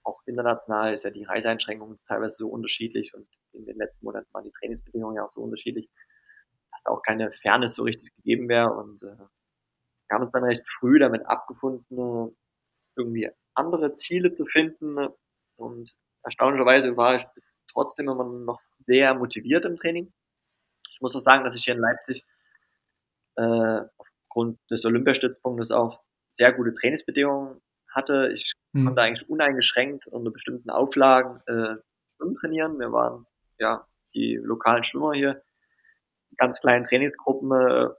auch 0.03 0.21
international 0.25 0.93
ist 0.93 1.03
ja 1.03 1.11
die 1.11 1.23
Reiseeinschränkungen 1.23 1.97
teilweise 2.07 2.35
so 2.35 2.49
unterschiedlich 2.49 3.13
und 3.13 3.27
in 3.57 3.65
den 3.65 3.77
letzten 3.77 4.05
Monaten 4.05 4.27
waren 4.33 4.43
die 4.43 4.51
Trainingsbedingungen 4.51 5.15
ja 5.15 5.25
auch 5.25 5.31
so 5.31 5.41
unterschiedlich, 5.41 5.89
dass 6.71 6.83
da 6.83 6.91
auch 6.91 7.01
keine 7.01 7.31
Fairness 7.31 7.75
so 7.75 7.83
richtig 7.83 8.15
gegeben 8.15 8.49
wäre 8.49 8.71
und 8.71 9.03
äh, 9.03 9.17
wir 10.07 10.15
haben 10.15 10.23
uns 10.23 10.31
dann 10.31 10.43
recht 10.43 10.63
früh 10.79 10.99
damit 10.99 11.25
abgefunden, 11.25 12.35
irgendwie 12.95 13.29
andere 13.53 13.93
Ziele 13.95 14.31
zu 14.31 14.45
finden. 14.45 15.07
Und 15.57 15.93
erstaunlicherweise 16.23 16.95
war 16.95 17.15
ich 17.15 17.25
bis 17.35 17.59
trotzdem 17.71 18.09
immer 18.09 18.23
noch 18.23 18.61
sehr 18.85 19.13
motiviert 19.15 19.65
im 19.65 19.75
Training. 19.75 20.13
Ich 20.91 21.01
muss 21.01 21.15
auch 21.15 21.21
sagen, 21.21 21.43
dass 21.43 21.55
ich 21.55 21.65
hier 21.65 21.75
in 21.75 21.81
Leipzig 21.81 22.25
äh, 23.35 23.81
aufgrund 23.97 24.59
des 24.71 24.85
Olympiastützpunktes 24.85 25.71
auch 25.71 26.01
sehr 26.31 26.53
gute 26.53 26.73
Trainingsbedingungen 26.73 27.61
hatte. 27.89 28.31
Ich 28.33 28.53
mhm. 28.71 28.85
konnte 28.85 29.01
eigentlich 29.01 29.29
uneingeschränkt 29.29 30.07
unter 30.07 30.31
bestimmten 30.31 30.69
Auflagen 30.69 31.41
äh, 31.47 31.75
schwimmen 32.15 32.35
trainieren. 32.35 32.79
Wir 32.79 32.91
waren 32.91 33.26
ja 33.59 33.85
die 34.13 34.35
lokalen 34.41 34.83
Schwimmer 34.83 35.13
hier, 35.13 35.41
ganz 36.37 36.61
kleinen 36.61 36.85
Trainingsgruppen 36.85 37.51
äh, 37.51 37.89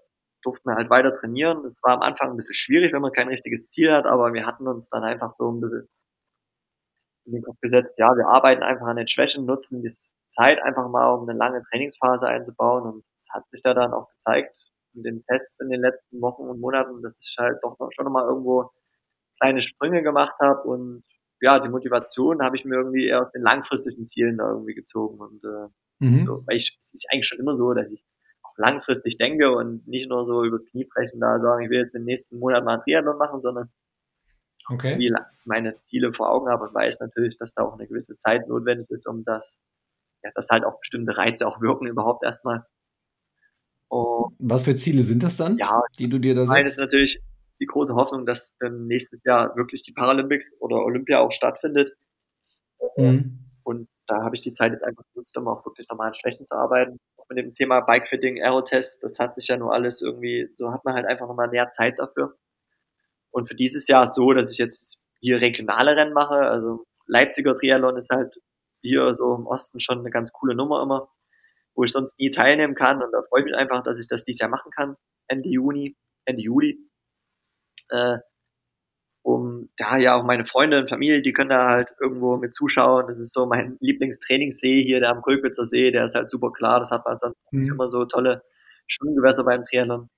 durften 0.43 0.75
halt 0.75 0.91
weiter 0.91 1.15
trainieren. 1.15 1.65
Es 1.65 1.83
war 1.83 1.95
am 1.95 2.03
Anfang 2.03 2.31
ein 2.31 2.37
bisschen 2.37 2.55
schwierig, 2.55 2.93
wenn 2.93 3.03
man 3.03 3.13
kein 3.13 3.29
richtiges 3.29 3.71
Ziel 3.71 3.93
hat, 3.93 4.07
aber 4.07 4.33
wir 4.33 4.47
hatten 4.47 4.67
uns 4.67 4.89
dann 4.89 5.05
einfach 5.05 5.35
so 5.37 5.51
ein 5.51 5.61
bisschen 5.61 5.89
in 7.29 7.33
den 7.33 7.43
Kopf 7.43 7.61
gesetzt, 7.61 7.95
ja, 7.99 8.17
wir 8.17 8.27
arbeiten 8.27 8.63
einfach 8.63 8.87
an 8.87 8.97
den 8.97 9.07
Schwächen, 9.07 9.45
nutzen 9.45 9.83
die 9.83 9.93
Zeit 10.29 10.63
einfach 10.63 10.89
mal, 10.89 11.13
um 11.13 11.29
eine 11.29 11.39
lange 11.39 11.63
Trainingsphase 11.65 12.27
einzubauen 12.27 12.85
und 12.85 13.05
es 13.19 13.27
hat 13.31 13.45
sich 13.51 13.61
da 13.63 13.75
dann 13.75 13.93
auch 13.93 14.09
gezeigt 14.09 14.57
in 14.95 15.03
den 15.03 15.25
Tests 15.25 15.61
in 15.61 15.69
den 15.69 15.83
letzten 15.83 16.21
Wochen 16.23 16.43
und 16.43 16.61
Monaten, 16.61 17.03
dass 17.03 17.15
ich 17.21 17.37
halt 17.39 17.59
doch 17.63 17.77
schon 17.93 18.11
mal 18.11 18.27
irgendwo 18.27 18.71
kleine 19.41 19.61
Sprünge 19.61 20.03
gemacht 20.03 20.35
habe 20.41 20.63
und 20.63 21.05
ja, 21.41 21.61
die 21.61 21.69
Motivation 21.69 22.43
habe 22.43 22.57
ich 22.57 22.65
mir 22.65 22.77
irgendwie 22.77 23.07
eher 23.07 23.23
aus 23.23 23.33
den 23.33 23.43
langfristigen 23.43 24.07
Zielen 24.07 24.39
da 24.39 24.51
irgendwie 24.51 24.75
gezogen 24.75 25.19
und 25.19 25.45
äh, 25.45 26.05
mhm. 26.05 26.27
so, 26.27 26.43
weil 26.47 26.57
ich, 26.57 26.79
es 26.83 26.95
ist 26.95 27.07
eigentlich 27.11 27.29
schon 27.29 27.39
immer 27.39 27.57
so, 27.57 27.73
dass 27.75 27.91
ich 27.91 28.05
auch 28.43 28.57
langfristig 28.57 29.19
denke 29.19 29.53
und 29.53 29.87
nicht 29.87 30.09
nur 30.09 30.27
so 30.27 30.45
übers 30.45 30.65
Knie 30.67 30.85
brechen 30.85 31.21
da 31.21 31.41
sagen, 31.41 31.65
ich 31.65 31.71
will 31.71 31.81
jetzt 31.81 31.95
den 31.95 32.05
nächsten 32.05 32.39
Monat 32.39 32.65
mal 32.65 32.77
ein 32.77 32.83
Triathlon 32.83 33.19
machen, 33.19 33.41
sondern 33.41 33.71
okay. 34.69 34.99
wie 34.99 35.15
meine 35.45 35.75
Ziele 35.85 36.13
vor 36.13 36.31
Augen 36.31 36.49
habe 36.49 36.65
und 36.65 36.75
weiß 36.75 37.01
natürlich, 37.01 37.37
dass 37.37 37.55
da 37.55 37.63
auch 37.63 37.75
eine 37.75 37.87
gewisse 37.87 38.17
Zeit 38.17 38.49
notwendig 38.49 38.91
ist, 38.91 39.07
um 39.07 39.25
das, 39.25 39.57
ja, 40.23 40.31
dass 40.35 40.49
halt 40.49 40.65
auch 40.65 40.79
bestimmte 40.81 41.17
Reize 41.17 41.47
auch 41.47 41.61
wirken 41.61 41.87
überhaupt 41.87 42.25
erstmal. 42.25 42.65
Und, 43.89 44.35
Was 44.39 44.65
für 44.65 44.75
Ziele 44.75 45.03
sind 45.03 45.23
das 45.23 45.37
dann, 45.37 45.57
ja, 45.57 45.81
die 45.99 46.09
du 46.09 46.19
dir 46.19 46.35
da 46.35 46.47
setzt? 46.47 46.73
ist 46.73 46.79
natürlich 46.79 47.23
die 47.61 47.67
große 47.67 47.95
Hoffnung, 47.95 48.27
dass 48.27 48.55
ähm, 48.63 48.87
nächstes 48.87 49.25
Jahr 49.25 49.57
wirklich 49.57 49.83
die 49.83 49.93
Paralympics 49.93 50.57
oder 50.61 50.85
Olympia 50.85 51.21
auch 51.21 51.33
stattfindet. 51.33 51.93
Mhm. 52.97 53.39
Und 53.65 53.89
da 54.07 54.23
habe 54.23 54.35
ich 54.35 54.41
die 54.41 54.55
Zeit 54.55 54.73
jetzt 54.73 54.85
einfach 54.85 55.05
genutzt, 55.13 55.37
um 55.37 55.49
auch 55.49 55.65
wirklich 55.67 55.87
nochmal 55.89 56.09
an 56.09 56.15
Schwächen 56.15 56.47
zu 56.47 56.55
arbeiten. 56.55 56.99
Auch 57.17 57.27
mit 57.29 57.39
dem 57.39 57.55
Thema 57.55 57.81
Bikefitting, 57.81 58.43
Aerotest, 58.43 59.03
das 59.03 59.19
hat 59.19 59.35
sich 59.35 59.49
ja 59.49 59.57
nur 59.57 59.73
alles 59.73 60.01
irgendwie, 60.01 60.49
so 60.57 60.73
hat 60.73 60.85
man 60.85 60.95
halt 60.95 61.07
einfach 61.07 61.29
nochmal 61.29 61.49
mehr 61.49 61.69
Zeit 61.71 61.99
dafür. 61.99 62.35
Und 63.31 63.49
für 63.49 63.55
dieses 63.55 63.87
Jahr 63.87 64.05
ist 64.05 64.15
so, 64.15 64.33
dass 64.33 64.51
ich 64.51 64.59
jetzt 64.59 65.03
hier 65.21 65.41
regionale 65.41 65.97
Rennen 65.97 66.15
mache. 66.15 66.37
Also 66.37 66.85
Leipziger 67.07 67.55
Triathlon 67.55 67.97
ist 67.97 68.11
halt 68.11 68.35
hier 68.81 69.15
so 69.15 69.35
im 69.35 69.47
Osten 69.47 69.81
schon 69.81 69.99
eine 69.99 70.11
ganz 70.11 70.33
coole 70.33 70.55
Nummer 70.55 70.83
immer, 70.83 71.09
wo 71.75 71.85
ich 71.85 71.93
sonst 71.93 72.19
nie 72.19 72.31
teilnehmen 72.31 72.75
kann. 72.75 73.03
Und 73.03 73.13
da 73.13 73.23
freue 73.29 73.41
ich 73.41 73.47
mich 73.47 73.57
einfach, 73.57 73.83
dass 73.83 73.99
ich 73.99 74.07
das 74.07 74.25
dieses 74.25 74.41
Jahr 74.41 74.51
machen 74.51 74.71
kann. 74.71 74.97
Ende 75.27 75.49
Juni, 75.49 75.97
Ende 76.25 76.43
Juli. 76.43 76.79
Äh, 77.91 78.19
um 79.23 79.69
da 79.77 79.99
ja 79.99 80.17
auch 80.17 80.25
meine 80.25 80.47
Freunde 80.47 80.79
und 80.81 80.89
Familie, 80.89 81.21
die 81.21 81.33
können 81.33 81.51
da 81.51 81.69
halt 81.69 81.95
irgendwo 82.01 82.37
mit 82.37 82.55
zuschauen. 82.55 83.09
Das 83.09 83.19
ist 83.19 83.35
so 83.35 83.47
mein 83.47 83.77
Lieblingstrainingssee 83.81 84.83
hier, 84.83 85.01
der 85.01 85.11
am 85.11 85.23
Kulpitzer 85.23 85.67
See, 85.67 85.91
der 85.91 86.07
ist 86.07 86.15
halt 86.15 86.31
super 86.31 86.51
klar. 86.51 86.81
Das 86.81 86.91
hat 86.91 87.05
man 87.05 87.19
dann 87.21 87.35
mhm. 87.51 87.73
immer 87.73 87.89
so 87.89 88.07
tolle 88.07 88.43
Schwimmgewässer 88.87 89.45
beim 89.45 89.65
Triathlon. 89.65 90.09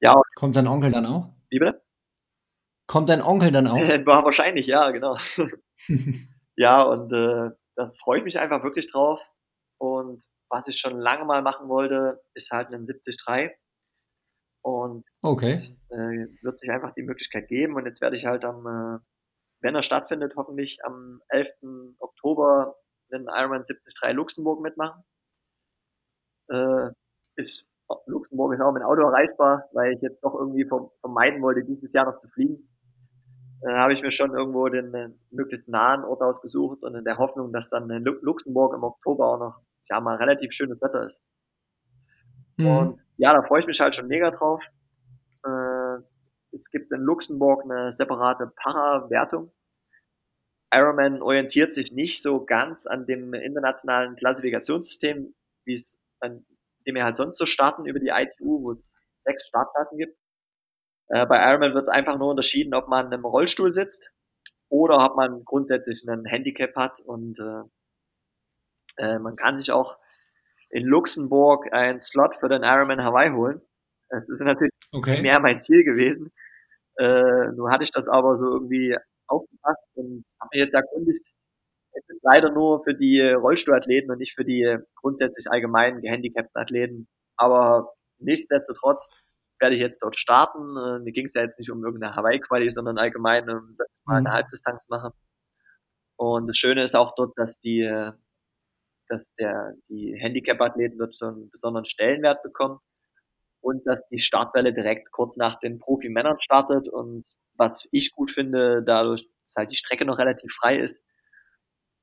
Ja. 0.00 0.14
Kommt 0.34 0.56
dein 0.56 0.66
Onkel 0.66 0.90
dann 0.90 1.06
auch? 1.06 1.28
Wie 1.50 1.58
bitte? 1.58 1.82
Kommt 2.86 3.10
dein 3.10 3.22
Onkel 3.22 3.52
dann 3.52 3.66
auch? 3.66 3.76
Wahrscheinlich, 4.06 4.66
ja, 4.66 4.90
genau. 4.90 5.18
ja, 6.56 6.82
und 6.82 7.12
äh, 7.12 7.50
da 7.76 7.92
freue 8.02 8.18
ich 8.18 8.24
mich 8.24 8.38
einfach 8.38 8.62
wirklich 8.64 8.90
drauf. 8.90 9.20
Und 9.78 10.24
was 10.48 10.68
ich 10.68 10.78
schon 10.78 10.98
lange 10.98 11.24
mal 11.24 11.42
machen 11.42 11.68
wollte, 11.68 12.22
ist 12.34 12.50
halt 12.50 12.68
ein 12.68 12.86
73. 12.86 13.52
Und 14.62 15.04
okay. 15.22 15.76
äh, 15.90 16.26
wird 16.42 16.58
sich 16.58 16.70
einfach 16.70 16.94
die 16.94 17.02
Möglichkeit 17.02 17.48
geben. 17.48 17.74
Und 17.74 17.86
jetzt 17.86 18.00
werde 18.00 18.16
ich 18.16 18.26
halt 18.26 18.44
am, 18.44 18.66
äh, 18.66 18.98
wenn 19.60 19.74
er 19.74 19.82
stattfindet, 19.82 20.34
hoffentlich 20.36 20.78
am 20.84 21.20
11. 21.28 21.96
Oktober 21.98 22.76
den 23.12 23.26
Ironman 23.26 23.64
73 23.64 23.94
Luxemburg 24.14 24.60
mitmachen. 24.60 25.02
Äh, 26.48 26.90
ist, 27.36 27.66
Luxemburg 28.06 28.54
ist 28.54 28.60
auch 28.60 28.72
mit 28.72 28.82
Auto 28.82 29.02
erreichbar, 29.02 29.68
weil 29.72 29.92
ich 29.92 30.00
jetzt 30.00 30.22
doch 30.22 30.34
irgendwie 30.34 30.68
vermeiden 31.00 31.42
wollte, 31.42 31.64
dieses 31.64 31.92
Jahr 31.92 32.06
noch 32.06 32.18
zu 32.18 32.28
fliegen. 32.28 32.68
Äh, 33.62 33.74
habe 33.74 33.92
ich 33.92 34.02
mir 34.02 34.10
schon 34.10 34.34
irgendwo 34.34 34.68
den 34.68 34.94
äh, 34.94 35.10
möglichst 35.30 35.68
nahen 35.68 36.04
Ort 36.04 36.22
ausgesucht 36.22 36.82
und 36.82 36.94
in 36.94 37.04
der 37.04 37.18
Hoffnung, 37.18 37.52
dass 37.52 37.68
dann 37.68 37.90
in 37.90 38.04
Luxemburg 38.04 38.74
im 38.74 38.82
Oktober 38.82 39.26
auch 39.26 39.38
noch 39.38 39.60
ja 39.88 40.00
mal 40.00 40.16
relativ 40.16 40.52
schönes 40.52 40.80
Wetter 40.80 41.06
ist. 41.06 41.22
Mhm. 42.56 42.66
Und 42.66 43.06
ja, 43.16 43.32
da 43.32 43.42
freue 43.42 43.60
ich 43.60 43.66
mich 43.66 43.80
halt 43.80 43.94
schon 43.94 44.08
mega 44.08 44.30
drauf. 44.30 44.62
Äh, 45.44 46.02
es 46.52 46.70
gibt 46.70 46.92
in 46.92 47.00
Luxemburg 47.00 47.64
eine 47.64 47.92
separate 47.92 48.52
Para-Wertung. 48.56 49.52
Ironman 50.72 51.22
orientiert 51.22 51.74
sich 51.74 51.92
nicht 51.92 52.22
so 52.22 52.44
ganz 52.44 52.86
an 52.86 53.06
dem 53.06 53.34
internationalen 53.34 54.16
Klassifikationssystem, 54.16 55.34
wie 55.64 55.74
es 55.74 55.98
an 56.20 56.46
dem 56.86 56.94
wir 56.94 57.04
halt 57.04 57.16
sonst 57.16 57.38
so 57.38 57.46
starten 57.46 57.86
über 57.86 58.00
die 58.00 58.08
ITU, 58.08 58.62
wo 58.62 58.72
es 58.72 58.94
sechs 59.24 59.46
Startklassen 59.46 59.98
gibt. 59.98 60.18
Äh, 61.08 61.26
bei 61.26 61.38
Ironman 61.48 61.74
wird 61.74 61.88
einfach 61.88 62.18
nur 62.18 62.30
unterschieden, 62.30 62.74
ob 62.74 62.88
man 62.88 63.12
im 63.12 63.24
Rollstuhl 63.24 63.70
sitzt 63.70 64.10
oder 64.68 65.04
ob 65.04 65.16
man 65.16 65.44
grundsätzlich 65.44 66.08
einen 66.08 66.24
Handicap 66.24 66.74
hat 66.74 67.00
und 67.00 67.38
äh, 67.38 67.62
äh, 68.96 69.18
man 69.18 69.36
kann 69.36 69.58
sich 69.58 69.70
auch 69.72 69.98
in 70.72 70.86
Luxemburg 70.86 71.72
einen 71.72 72.00
Slot 72.00 72.36
für 72.40 72.48
den 72.48 72.62
Ironman 72.62 73.04
Hawaii 73.04 73.30
holen. 73.30 73.60
Das 74.08 74.28
ist 74.28 74.40
natürlich 74.40 74.72
okay. 74.90 75.22
mehr 75.22 75.40
mein 75.40 75.60
Ziel 75.60 75.84
gewesen. 75.84 76.32
Äh, 76.96 77.52
nun 77.54 77.70
hatte 77.70 77.84
ich 77.84 77.90
das 77.90 78.08
aber 78.08 78.36
so 78.36 78.46
irgendwie 78.52 78.96
aufgepasst 79.26 79.84
und 79.94 80.24
habe 80.40 80.48
mir 80.52 80.64
jetzt 80.64 80.74
erkundigt, 80.74 81.24
es 81.92 82.08
ist 82.08 82.22
leider 82.22 82.50
nur 82.50 82.82
für 82.84 82.94
die 82.94 83.20
Rollstuhlathleten 83.20 84.10
und 84.10 84.18
nicht 84.18 84.34
für 84.34 84.44
die 84.44 84.78
grundsätzlich 84.96 85.50
allgemeinen 85.50 86.00
gehandicapten 86.00 86.60
Athleten. 86.60 87.08
Aber 87.36 87.92
nichtsdestotrotz 88.18 89.06
werde 89.60 89.74
ich 89.74 89.80
jetzt 89.80 90.02
dort 90.02 90.18
starten. 90.18 90.76
Äh, 90.76 90.98
mir 91.00 91.12
ging 91.12 91.26
es 91.26 91.34
ja 91.34 91.42
jetzt 91.42 91.58
nicht 91.58 91.70
um 91.70 91.84
irgendeine 91.84 92.16
Hawaii-Quali, 92.16 92.70
sondern 92.70 92.98
allgemein, 92.98 93.48
um 93.48 93.76
mal 94.04 94.16
eine 94.16 94.30
mhm. 94.30 94.32
Halbdistanz 94.32 94.88
machen. 94.88 95.12
Und 96.16 96.46
das 96.46 96.56
Schöne 96.56 96.82
ist 96.82 96.96
auch 96.96 97.14
dort, 97.14 97.36
dass 97.36 97.60
die 97.60 97.82
dass 99.12 99.30
der, 99.34 99.74
die 99.90 100.14
Handicap-Athleten 100.18 100.98
dort 100.98 101.14
so 101.14 101.26
einen 101.26 101.50
besonderen 101.50 101.84
Stellenwert 101.84 102.42
bekommen 102.42 102.78
und 103.60 103.86
dass 103.86 104.00
die 104.08 104.18
Startwelle 104.18 104.72
direkt 104.72 105.12
kurz 105.12 105.36
nach 105.36 105.60
den 105.60 105.78
Profi-Männern 105.78 106.40
startet 106.40 106.88
und 106.88 107.24
was 107.54 107.86
ich 107.92 108.12
gut 108.12 108.30
finde, 108.30 108.82
dadurch, 108.82 109.28
dass 109.44 109.54
halt 109.56 109.70
die 109.70 109.76
Strecke 109.76 110.06
noch 110.06 110.18
relativ 110.18 110.50
frei 110.52 110.78
ist. 110.78 111.02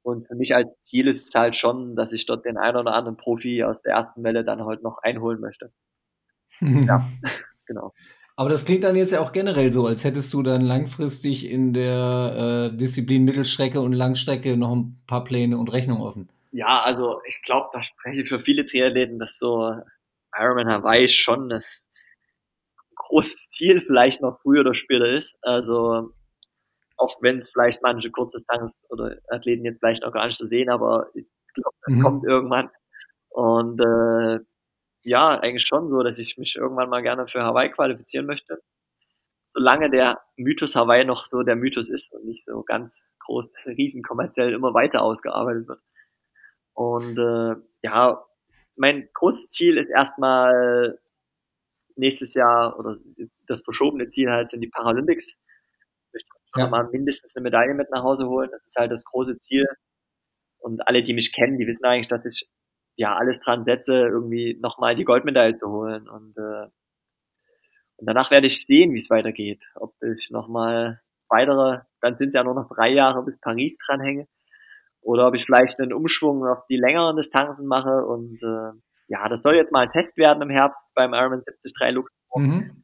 Und 0.04 0.28
für 0.28 0.36
mich 0.36 0.56
als 0.56 0.70
Ziel 0.82 1.08
ist 1.08 1.28
es 1.28 1.36
halt 1.36 1.56
schon, 1.56 1.96
dass 1.96 2.14
ich 2.14 2.28
dort 2.28 2.46
den 2.46 2.58
einen 2.58 2.78
oder 2.78 2.94
anderen 2.94 3.18
Profi 3.18 3.64
aus 3.64 3.82
der 3.82 3.94
ersten 3.94 4.24
Welle 4.24 4.46
dann 4.46 4.64
halt 4.64 4.84
noch 4.84 5.00
einholen 5.02 5.40
möchte. 5.40 5.74
ja, 6.62 7.04
genau. 7.66 7.92
Aber 8.36 8.50
das 8.50 8.64
klingt 8.64 8.84
dann 8.84 8.96
jetzt 8.96 9.12
ja 9.12 9.20
auch 9.20 9.32
generell 9.32 9.72
so, 9.72 9.88
als 9.88 10.04
hättest 10.04 10.32
du 10.34 10.44
dann 10.44 10.62
langfristig 10.62 11.50
in 11.50 11.74
der 11.74 12.70
äh, 12.72 12.78
Disziplin 12.78 13.26
Mittelstrecke 13.26 13.82
und 13.82 13.94
Langstrecke 13.94 14.56
noch 14.56 14.74
ein 14.74 15.02
paar 15.08 15.24
Pläne 15.24 15.58
und 15.58 15.74
Rechnungen 15.74 16.04
offen. 16.04 16.30
Ja, 16.52 16.82
also 16.82 17.22
ich 17.26 17.42
glaube, 17.44 17.70
da 17.72 17.84
spreche 17.84 18.24
ich 18.24 18.30
für 18.30 18.40
viele 18.40 18.66
Triathleten, 18.66 19.20
dass 19.20 19.38
so 19.38 19.74
Ironman 20.36 20.72
Hawaii 20.72 21.08
schon 21.08 21.52
ein 21.52 21.64
großes 22.96 23.50
Ziel 23.50 23.82
vielleicht 23.82 24.22
noch 24.22 24.40
früher 24.42 24.62
oder 24.62 24.74
später 24.74 25.06
ist. 25.06 25.36
Also 25.42 26.14
auch 26.98 27.18
wenn 27.22 27.38
es 27.38 27.50
vielleicht 27.50 27.82
manche 27.82 28.12
Kurzdistanz 28.12 28.86
oder 28.90 29.18
Athleten 29.30 29.66
jetzt 29.66 29.80
vielleicht 29.80 30.04
noch 30.04 30.12
gar 30.12 30.26
nicht 30.26 30.38
so 30.38 30.46
sehen, 30.46 30.70
aber 30.70 31.08
ich 31.14 31.26
glaube, 31.54 31.76
das 31.86 31.96
mhm. 31.96 32.02
kommt 32.02 32.26
irgendwann. 32.26 32.70
Und 33.30 33.80
äh, 33.80 34.40
ja, 35.04 35.40
eigentlich 35.40 35.66
schon 35.66 35.90
so, 35.90 36.04
dass 36.04 36.18
ich 36.18 36.38
mich 36.38 36.56
irgendwann 36.56 36.90
mal 36.90 37.02
gerne 37.02 37.28
für 37.28 37.44
Hawaii 37.44 37.70
qualifizieren 37.70 38.26
möchte. 38.26 38.62
Solange 39.54 39.90
der 39.90 40.22
Mythos 40.36 40.76
Hawaii 40.76 41.06
noch 41.06 41.26
so 41.26 41.42
der 41.44 41.56
Mythos 41.56 41.90
ist 41.90 42.14
und 42.14 42.26
nicht 42.26 42.46
so 42.46 42.64
ganz 42.64 43.06
groß, 43.20 43.52
riesen 43.66 44.04
kommerziell 44.04 44.54
immer 44.54 44.74
weiter 44.74 45.02
ausgearbeitet 45.02 45.68
wird. 45.68 45.80
Und 46.80 47.20
äh, 47.20 47.56
ja, 47.84 48.26
mein 48.78 49.10
großes 49.14 49.50
Ziel 49.50 49.78
ist 49.78 49.90
erstmal 49.90 50.98
nächstes 51.98 52.34
Jahr 52.34 52.80
oder 52.80 52.96
das 53.48 53.64
verschobene 53.64 54.08
Ziel 54.08 54.30
halt 54.30 54.50
sind 54.50 54.62
die 54.62 54.70
Paralympics. 54.70 55.28
Ich 55.28 55.38
möchte 56.14 56.30
ja. 56.56 56.70
mal 56.70 56.88
mindestens 56.90 57.36
eine 57.36 57.44
Medaille 57.44 57.74
mit 57.74 57.90
nach 57.92 58.04
Hause 58.04 58.30
holen. 58.30 58.50
Das 58.54 58.66
ist 58.66 58.78
halt 58.78 58.94
das 58.94 59.04
große 59.04 59.40
Ziel. 59.40 59.68
Und 60.60 60.88
alle, 60.88 61.04
die 61.04 61.14
mich 61.14 61.34
kennen, 61.34 61.58
die 61.58 61.68
wissen 61.68 61.84
eigentlich, 61.84 62.08
dass 62.08 62.24
ich 62.24 62.50
ja 62.96 63.14
alles 63.14 63.42
dran 63.42 63.66
setze, 63.66 64.08
irgendwie 64.08 64.58
nochmal 64.62 64.96
die 64.96 65.04
Goldmedaille 65.04 65.58
zu 65.58 65.68
holen. 65.68 66.08
Und, 66.08 66.38
äh, 66.38 66.68
und 67.98 68.06
danach 68.08 68.32
werde 68.32 68.48
ich 68.48 68.66
sehen, 68.66 68.94
wie 68.94 69.00
es 69.00 69.10
weitergeht. 69.10 69.66
Ob 69.76 69.96
ich 70.02 70.30
nochmal 70.32 71.02
weitere, 71.28 71.82
dann 72.00 72.16
sind 72.18 72.30
es 72.30 72.36
ja 72.36 72.44
nur 72.46 72.56
noch 72.56 72.70
drei 72.70 72.88
Jahre 72.94 73.26
bis 73.26 73.38
Paris 73.42 73.78
dranhänge. 73.86 74.30
Oder 75.02 75.28
ob 75.28 75.36
ich 75.36 75.46
vielleicht 75.46 75.80
einen 75.80 75.94
Umschwung 75.94 76.46
auf 76.46 76.66
die 76.68 76.78
längeren 76.78 77.16
Distanzen 77.16 77.68
mache. 77.68 78.06
Und 78.06 78.42
äh, 78.44 78.78
ja, 79.08 79.28
das 79.30 79.42
soll 79.42 79.56
jetzt 79.56 79.72
mal 79.72 79.86
ein 79.86 79.92
Test 79.92 80.18
werden 80.18 80.42
im 80.42 80.50
Herbst 80.50 80.88
beim 80.94 81.14
Ironman 81.14 81.44
73 81.46 81.74
Luxemburg. 81.94 82.12
Mhm. 82.36 82.84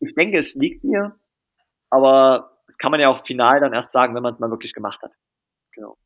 Ich 0.00 0.14
denke, 0.14 0.38
es 0.38 0.54
liegt 0.54 0.84
mir, 0.84 1.16
aber 1.90 2.58
das 2.66 2.78
kann 2.78 2.90
man 2.90 3.00
ja 3.00 3.08
auch 3.08 3.26
final 3.26 3.60
dann 3.60 3.72
erst 3.72 3.92
sagen, 3.92 4.14
wenn 4.14 4.22
man 4.22 4.32
es 4.32 4.38
mal 4.38 4.50
wirklich 4.50 4.72
gemacht 4.72 5.02
hat. 5.02 5.12
Genau. 5.74 5.96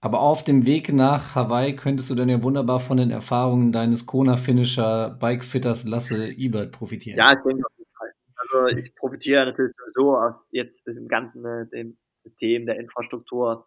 Aber 0.00 0.20
auf 0.20 0.44
dem 0.44 0.64
Weg 0.64 0.92
nach 0.92 1.34
Hawaii 1.34 1.74
könntest 1.74 2.08
du 2.08 2.14
dann 2.14 2.28
ja 2.28 2.42
wunderbar 2.42 2.78
von 2.78 2.96
den 2.96 3.10
Erfahrungen 3.10 3.72
deines 3.72 4.06
Kona-Finisher 4.06 5.10
Bikefitters 5.18 5.84
Lasse 5.84 6.28
Ebert 6.28 6.70
profitieren. 6.70 7.18
Ja, 7.18 7.32
ich 7.32 7.42
denke 7.44 7.66
auf 7.66 7.72
jeden 7.76 7.90
Fall. 7.96 8.12
Also 8.36 8.66
ich 8.78 8.94
profitiere 8.94 9.46
natürlich 9.46 9.74
sowieso 9.76 10.16
aus 10.16 10.34
jetzt 10.50 10.86
dem 10.86 11.08
ganzen 11.08 11.44
äh, 11.44 11.66
dem 11.66 11.98
System, 12.22 12.66
der 12.66 12.78
Infrastruktur, 12.78 13.66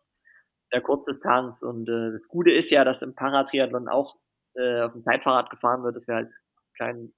der 0.73 0.81
Kurzdistanz 0.81 1.61
und 1.61 1.89
äh, 1.89 2.11
das 2.11 2.27
Gute 2.27 2.51
ist 2.51 2.69
ja, 2.69 2.83
dass 2.83 3.01
im 3.01 3.15
Paratriathlon 3.15 3.87
auch 3.87 4.17
äh, 4.55 4.81
auf 4.81 4.93
dem 4.93 5.03
Zeitfahrrad 5.03 5.49
gefahren 5.49 5.83
wird, 5.83 5.95
dass 5.95 6.07
wir 6.07 6.15
halt 6.15 6.31
kein, 6.77 7.13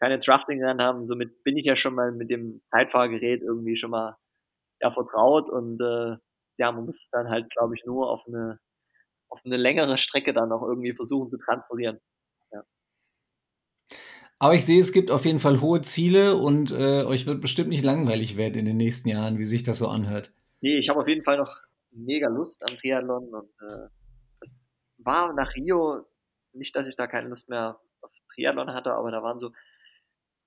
keine 0.00 0.18
Drafting 0.18 0.60
dran 0.60 0.82
haben. 0.82 1.06
Somit 1.06 1.42
bin 1.44 1.56
ich 1.56 1.64
ja 1.64 1.76
schon 1.76 1.94
mal 1.94 2.12
mit 2.12 2.30
dem 2.30 2.60
Zeitfahrgerät 2.70 3.42
irgendwie 3.42 3.76
schon 3.76 3.90
mal 3.90 4.16
ja, 4.80 4.90
vertraut 4.90 5.50
und 5.50 5.80
äh, 5.80 6.16
ja, 6.58 6.72
man 6.72 6.86
muss 6.86 7.08
dann 7.10 7.28
halt, 7.28 7.50
glaube 7.50 7.74
ich, 7.74 7.84
nur 7.84 8.10
auf 8.10 8.22
eine, 8.26 8.58
auf 9.28 9.40
eine 9.44 9.56
längere 9.56 9.98
Strecke 9.98 10.32
dann 10.32 10.52
auch 10.52 10.62
irgendwie 10.62 10.92
versuchen 10.92 11.30
zu 11.30 11.38
transferieren. 11.38 12.00
Ja. 12.52 12.64
Aber 14.40 14.54
ich 14.54 14.64
sehe, 14.64 14.80
es 14.80 14.92
gibt 14.92 15.10
auf 15.10 15.24
jeden 15.24 15.38
Fall 15.38 15.60
hohe 15.60 15.82
Ziele 15.82 16.36
und 16.36 16.72
äh, 16.72 17.04
euch 17.04 17.26
wird 17.26 17.40
bestimmt 17.40 17.68
nicht 17.68 17.84
langweilig 17.84 18.36
werden 18.36 18.54
in 18.54 18.64
den 18.64 18.76
nächsten 18.76 19.08
Jahren, 19.08 19.38
wie 19.38 19.44
sich 19.44 19.62
das 19.62 19.78
so 19.78 19.88
anhört. 19.88 20.32
Nee, 20.60 20.76
ich 20.78 20.88
habe 20.88 21.00
auf 21.00 21.08
jeden 21.08 21.22
Fall 21.22 21.38
noch 21.38 21.67
mega 21.98 22.28
Lust 22.28 22.62
am 22.68 22.76
Triathlon 22.76 23.34
und 23.34 23.50
äh, 23.62 23.88
das 24.40 24.66
war 24.98 25.32
nach 25.34 25.54
Rio 25.54 26.06
nicht, 26.52 26.74
dass 26.76 26.86
ich 26.86 26.96
da 26.96 27.06
keine 27.06 27.28
Lust 27.28 27.48
mehr 27.48 27.80
auf 28.00 28.10
Triathlon 28.34 28.72
hatte, 28.72 28.92
aber 28.92 29.10
da 29.10 29.22
waren 29.22 29.40
so 29.40 29.50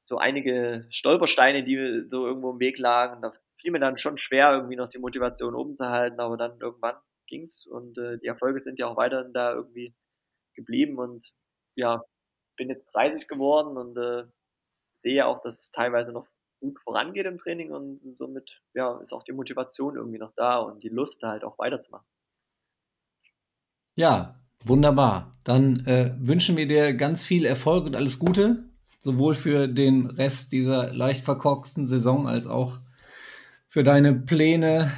so 0.06 0.18
einige 0.18 0.88
Stolpersteine, 0.90 1.64
die 1.64 2.06
so 2.10 2.28
irgendwo 2.28 2.52
im 2.52 2.60
Weg 2.60 2.78
lagen. 2.80 3.22
Da 3.22 3.32
fiel 3.62 3.72
mir 3.72 3.80
dann 3.80 3.98
schon 3.98 4.18
schwer, 4.18 4.52
irgendwie 4.52 4.76
noch 4.76 4.90
die 4.90 5.00
Motivation 5.00 5.56
oben 5.56 5.76
zu 5.76 5.88
halten, 5.88 6.20
aber 6.20 6.36
dann 6.36 6.60
irgendwann 6.60 6.96
ging's 7.28 7.66
und 7.66 7.98
äh, 7.98 8.18
die 8.20 8.28
Erfolge 8.28 8.60
sind 8.60 8.78
ja 8.78 8.88
auch 8.88 8.98
weiterhin 8.98 9.32
da 9.32 9.54
irgendwie 9.54 9.96
geblieben 10.56 10.98
und 11.00 11.26
ja, 11.76 12.04
bin 12.58 12.70
jetzt 12.70 12.86
30 12.94 13.28
geworden 13.28 13.78
und 13.78 13.98
äh, 13.98 14.26
sehe 14.96 15.26
auch, 15.26 15.42
dass 15.42 15.60
es 15.60 15.72
teilweise 15.72 16.12
noch 16.12 16.28
gut 16.62 16.80
vorangeht 16.80 17.26
im 17.26 17.38
Training 17.38 17.72
und 17.72 18.00
somit 18.16 18.62
ja, 18.74 18.98
ist 19.02 19.12
auch 19.12 19.24
die 19.24 19.34
Motivation 19.34 19.98
irgendwie 19.98 20.20
noch 20.20 20.32
da 20.38 20.60
und 20.60 20.84
die 20.84 20.90
Lust 20.90 21.22
da 21.22 21.32
halt 21.32 21.44
auch 21.44 21.60
weiterzumachen. 21.60 22.08
Ja, 23.96 24.40
wunderbar. 24.64 25.36
Dann 25.44 25.86
äh, 25.86 26.16
wünschen 26.18 26.56
wir 26.56 26.68
dir 26.68 26.94
ganz 26.94 27.24
viel 27.24 27.46
Erfolg 27.46 27.86
und 27.86 27.96
alles 27.96 28.20
Gute, 28.20 28.64
sowohl 29.02 29.36
für 29.36 29.68
den 29.68 30.06
Rest 30.06 30.52
dieser 30.54 30.94
leicht 30.94 31.26
verkorksten 31.26 31.86
Saison 31.86 32.28
als 32.28 32.48
auch 32.48 32.80
für 33.68 33.84
deine 33.84 34.14
Pläne 34.14 34.92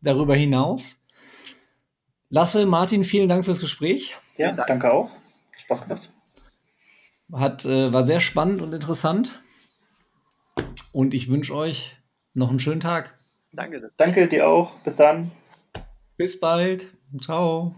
darüber 0.00 0.34
hinaus. 0.34 1.02
Lasse, 2.30 2.66
Martin, 2.66 3.04
vielen 3.04 3.28
Dank 3.28 3.44
fürs 3.44 3.60
Gespräch. 3.60 4.16
Ja, 4.36 4.52
danke 4.52 4.92
auch. 4.92 5.10
Spaß 5.64 5.82
gemacht. 5.82 6.10
Hat, 7.32 7.64
äh, 7.64 7.92
war 7.92 8.04
sehr 8.04 8.20
spannend 8.20 8.62
und 8.62 8.72
interessant. 8.72 9.40
Und 10.96 11.12
ich 11.12 11.28
wünsche 11.28 11.54
euch 11.54 11.94
noch 12.32 12.48
einen 12.48 12.58
schönen 12.58 12.80
Tag. 12.80 13.12
Danke. 13.52 13.92
Danke 13.98 14.28
dir 14.28 14.48
auch. 14.48 14.72
Bis 14.82 14.96
dann. 14.96 15.30
Bis 16.16 16.40
bald. 16.40 16.86
Ciao. 17.20 17.74